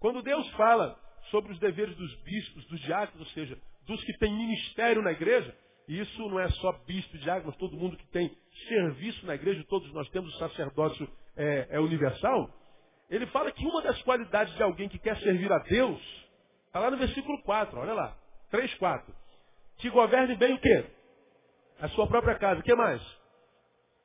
quando 0.00 0.22
Deus 0.22 0.48
fala 0.52 0.98
sobre 1.30 1.52
os 1.52 1.58
deveres 1.58 1.94
dos 1.96 2.14
bispos, 2.22 2.64
dos 2.68 2.80
diáconos, 2.80 3.28
ou 3.28 3.34
seja, 3.34 3.58
dos 3.86 4.02
que 4.04 4.16
têm 4.16 4.34
ministério 4.34 5.02
na 5.02 5.12
igreja, 5.12 5.54
e 5.86 6.00
isso 6.00 6.28
não 6.30 6.40
é 6.40 6.48
só 6.48 6.72
bispo 6.86 7.14
e 7.14 7.20
diáconos, 7.20 7.54
todo 7.58 7.76
mundo 7.76 7.94
que 7.98 8.06
tem 8.06 8.34
serviço 8.68 9.26
na 9.26 9.34
igreja, 9.34 9.62
todos 9.68 9.92
nós 9.92 10.08
temos 10.08 10.34
o 10.34 10.38
sacerdócio 10.38 11.06
é, 11.36 11.66
é 11.72 11.78
universal, 11.78 12.57
ele 13.08 13.26
fala 13.28 13.50
que 13.52 13.64
uma 13.64 13.82
das 13.82 14.00
qualidades 14.02 14.54
de 14.54 14.62
alguém 14.62 14.88
que 14.88 14.98
quer 14.98 15.16
servir 15.18 15.50
a 15.50 15.58
Deus, 15.58 16.00
está 16.66 16.80
lá 16.80 16.90
no 16.90 16.98
versículo 16.98 17.42
4, 17.42 17.78
olha 17.78 17.94
lá. 17.94 18.16
3, 18.50 18.74
4. 18.74 19.14
Que 19.78 19.90
governe 19.90 20.36
bem 20.36 20.54
o 20.54 20.60
quê? 20.60 20.86
A 21.80 21.88
sua 21.90 22.06
própria 22.06 22.38
casa. 22.38 22.60
O 22.60 22.62
que 22.62 22.74
mais? 22.74 23.02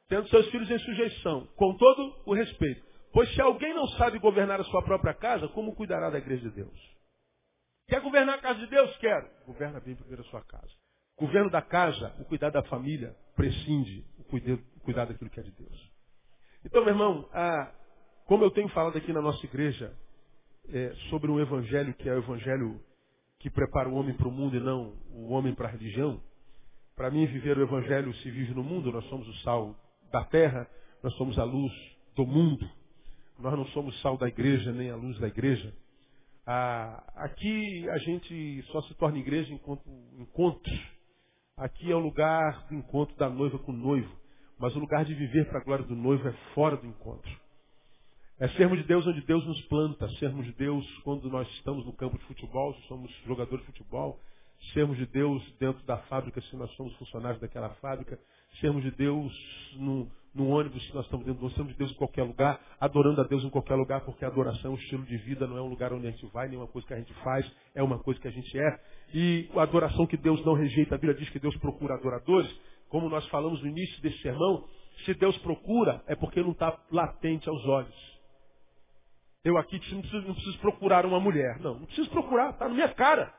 Tendo 0.08 0.28
seus 0.30 0.48
filhos 0.50 0.70
em 0.70 0.80
sujeição, 0.80 1.48
com 1.56 1.76
todo 1.76 2.24
o 2.26 2.34
respeito. 2.34 2.84
Pois 3.12 3.32
se 3.34 3.42
alguém 3.42 3.74
não 3.74 3.88
sabe 3.90 4.20
governar 4.20 4.60
a 4.60 4.64
sua 4.66 4.82
própria 4.82 5.14
casa, 5.14 5.48
como 5.50 5.76
cuidará 5.76 6.10
da 6.10 6.18
igreja 6.18 6.50
de 6.50 6.56
Deus? 6.56 6.94
Quer 7.88 8.02
governar 8.02 8.36
a 8.36 8.42
casa 8.42 8.60
de 8.60 8.68
Deus? 8.68 8.96
Quero. 8.98 9.30
Governa 9.46 9.80
bem 9.80 9.96
primeiro 9.96 10.22
a 10.22 10.26
sua 10.26 10.42
casa. 10.42 10.72
Governo 11.18 11.50
da 11.50 11.62
casa, 11.62 12.16
o 12.20 12.26
cuidar 12.26 12.50
da 12.50 12.64
família, 12.64 13.16
prescinde 13.36 14.06
o 14.18 14.24
cuidar 14.82 15.06
daquilo 15.06 15.30
que 15.30 15.40
é 15.40 15.44
de 15.44 15.52
Deus. 15.52 15.92
Então, 16.66 16.84
meu 16.84 16.94
irmão, 16.94 17.30
a, 17.32 17.72
como 18.26 18.44
eu 18.44 18.52
tenho 18.52 18.70
falado 18.70 18.98
aqui 18.98 19.12
na 19.12 19.22
nossa 19.22 19.46
igreja 19.46 19.94
é, 20.70 20.94
sobre 21.10 21.30
um 21.30 21.40
evangelho 21.40 21.94
que 21.94 22.08
é 22.08 22.14
o 22.14 22.20
evangelho 22.20 22.80
que 23.40 23.50
prepara 23.50 23.90
o 23.90 23.96
homem 23.96 24.16
para 24.16 24.28
o 24.28 24.32
mundo 24.32 24.56
e 24.56 24.60
não 24.60 24.96
o 25.12 25.34
homem 25.34 25.54
para 25.54 25.68
a 25.68 25.72
religião, 25.72 26.22
para 26.96 27.12
mim 27.12 27.26
viver 27.26 27.58
o 27.58 27.64
evangelho 27.64 28.14
se 28.16 28.32
vive 28.32 28.54
no 28.54 28.64
mundo, 28.64 28.92
nós 28.92 29.06
somos 29.06 29.28
o 29.28 29.34
sal 29.42 29.76
da 30.12 30.24
terra, 30.24 30.68
nós 31.02 31.14
somos 31.16 31.38
a 31.40 31.44
luz 31.44 31.74
do 32.16 32.26
mundo. 32.26 32.70
Nós 33.40 33.54
não 33.58 33.66
somos 33.68 34.00
sal 34.02 34.18
da 34.18 34.28
igreja 34.28 34.72
nem 34.72 34.92
a 34.92 34.96
luz 34.96 35.20
da 35.20 35.28
igreja. 35.28 35.74
Ah, 36.46 37.04
aqui 37.16 37.90
a 37.90 37.98
gente 37.98 38.62
só 38.72 38.82
se 38.84 38.94
torna 38.96 39.18
igreja 39.18 39.52
enquanto 39.54 39.90
encontros. 40.20 40.80
Aqui 41.58 41.92
é 41.92 41.96
o 41.96 42.00
lugar 42.00 42.68
do 42.68 42.76
encontro 42.76 43.16
da 43.16 43.30
noiva 43.30 43.58
com 43.60 43.72
o 43.72 43.76
noivo. 43.76 44.16
Mas 44.60 44.76
o 44.76 44.80
lugar 44.80 45.04
de 45.04 45.14
viver 45.14 45.50
para 45.50 45.60
a 45.60 45.64
glória 45.64 45.86
do 45.86 45.96
noivo 45.96 46.28
é 46.28 46.34
fora 46.54 46.78
do 46.78 46.86
encontro. 46.86 47.43
É 48.44 48.48
sermos 48.58 48.78
de 48.78 48.84
Deus 48.84 49.08
onde 49.08 49.22
Deus 49.22 49.48
nos 49.48 49.62
planta, 49.68 50.06
sermos 50.20 50.46
de 50.46 50.52
Deus 50.52 50.86
quando 51.06 51.30
nós 51.30 51.48
estamos 51.52 51.86
no 51.86 51.94
campo 51.94 52.18
de 52.18 52.26
futebol, 52.26 52.74
se 52.74 52.88
somos 52.90 53.10
jogadores 53.26 53.62
de 53.62 53.68
futebol, 53.68 54.20
sermos 54.74 54.98
de 54.98 55.06
Deus 55.06 55.42
dentro 55.62 55.82
da 55.86 55.96
fábrica, 55.96 56.42
se 56.42 56.58
nós 56.58 56.70
somos 56.72 56.94
funcionários 56.98 57.40
daquela 57.40 57.70
fábrica, 57.76 58.20
sermos 58.60 58.84
de 58.84 58.92
Deus 58.92 59.32
no, 59.78 60.10
ônibus, 60.50 60.86
se 60.86 60.94
nós 60.94 61.06
estamos 61.06 61.26
dentro 61.26 61.40
do 61.40 61.50
sermos 61.52 61.72
de 61.72 61.80
Deus 61.80 61.92
em 61.92 61.96
qualquer 61.96 62.24
lugar, 62.24 62.60
adorando 62.82 63.22
a 63.22 63.24
Deus 63.24 63.46
em 63.46 63.50
qualquer 63.50 63.76
lugar, 63.76 64.02
porque 64.02 64.26
a 64.26 64.28
adoração 64.28 64.72
é 64.72 64.74
um 64.74 64.78
estilo 64.78 65.06
de 65.06 65.16
vida, 65.20 65.48
não 65.48 65.58
é 65.58 65.62
um 65.62 65.70
lugar 65.70 65.94
onde 65.94 66.08
a 66.08 66.12
gente 66.12 66.26
vai, 66.34 66.50
nem 66.50 66.58
uma 66.58 66.68
coisa 66.68 66.86
que 66.86 66.94
a 66.94 66.98
gente 66.98 67.14
faz, 67.24 67.50
é 67.74 67.82
uma 67.82 68.00
coisa 68.00 68.20
que 68.20 68.28
a 68.28 68.32
gente 68.32 68.60
é. 68.60 68.80
E 69.14 69.50
a 69.56 69.62
adoração 69.62 70.06
que 70.06 70.18
Deus 70.18 70.44
não 70.44 70.54
rejeita, 70.54 70.96
a 70.96 70.98
Bíblia 70.98 71.18
diz 71.18 71.30
que 71.30 71.40
Deus 71.40 71.56
procura 71.60 71.94
adoradores, 71.94 72.54
como 72.90 73.08
nós 73.08 73.26
falamos 73.28 73.62
no 73.62 73.70
início 73.70 74.02
desse 74.02 74.22
sermão, 74.22 74.68
se 75.06 75.14
Deus 75.14 75.38
procura, 75.38 76.04
é 76.08 76.14
porque 76.14 76.42
não 76.42 76.52
está 76.52 76.78
latente 76.92 77.48
aos 77.48 77.66
olhos. 77.66 78.13
Eu 79.44 79.58
aqui 79.58 79.80
não 79.92 80.02
preciso, 80.02 80.28
não 80.28 80.34
preciso 80.34 80.60
procurar 80.60 81.06
uma 81.06 81.20
mulher. 81.20 81.60
Não, 81.60 81.80
não 81.80 81.86
preciso 81.86 82.10
procurar, 82.10 82.52
está 82.52 82.68
na 82.68 82.74
minha 82.74 82.94
cara. 82.94 83.34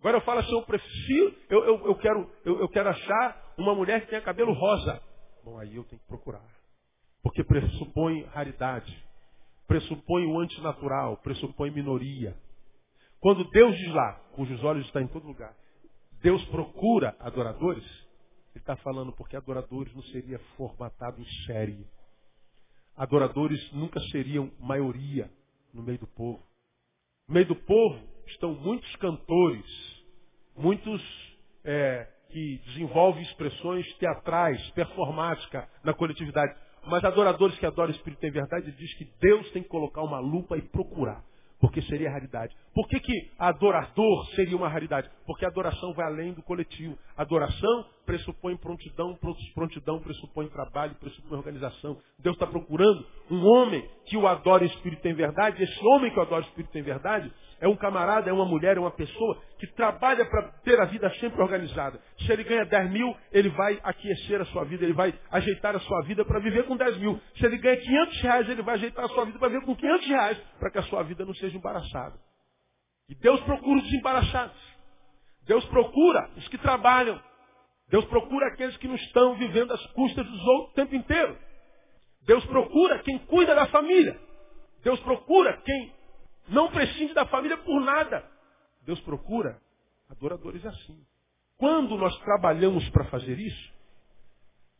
Agora 0.00 0.18
eu 0.18 0.20
falo 0.22 0.40
assim, 0.40 0.52
eu 0.52 0.62
preciso, 0.62 1.36
eu, 1.50 1.64
eu, 1.64 1.86
eu 1.86 1.94
quero, 1.96 2.30
eu, 2.44 2.60
eu 2.60 2.68
quero 2.68 2.88
achar 2.88 3.54
uma 3.58 3.74
mulher 3.74 4.00
que 4.00 4.06
tenha 4.06 4.22
cabelo 4.22 4.52
rosa. 4.52 5.02
Bom, 5.44 5.58
aí 5.58 5.74
eu 5.74 5.84
tenho 5.84 6.00
que 6.00 6.06
procurar. 6.06 6.44
Porque 7.22 7.42
pressupõe 7.42 8.22
raridade, 8.26 9.04
pressupõe 9.66 10.24
o 10.26 10.38
antinatural, 10.38 11.16
pressupõe 11.18 11.70
minoria. 11.70 12.36
Quando 13.20 13.44
Deus 13.50 13.76
diz 13.76 13.92
lá, 13.92 14.14
cujos 14.34 14.62
olhos 14.62 14.86
estão 14.86 15.02
em 15.02 15.08
todo 15.08 15.26
lugar, 15.26 15.52
Deus 16.22 16.42
procura 16.46 17.16
adoradores, 17.18 17.84
Ele 18.54 18.62
está 18.62 18.76
falando 18.76 19.12
porque 19.12 19.36
adoradores 19.36 19.92
não 19.94 20.02
seria 20.04 20.38
formatado 20.56 21.20
em 21.20 21.26
série. 21.46 21.86
Adoradores 22.98 23.72
nunca 23.72 24.00
seriam 24.10 24.50
maioria 24.58 25.30
no 25.72 25.84
meio 25.84 25.98
do 25.98 26.06
povo. 26.08 26.42
No 27.28 27.34
meio 27.34 27.46
do 27.46 27.54
povo 27.54 28.00
estão 28.26 28.52
muitos 28.54 28.94
cantores, 28.96 30.04
muitos 30.56 31.00
é, 31.64 32.08
que 32.28 32.60
desenvolvem 32.66 33.22
expressões 33.22 33.86
teatrais, 33.98 34.60
performática 34.70 35.68
na 35.84 35.94
coletividade. 35.94 36.54
Mas 36.86 37.04
adoradores 37.04 37.56
que 37.58 37.66
adoram 37.66 37.92
o 37.92 37.96
Espírito 37.96 38.24
em 38.26 38.32
verdade, 38.32 38.72
diz 38.72 38.94
que 38.94 39.04
Deus 39.20 39.48
tem 39.52 39.62
que 39.62 39.68
colocar 39.68 40.02
uma 40.02 40.18
lupa 40.18 40.56
e 40.56 40.62
procurar. 40.62 41.24
Porque 41.60 41.82
seria 41.82 42.10
raridade. 42.10 42.54
Por 42.72 42.86
que, 42.86 43.00
que 43.00 43.30
adorador 43.38 44.26
seria 44.34 44.56
uma 44.56 44.68
raridade? 44.68 45.10
Porque 45.26 45.44
adoração 45.44 45.92
vai 45.92 46.06
além 46.06 46.32
do 46.32 46.42
coletivo. 46.42 46.96
Adoração 47.16 47.86
pressupõe 48.06 48.56
prontidão, 48.56 49.18
prontidão 49.54 49.98
pressupõe 50.00 50.48
trabalho, 50.48 50.94
pressupõe 50.94 51.36
organização. 51.36 51.98
Deus 52.18 52.36
está 52.36 52.46
procurando 52.46 53.04
um 53.30 53.44
homem 53.44 53.84
que 54.06 54.16
o 54.16 54.26
adora 54.26 54.64
em 54.64 54.68
espírito 54.68 55.06
em 55.08 55.14
verdade. 55.14 55.62
Esse 55.62 55.86
homem 55.86 56.12
que 56.12 56.18
o 56.18 56.22
adora 56.22 56.44
em 56.44 56.48
espírito 56.48 56.78
em 56.78 56.82
verdade 56.82 57.32
é 57.60 57.66
um 57.66 57.76
camarada, 57.76 58.30
é 58.30 58.32
uma 58.32 58.44
mulher, 58.44 58.76
é 58.76 58.80
uma 58.80 58.90
pessoa 58.90 59.40
que 59.58 59.66
trabalha 59.68 60.24
para 60.24 60.42
ter 60.62 60.80
a 60.80 60.84
vida 60.84 61.10
sempre 61.14 61.42
organizada. 61.42 62.00
Se 62.20 62.32
ele 62.32 62.44
ganha 62.44 62.64
10 62.64 62.90
mil, 62.90 63.16
ele 63.32 63.48
vai 63.50 63.80
aquecer 63.82 64.40
a 64.40 64.44
sua 64.46 64.64
vida, 64.64 64.84
ele 64.84 64.92
vai 64.92 65.12
ajeitar 65.30 65.74
a 65.74 65.80
sua 65.80 66.02
vida 66.02 66.24
para 66.24 66.38
viver 66.38 66.64
com 66.64 66.76
10 66.76 66.98
mil. 66.98 67.20
Se 67.36 67.46
ele 67.46 67.58
ganha 67.58 67.76
500 67.76 68.22
reais, 68.22 68.48
ele 68.48 68.62
vai 68.62 68.74
ajeitar 68.76 69.04
a 69.04 69.08
sua 69.08 69.24
vida 69.24 69.38
para 69.38 69.48
viver 69.48 69.64
com 69.64 69.74
500 69.74 70.06
reais, 70.06 70.38
para 70.58 70.70
que 70.70 70.78
a 70.78 70.82
sua 70.82 71.02
vida 71.02 71.24
não 71.24 71.34
seja 71.34 71.56
embaraçada. 71.56 72.14
E 73.08 73.14
Deus 73.14 73.40
procura 73.40 73.78
os 73.78 73.84
desembaraçados. 73.84 74.78
Deus 75.46 75.64
procura 75.66 76.30
os 76.36 76.46
que 76.48 76.58
trabalham. 76.58 77.20
Deus 77.88 78.04
procura 78.04 78.48
aqueles 78.48 78.76
que 78.76 78.86
não 78.86 78.96
estão 78.96 79.34
vivendo 79.36 79.72
às 79.72 79.84
custas 79.92 80.26
dos 80.26 80.46
outros 80.46 80.70
o 80.70 80.74
tempo 80.74 80.94
inteiro. 80.94 81.36
Deus 82.22 82.44
procura 82.44 82.98
quem 82.98 83.18
cuida 83.20 83.54
da 83.54 83.66
família. 83.66 84.20
Deus 84.84 85.00
procura 85.00 85.56
quem 85.64 85.97
não 86.48 86.70
prescinde 86.70 87.14
da 87.14 87.26
família 87.26 87.56
por 87.58 87.80
nada. 87.80 88.24
Deus 88.82 89.00
procura 89.00 89.60
adoradores 90.08 90.64
assim. 90.64 90.98
Quando 91.56 91.96
nós 91.96 92.16
trabalhamos 92.20 92.88
para 92.90 93.04
fazer 93.06 93.38
isso, 93.38 93.72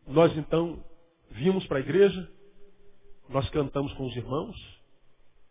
nós 0.07 0.35
então 0.37 0.83
vimos 1.31 1.67
para 1.67 1.79
a 1.79 1.81
igreja, 1.81 2.31
nós 3.29 3.49
cantamos 3.51 3.93
com 3.95 4.07
os 4.07 4.17
irmãos 4.17 4.57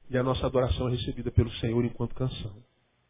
e 0.09 0.17
a 0.17 0.23
nossa 0.23 0.45
adoração 0.45 0.87
é 0.87 0.91
recebida 0.91 1.31
pelo 1.31 1.51
Senhor 1.55 1.83
enquanto 1.83 2.15
canção. 2.15 2.63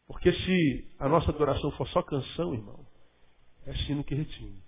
Porque 0.06 0.32
se 0.32 0.88
a 0.98 1.08
nossa 1.08 1.30
adoração 1.30 1.70
for 1.72 1.86
só 1.88 2.02
canção, 2.02 2.54
irmão, 2.54 2.84
é 3.66 3.74
sino 3.86 4.02
que 4.02 4.14
retine. 4.14 4.62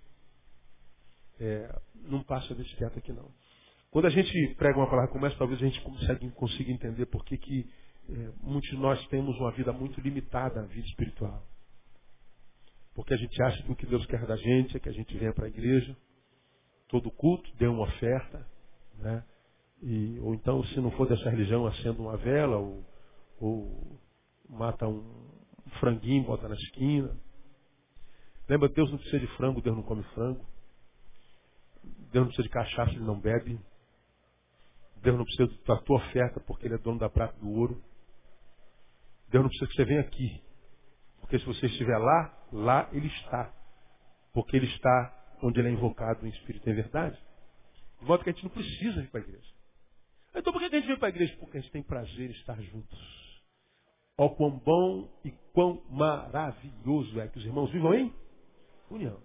É, 1.40 1.80
não 1.94 2.22
passa 2.22 2.54
desse 2.54 2.74
teto 2.76 2.98
aqui 2.98 3.12
não. 3.12 3.30
Quando 3.90 4.06
a 4.06 4.10
gente 4.10 4.54
prega 4.54 4.78
uma 4.78 4.88
palavra 4.88 5.10
como 5.10 5.26
essa, 5.26 5.36
talvez 5.36 5.60
a 5.60 5.64
gente 5.64 5.80
consiga, 5.80 6.30
consiga 6.32 6.70
entender 6.70 7.06
por 7.06 7.24
que, 7.24 7.36
que 7.36 7.68
é, 8.12 8.32
muitos 8.42 8.68
de 8.70 8.76
nós 8.76 9.04
temos 9.08 9.36
uma 9.38 9.52
vida 9.52 9.72
muito 9.72 10.00
limitada, 10.00 10.60
a 10.60 10.64
vida 10.64 10.86
espiritual. 10.86 11.42
Porque 12.94 13.14
a 13.14 13.16
gente 13.16 13.42
acha 13.42 13.62
que 13.62 13.72
o 13.72 13.76
que 13.76 13.86
Deus 13.86 14.04
quer 14.06 14.26
da 14.26 14.36
gente 14.36 14.76
é 14.76 14.80
que 14.80 14.88
a 14.88 14.92
gente 14.92 15.16
venha 15.16 15.32
para 15.32 15.46
a 15.46 15.48
igreja, 15.48 15.96
todo 16.88 17.10
culto, 17.10 17.48
dê 17.56 17.66
uma 17.66 17.84
oferta, 17.84 18.46
né? 18.98 19.24
E, 19.82 20.18
ou 20.20 20.34
então, 20.34 20.62
se 20.64 20.80
não 20.80 20.90
for 20.90 21.08
dessa 21.08 21.30
religião, 21.30 21.66
acenda 21.66 22.00
uma 22.02 22.16
vela, 22.16 22.56
ou, 22.58 22.84
ou 23.40 24.00
mata 24.48 24.86
um 24.86 25.02
franguinho, 25.78 26.24
bota 26.24 26.48
na 26.48 26.54
esquina. 26.54 27.16
Lembra, 28.48 28.68
Deus 28.68 28.90
não 28.90 28.98
precisa 28.98 29.20
de 29.20 29.28
frango, 29.36 29.62
Deus 29.62 29.76
não 29.76 29.82
come 29.82 30.02
frango. 30.14 30.44
Deus 32.12 32.24
não 32.24 32.26
precisa 32.26 32.42
de 32.42 32.52
cachaça, 32.52 32.90
Ele 32.90 33.04
não 33.04 33.18
bebe. 33.18 33.58
Deus 34.96 35.16
não 35.16 35.24
precisa 35.24 35.48
da 35.66 35.76
tua 35.78 35.96
oferta, 35.96 36.40
porque 36.40 36.66
Ele 36.66 36.74
é 36.74 36.78
dono 36.78 36.98
da 36.98 37.08
prata 37.08 37.34
e 37.36 37.40
do 37.40 37.50
ouro. 37.50 37.82
Deus 39.30 39.44
não 39.44 39.48
precisa 39.48 39.70
que 39.70 39.76
você 39.76 39.84
venha 39.84 40.00
aqui. 40.00 40.42
Porque 41.20 41.38
se 41.38 41.44
você 41.44 41.66
estiver 41.66 41.96
lá, 41.96 42.46
lá 42.52 42.88
Ele 42.92 43.06
está. 43.06 43.54
Porque 44.32 44.56
Ele 44.56 44.66
está 44.66 45.36
onde 45.42 45.60
Ele 45.60 45.68
é 45.68 45.72
invocado 45.72 46.26
em 46.26 46.30
espírito 46.30 46.68
e 46.68 46.72
em 46.72 46.74
verdade. 46.74 47.18
De 48.00 48.04
modo 48.06 48.24
que 48.24 48.30
a 48.30 48.32
gente 48.32 48.44
não 48.44 48.50
precisa 48.50 49.00
ir 49.00 49.08
para 49.08 49.20
a 49.20 49.22
igreja. 49.22 49.50
Então 50.34 50.52
por 50.52 50.60
que 50.60 50.66
a 50.66 50.78
gente 50.78 50.86
vem 50.86 50.98
para 50.98 51.08
a 51.08 51.10
igreja? 51.10 51.36
Porque 51.38 51.58
a 51.58 51.60
gente 51.60 51.72
tem 51.72 51.82
prazer 51.82 52.30
em 52.30 52.32
estar 52.32 52.60
juntos. 52.60 52.98
Ó 54.16 54.28
quão 54.30 54.50
bom 54.50 55.08
e 55.24 55.30
quão 55.52 55.82
maravilhoso 55.90 57.20
é 57.20 57.28
que 57.28 57.38
os 57.38 57.44
irmãos 57.44 57.70
vivam 57.70 57.94
em 57.94 58.14
união. 58.90 59.22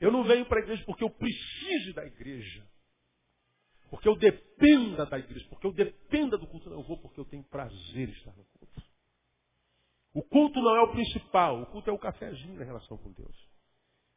Eu 0.00 0.12
não 0.12 0.24
venho 0.24 0.46
para 0.46 0.60
a 0.60 0.62
igreja 0.62 0.84
porque 0.84 1.02
eu 1.02 1.10
preciso 1.10 1.94
da 1.94 2.04
igreja. 2.04 2.66
Porque 3.90 4.08
eu 4.08 4.16
dependa 4.16 5.06
da 5.06 5.18
igreja, 5.18 5.46
porque 5.48 5.66
eu 5.66 5.72
dependa 5.72 6.36
do 6.36 6.46
culto. 6.46 6.68
Não, 6.68 6.78
eu 6.78 6.84
vou 6.84 6.98
porque 6.98 7.20
eu 7.20 7.24
tenho 7.24 7.44
prazer 7.44 8.08
em 8.08 8.12
estar 8.12 8.32
no 8.32 8.44
culto. 8.44 8.93
O 10.14 10.22
culto 10.22 10.60
não 10.60 10.76
é 10.76 10.80
o 10.80 10.92
principal, 10.92 11.60
o 11.60 11.66
culto 11.66 11.90
é 11.90 11.92
o 11.92 11.98
cafezinho 11.98 12.56
na 12.56 12.64
relação 12.64 12.96
com 12.96 13.10
Deus. 13.10 13.36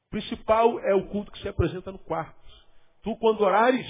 O 0.08 0.12
principal 0.12 0.80
é 0.82 0.94
o 0.94 1.08
culto 1.08 1.32
que 1.32 1.40
se 1.40 1.48
apresenta 1.48 1.92
no 1.92 1.98
quarto. 1.98 2.38
Tu, 3.02 3.16
quando 3.18 3.42
orares, 3.42 3.88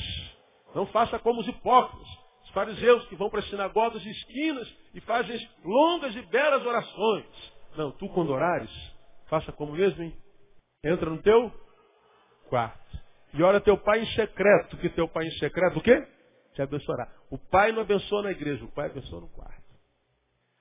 não 0.74 0.86
faça 0.88 1.20
como 1.20 1.42
os 1.42 1.48
hipócritas, 1.48 2.08
os 2.46 2.50
fariseus 2.52 3.06
que 3.08 3.16
vão 3.16 3.30
para 3.30 3.42
as 3.42 3.50
sinagogas 3.50 4.04
e 4.06 4.10
esquinas 4.10 4.74
e 4.94 5.02
fazem 5.02 5.38
longas 5.64 6.16
e 6.16 6.22
belas 6.28 6.66
orações. 6.66 7.26
Não, 7.76 7.92
tu, 7.92 8.08
quando 8.10 8.32
orares, 8.32 8.72
faça 9.28 9.52
como 9.52 9.74
mesmo, 9.74 10.02
hein? 10.02 10.16
Entra 10.84 11.10
no 11.10 11.22
teu 11.22 11.52
quarto. 12.48 13.00
E 13.34 13.44
ora 13.44 13.60
teu 13.60 13.78
pai 13.78 14.00
em 14.00 14.08
secreto, 14.14 14.78
que 14.78 14.90
teu 14.90 15.10
pai 15.10 15.28
em 15.28 15.32
secreto 15.32 15.80
o 15.80 15.84
quê? 15.84 16.08
Te 16.54 16.62
abençoará. 16.62 17.12
O 17.30 17.38
pai 17.38 17.74
não 17.74 17.82
abençoa 17.82 18.24
na 18.24 18.32
igreja, 18.32 18.64
o 18.64 18.72
pai 18.72 18.86
abençoa 18.88 19.20
no 19.20 19.30
quarto. 19.30 19.67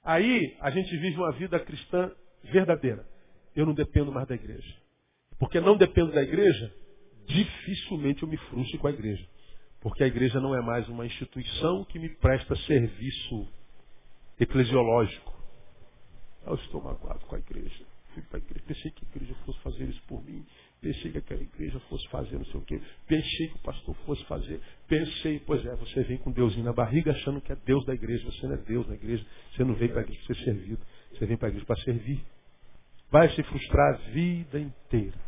Aí 0.07 0.57
a 0.61 0.71
gente 0.71 0.97
vive 0.99 1.17
uma 1.17 1.33
vida 1.33 1.59
cristã 1.59 2.13
verdadeira. 2.45 3.05
Eu 3.57 3.67
não 3.67 3.75
dependo 3.75 4.13
mais 4.13 4.29
da 4.29 4.37
igreja. 4.37 4.73
Porque 5.37 5.61
não 5.61 5.77
dependo 5.77 6.13
da 6.13 6.23
igreja, 6.23 6.73
dificilmente 7.27 8.23
eu 8.23 8.29
me 8.29 8.37
frustro 8.37 8.79
com 8.79 8.87
a 8.87 8.93
igreja. 8.93 9.27
Porque 9.81 10.05
a 10.05 10.07
igreja 10.07 10.41
não 10.41 10.55
é 10.55 10.63
mais 10.63 10.89
uma 10.89 11.05
instituição 11.05 11.85
que 11.87 11.99
me 11.99 12.09
presta 12.09 12.55
serviço 12.55 13.49
eclesiológico. 14.39 15.35
Eu 16.47 16.55
estou 16.55 16.81
magoado 16.81 17.27
com 17.27 17.35
a 17.35 17.39
igreja. 17.41 17.85
Fui 18.15 18.23
para 18.23 18.39
a 18.39 18.43
igreja, 18.43 18.65
pensei 18.65 18.91
que 18.93 19.05
a 19.05 19.09
igreja 19.09 19.35
fosse 19.45 19.59
fazer 19.59 19.89
isso 19.89 20.03
por 20.07 20.25
mim. 20.25 20.47
Pensei 20.81 21.11
que 21.11 21.19
aquela 21.19 21.43
igreja 21.43 21.81
fosse 21.89 22.07
fazer 22.09 22.37
não 22.37 22.45
sei 22.47 22.61
o 22.61 22.65
quê. 22.65 22.81
Pensei 23.07 23.49
que 23.49 23.57
o 23.57 23.59
pastor 23.61 23.95
fosse 24.07 24.25
fazer. 24.27 24.61
Pensei, 24.87 25.41
pois 25.41 25.65
é, 25.65 25.75
você 25.77 26.03
vem 26.03 26.19
com 26.19 26.31
Deusinho 26.31 26.65
na 26.65 26.73
barriga 26.73 27.13
achando 27.13 27.41
que 27.41 27.51
é 27.51 27.57
Deus 27.57 27.85
da 27.87 27.95
igreja. 27.95 28.25
Você 28.31 28.47
não 28.47 28.55
é 28.55 28.59
Deus 28.59 28.87
na 28.87 28.95
igreja. 28.95 29.27
Você 29.53 29.65
não 29.65 29.75
veio 29.75 29.91
para 29.91 30.01
a 30.01 30.05
igreja 30.05 30.21
para 30.27 30.35
ser 30.35 30.45
servido. 30.45 30.81
Você 31.13 31.27
vem 31.27 31.37
para 31.37 31.49
a 31.49 31.51
igreja 31.51 31.67
para 31.67 31.83
servir. 31.83 32.25
Vai 33.11 33.29
se 33.31 33.43
frustrar 33.43 33.95
a 33.95 33.97
vida 34.11 34.61
inteira. 34.61 35.19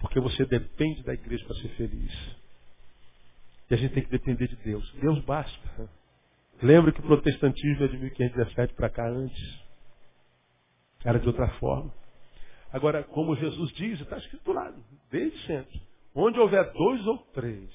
Porque 0.00 0.18
você 0.18 0.46
depende 0.46 1.02
da 1.02 1.12
igreja 1.12 1.44
para 1.44 1.56
ser 1.56 1.68
feliz. 1.70 2.36
E 3.70 3.74
a 3.74 3.76
gente 3.76 3.92
tem 3.92 4.02
que 4.02 4.10
depender 4.10 4.48
de 4.48 4.56
Deus. 4.56 4.90
Deus 4.94 5.22
basta. 5.24 5.90
Lembra 6.62 6.90
que 6.90 7.00
o 7.00 7.04
protestantismo 7.04 7.84
é 7.84 7.88
de 7.88 7.98
1517 7.98 8.74
para 8.74 8.90
cá 8.90 9.08
antes. 9.08 9.60
Era 11.04 11.18
de 11.18 11.26
outra 11.26 11.48
forma. 11.58 11.92
Agora, 12.72 13.02
como 13.04 13.36
Jesus 13.36 13.72
diz, 13.72 14.00
está 14.00 14.18
escrito 14.18 14.52
lá, 14.52 14.72
desde 15.10 15.38
sempre. 15.46 15.80
Onde 16.14 16.38
houver 16.38 16.72
dois 16.72 17.06
ou 17.06 17.18
três 17.32 17.70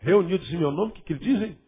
reunidos 0.00 0.52
em 0.52 0.58
meu 0.58 0.70
nome, 0.70 0.92
o 0.92 0.94
que, 0.94 1.02
que 1.02 1.12
eles 1.12 1.22
dizem? 1.22 1.58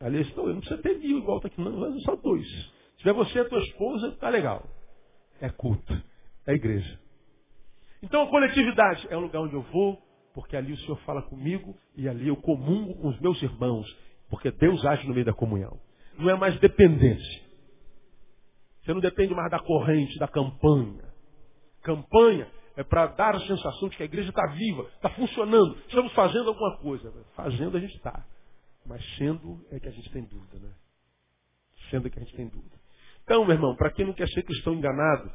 Ali 0.00 0.22
estão, 0.22 0.46
eu 0.46 0.54
não 0.54 0.60
precisa 0.60 0.80
ter 0.82 0.98
mil 0.98 1.18
igual 1.18 1.36
está 1.36 1.48
aqui, 1.48 1.60
não, 1.60 1.72
mas 1.72 2.02
só 2.02 2.16
dois. 2.16 2.46
Se 2.48 2.98
tiver 2.98 3.12
você 3.12 3.38
e 3.38 3.40
a 3.42 3.48
tua 3.48 3.60
esposa, 3.60 4.12
tá 4.12 4.28
legal. 4.28 4.66
É 5.40 5.48
culto, 5.50 5.94
é 6.46 6.54
igreja. 6.54 6.98
Então 8.02 8.22
a 8.22 8.28
coletividade 8.28 9.06
é 9.10 9.16
o 9.16 9.20
lugar 9.20 9.42
onde 9.42 9.54
eu 9.54 9.62
vou, 9.62 10.00
porque 10.34 10.56
ali 10.56 10.72
o 10.72 10.76
Senhor 10.78 10.96
fala 11.00 11.22
comigo 11.22 11.76
e 11.96 12.08
ali 12.08 12.28
eu 12.28 12.36
comungo 12.36 12.94
com 12.94 13.08
os 13.08 13.20
meus 13.20 13.40
irmãos, 13.42 13.86
porque 14.28 14.50
Deus 14.50 14.84
age 14.86 15.06
no 15.06 15.12
meio 15.12 15.26
da 15.26 15.34
comunhão. 15.34 15.78
Não 16.18 16.30
é 16.30 16.36
mais 16.36 16.58
dependência. 16.60 17.42
Você 18.82 18.94
não 18.94 19.00
depende 19.00 19.34
mais 19.34 19.50
da 19.50 19.58
corrente, 19.58 20.18
da 20.18 20.26
campanha. 20.28 21.09
Campanha 21.82 22.48
é 22.76 22.82
para 22.82 23.06
dar 23.08 23.34
a 23.34 23.40
sensação 23.40 23.88
de 23.88 23.96
que 23.96 24.02
a 24.02 24.06
igreja 24.06 24.30
está 24.30 24.46
viva, 24.46 24.82
está 24.94 25.10
funcionando, 25.10 25.76
estamos 25.86 26.12
fazendo 26.12 26.48
alguma 26.48 26.76
coisa. 26.78 27.12
Fazendo 27.34 27.76
a 27.76 27.80
gente 27.80 27.96
está. 27.96 28.24
Mas 28.86 29.04
sendo 29.16 29.64
é 29.70 29.78
que 29.78 29.88
a 29.88 29.92
gente 29.92 30.10
tem 30.10 30.24
dúvida, 30.24 30.58
né? 30.58 30.72
Sendo 31.90 32.06
é 32.06 32.10
que 32.10 32.18
a 32.18 32.22
gente 32.22 32.34
tem 32.34 32.48
dúvida. 32.48 32.80
Então, 33.24 33.44
meu 33.44 33.54
irmão, 33.54 33.76
para 33.76 33.90
quem 33.90 34.06
não 34.06 34.12
quer 34.12 34.28
ser 34.28 34.42
cristão 34.42 34.74
enganado, 34.74 35.30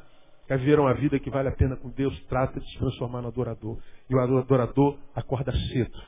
quer 0.46 0.58
viver 0.58 0.78
uma 0.78 0.94
vida 0.94 1.18
que 1.18 1.30
vale 1.30 1.48
a 1.48 1.52
pena 1.52 1.76
com 1.76 1.88
Deus, 1.90 2.18
trata 2.24 2.60
de 2.60 2.70
se 2.70 2.78
transformar 2.78 3.22
no 3.22 3.28
adorador. 3.28 3.78
E 4.10 4.14
o 4.14 4.20
adorador 4.20 4.98
acorda 5.14 5.52
cedo. 5.52 5.98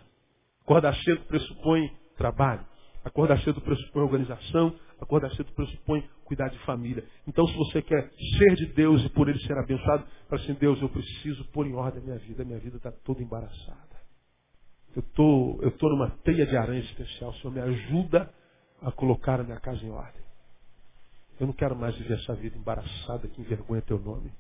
Acordar 0.63 0.95
cedo 0.97 1.25
pressupõe 1.25 1.91
trabalho. 2.17 2.67
Acordar 3.05 3.41
cedo 3.43 3.61
pressupõe 3.61 4.03
organização. 4.03 4.75
Acordar 5.01 5.31
cedo 5.33 5.53
pressupõe 5.53 6.03
cuidar 6.25 6.49
de 6.49 6.59
família. 6.61 7.05
Então, 7.27 7.47
se 7.47 7.55
você 7.55 7.81
quer 7.81 8.11
ser 8.37 8.55
de 8.57 8.67
Deus 8.75 9.05
e 9.05 9.09
por 9.11 9.29
Ele 9.29 9.39
ser 9.41 9.57
abençoado, 9.57 10.05
fala 10.29 10.43
assim, 10.43 10.55
Deus, 10.55 10.81
eu 10.83 10.89
preciso 10.89 11.45
pôr 11.53 11.67
em 11.67 11.75
ordem 11.75 12.03
a 12.03 12.05
minha 12.05 12.19
vida. 12.19 12.43
A 12.43 12.47
minha 12.47 12.59
vida 12.59 12.77
está 12.77 12.91
toda 12.91 13.23
embaraçada. 13.23 13.89
Eu 14.97 15.03
tô, 15.15 15.61
estou 15.63 15.71
tô 15.73 15.89
numa 15.91 16.11
teia 16.25 16.45
de 16.47 16.57
aranha 16.57 16.81
especial. 16.81 17.31
O 17.31 17.35
Senhor 17.35 17.53
me 17.53 17.61
ajuda 17.61 18.33
a 18.83 18.91
colocar 18.91 19.41
a 19.41 19.45
minha 19.45 19.61
casa 19.61 19.85
em 19.85 19.91
ordem. 19.91 20.23
Eu 21.39 21.47
não 21.47 21.55
quero 21.55 21.77
mais 21.77 21.97
viver 21.97 22.19
essa 22.19 22.35
vida 22.35 22.59
embaraçada 22.59 23.29
que 23.29 23.41
envergonha 23.41 23.81
teu 23.83 23.99
nome. 23.99 24.33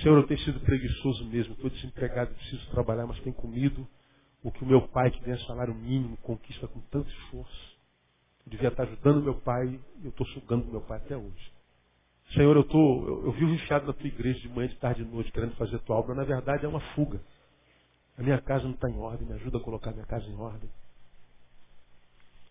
Senhor, 0.00 0.16
eu 0.16 0.26
tenho 0.26 0.40
sido 0.40 0.60
preguiçoso 0.60 1.26
mesmo. 1.26 1.52
Estou 1.52 1.68
desempregado, 1.68 2.34
preciso 2.34 2.70
trabalhar, 2.70 3.06
mas 3.06 3.20
tenho 3.20 3.34
comido 3.34 3.86
o 4.42 4.50
que 4.50 4.64
o 4.64 4.66
meu 4.66 4.88
pai, 4.88 5.10
que 5.10 5.20
ganha 5.20 5.38
salário 5.46 5.74
mínimo, 5.74 6.16
conquista 6.18 6.66
com 6.66 6.80
tanto 6.90 7.10
esforço. 7.10 7.71
Eu 8.46 8.50
devia 8.50 8.68
estar 8.68 8.82
ajudando 8.84 9.22
meu 9.22 9.34
pai 9.34 9.80
e 10.00 10.04
eu 10.04 10.10
estou 10.10 10.26
sugando 10.28 10.66
meu 10.66 10.80
pai 10.80 10.98
até 10.98 11.16
hoje. 11.16 11.52
Senhor, 12.34 12.56
eu, 12.56 12.64
tô, 12.64 13.06
eu, 13.06 13.26
eu 13.26 13.32
vivo 13.32 13.52
enfiado 13.52 13.86
na 13.86 13.92
tua 13.92 14.06
igreja 14.06 14.40
de 14.40 14.48
manhã, 14.48 14.68
de 14.68 14.76
tarde, 14.76 15.04
de 15.04 15.10
noite, 15.10 15.30
querendo 15.32 15.54
fazer 15.56 15.78
tua 15.80 15.96
obra. 15.96 16.14
Na 16.14 16.24
verdade, 16.24 16.64
é 16.64 16.68
uma 16.68 16.80
fuga. 16.94 17.20
A 18.16 18.22
minha 18.22 18.40
casa 18.40 18.64
não 18.64 18.72
está 18.72 18.88
em 18.88 18.98
ordem, 18.98 19.26
me 19.26 19.34
ajuda 19.34 19.58
a 19.58 19.60
colocar 19.60 19.90
a 19.90 19.92
minha 19.92 20.06
casa 20.06 20.26
em 20.26 20.36
ordem. 20.36 20.70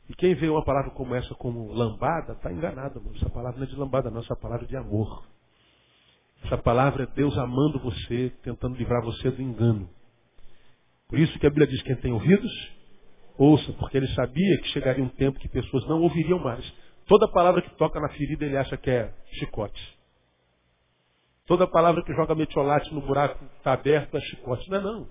E 0.10 0.14
quem 0.14 0.36
vê 0.36 0.50
uma 0.50 0.64
palavra 0.64 0.92
como 0.92 1.16
essa 1.16 1.34
como 1.36 1.72
lambada, 1.72 2.34
está 2.34 2.52
enganado, 2.52 3.02
mano. 3.02 3.16
Essa 3.16 3.30
palavra 3.30 3.60
não 3.60 3.66
é 3.66 3.70
de 3.70 3.76
lambada, 3.76 4.12
não, 4.12 4.20
essa 4.22 4.36
palavra 4.36 4.66
é 4.66 4.68
de 4.68 4.76
amor. 4.76 5.24
Essa 6.44 6.58
palavra 6.58 7.04
é 7.04 7.08
Deus 7.08 7.38
amando 7.38 7.80
você, 7.80 8.32
tentando 8.44 8.76
livrar 8.76 9.04
você 9.04 9.32
do 9.32 9.42
engano. 9.42 9.90
Por 11.08 11.20
isso 11.20 11.38
que 11.40 11.46
a 11.46 11.50
Bíblia 11.50 11.68
diz: 11.68 11.82
quem 11.84 11.96
tem 11.96 12.12
ouvidos, 12.12 12.52
ouça, 13.42 13.74
porque 13.74 13.98
ele 13.98 14.08
sabia 14.10 14.58
que 14.62 14.68
chegaria 14.70 15.04
um 15.04 15.10
tempo 15.10 15.40
que 15.40 15.50
pessoas 15.50 15.86
não 15.88 16.02
ouviriam 16.02 16.40
mais. 16.40 16.66
Toda 17.08 17.28
palavra 17.28 17.62
que 17.62 17.70
toca 17.76 18.00
na 18.00 18.10
ferida 18.10 18.46
ele 18.46 18.58
acha 18.58 18.78
que 18.78 18.90
é 18.90 19.14
chicote. 19.34 20.00
Toda 21.48 21.68
palavra 21.68 22.04
que 22.04 22.14
joga 22.14 22.36
metiolate 22.36 22.94
no 22.94 23.02
buraco 23.02 23.44
está 23.58 23.74
aberto 23.74 24.16
é 24.16 24.22
chicote. 24.22 24.70
Não 24.70 24.78
é 24.78 24.82
não. 24.82 25.08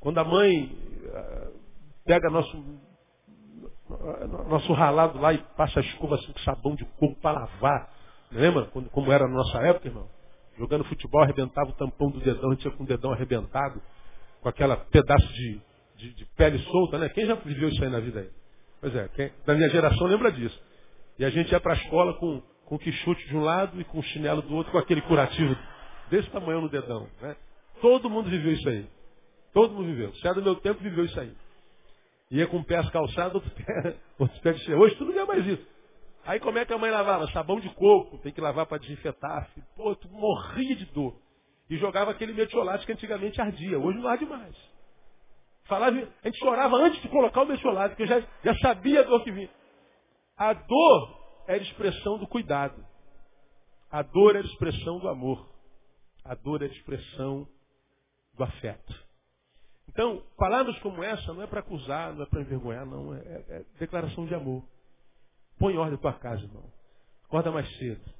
Quando 0.00 0.18
a 0.18 0.24
mãe 0.24 0.74
eh, 1.04 1.50
pega 2.04 2.30
nosso, 2.30 2.64
nosso 4.48 4.72
ralado 4.72 5.18
lá 5.20 5.32
e 5.34 5.38
passa 5.56 5.80
a 5.80 5.82
escova 5.82 6.14
assim 6.14 6.32
com 6.32 6.38
sabão 6.40 6.74
de 6.74 6.84
coco 6.98 7.20
para 7.20 7.40
lavar. 7.40 7.92
Lembra 8.30 8.64
quando, 8.66 8.88
como 8.90 9.12
era 9.12 9.26
na 9.26 9.34
nossa 9.34 9.58
época, 9.58 9.88
irmão? 9.88 10.08
Jogando 10.58 10.84
futebol, 10.84 11.22
arrebentava 11.22 11.70
o 11.70 11.74
tampão 11.74 12.10
do 12.10 12.20
dedão, 12.20 12.50
a 12.50 12.54
gente 12.54 12.64
ia 12.64 12.70
com 12.70 12.84
o 12.84 12.86
dedão 12.86 13.12
arrebentado, 13.12 13.80
com 14.40 14.48
aquela 14.48 14.76
pedaço 14.76 15.26
de, 15.34 15.60
de, 16.02 16.14
de 16.14 16.24
pele 16.36 16.58
solta, 16.58 16.98
né? 16.98 17.08
Quem 17.08 17.24
já 17.26 17.34
viveu 17.34 17.68
isso 17.68 17.82
aí 17.82 17.90
na 17.90 18.00
vida 18.00 18.20
aí? 18.20 18.30
Pois 18.80 18.94
é, 18.96 19.08
quem, 19.14 19.30
da 19.46 19.54
minha 19.54 19.68
geração 19.70 20.08
lembra 20.08 20.32
disso. 20.32 20.60
E 21.18 21.24
a 21.24 21.30
gente 21.30 21.52
ia 21.52 21.60
para 21.60 21.74
a 21.74 21.76
escola 21.76 22.14
com, 22.14 22.42
com 22.64 22.74
o 22.74 22.78
quichute 22.78 23.28
de 23.28 23.36
um 23.36 23.42
lado 23.42 23.80
e 23.80 23.84
com 23.84 24.00
o 24.00 24.02
chinelo 24.02 24.42
do 24.42 24.54
outro, 24.56 24.72
com 24.72 24.78
aquele 24.78 25.00
curativo 25.02 25.56
desse 26.10 26.28
tamanho 26.30 26.62
no 26.62 26.68
dedão. 26.68 27.08
Né? 27.20 27.36
Todo 27.80 28.10
mundo 28.10 28.28
viveu 28.28 28.52
isso 28.52 28.68
aí. 28.68 28.86
Todo 29.52 29.74
mundo 29.74 29.86
viveu. 29.86 30.12
Se 30.14 30.26
é 30.26 30.34
do 30.34 30.42
meu 30.42 30.56
tempo, 30.56 30.82
viveu 30.82 31.04
isso 31.04 31.20
aí. 31.20 31.32
Ia 32.32 32.46
com 32.48 32.62
pés 32.64 32.88
calçados, 32.90 33.34
outro 33.36 33.50
pé, 33.50 33.96
outro 34.18 34.40
pé 34.40 34.52
de 34.52 34.74
Hoje 34.74 34.96
tu 34.96 35.04
não 35.04 35.12
vê 35.12 35.24
mais 35.24 35.46
isso. 35.46 35.66
Aí 36.24 36.40
como 36.40 36.58
é 36.58 36.64
que 36.64 36.72
a 36.72 36.78
mãe 36.78 36.90
lavava? 36.90 37.30
Sabão 37.30 37.60
de 37.60 37.68
coco, 37.70 38.18
tem 38.18 38.32
que 38.32 38.40
lavar 38.40 38.66
para 38.66 38.78
desinfetar. 38.78 39.48
Pô, 39.76 39.94
tu 39.94 40.08
morria 40.08 40.74
de 40.74 40.86
dor. 40.86 41.14
E 41.70 41.76
jogava 41.76 42.10
aquele 42.10 42.32
metiolate 42.32 42.84
que 42.84 42.92
antigamente 42.92 43.40
ardia. 43.40 43.78
Hoje 43.78 43.98
não 43.98 44.08
arde 44.08 44.24
mais. 44.26 44.54
Falava, 45.72 45.96
a 45.96 46.28
gente 46.28 46.38
chorava 46.38 46.76
antes 46.76 47.00
de 47.00 47.08
colocar 47.08 47.44
o 47.44 47.46
metiolate, 47.46 47.96
porque 47.96 48.06
já, 48.06 48.20
já 48.44 48.54
sabia 48.58 49.00
a 49.00 49.04
dor 49.04 49.24
que 49.24 49.32
vinha. 49.32 49.48
A 50.36 50.52
dor 50.52 51.18
era 51.48 51.62
expressão 51.62 52.18
do 52.18 52.26
cuidado. 52.26 52.84
A 53.90 54.02
dor 54.02 54.36
era 54.36 54.44
expressão 54.44 54.98
do 54.98 55.08
amor. 55.08 55.50
A 56.26 56.34
dor 56.34 56.62
era 56.62 56.70
expressão 56.70 57.48
do 58.34 58.44
afeto. 58.44 59.02
Então, 59.88 60.22
palavras 60.36 60.78
como 60.80 61.02
essa 61.02 61.32
não 61.32 61.42
é 61.42 61.46
para 61.46 61.60
acusar, 61.60 62.12
não 62.12 62.24
é 62.24 62.26
para 62.26 62.42
envergonhar, 62.42 62.84
não. 62.84 63.14
É, 63.14 63.18
é, 63.20 63.44
é, 63.48 63.64
declaração 63.78 64.26
de 64.26 64.34
amor. 64.34 64.62
Põe 65.58 65.72
em 65.72 65.78
ordem 65.78 65.94
a 65.94 66.02
tua 66.02 66.12
casa, 66.12 66.42
irmão. 66.42 66.70
Acorda 67.24 67.50
mais 67.50 67.78
cedo. 67.78 68.12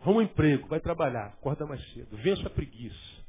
Arruma 0.00 0.18
um 0.18 0.22
emprego, 0.22 0.66
vai 0.66 0.80
trabalhar. 0.80 1.26
Acorda 1.26 1.64
mais 1.64 1.80
cedo. 1.92 2.16
Vença 2.16 2.48
a 2.48 2.50
preguiça. 2.50 3.19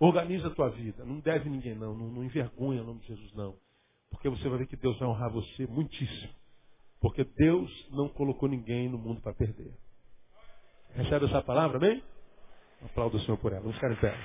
Organiza 0.00 0.48
a 0.48 0.50
tua 0.50 0.70
vida. 0.70 1.04
Não 1.04 1.20
deve 1.20 1.50
ninguém, 1.50 1.74
não. 1.74 1.94
Não, 1.94 2.08
não 2.08 2.24
envergonha 2.24 2.82
o 2.82 2.86
nome 2.86 3.00
de 3.00 3.08
Jesus, 3.08 3.34
não. 3.34 3.54
Porque 4.10 4.28
você 4.30 4.48
vai 4.48 4.58
ver 4.58 4.66
que 4.66 4.76
Deus 4.76 4.98
vai 4.98 5.06
honrar 5.06 5.30
você 5.30 5.66
muitíssimo. 5.66 6.32
Porque 7.00 7.22
Deus 7.22 7.70
não 7.90 8.08
colocou 8.08 8.48
ninguém 8.48 8.88
no 8.88 8.98
mundo 8.98 9.20
para 9.20 9.34
perder. 9.34 9.72
Recebe 10.94 11.26
essa 11.26 11.42
palavra, 11.42 11.76
amém? 11.76 12.02
Aplauda 12.82 13.18
o 13.18 13.20
Senhor 13.20 13.36
por 13.36 13.52
ela. 13.52 13.60
Vamos 13.60 13.76
ficar 13.76 13.92
em 13.92 13.96
pé. 13.96 14.16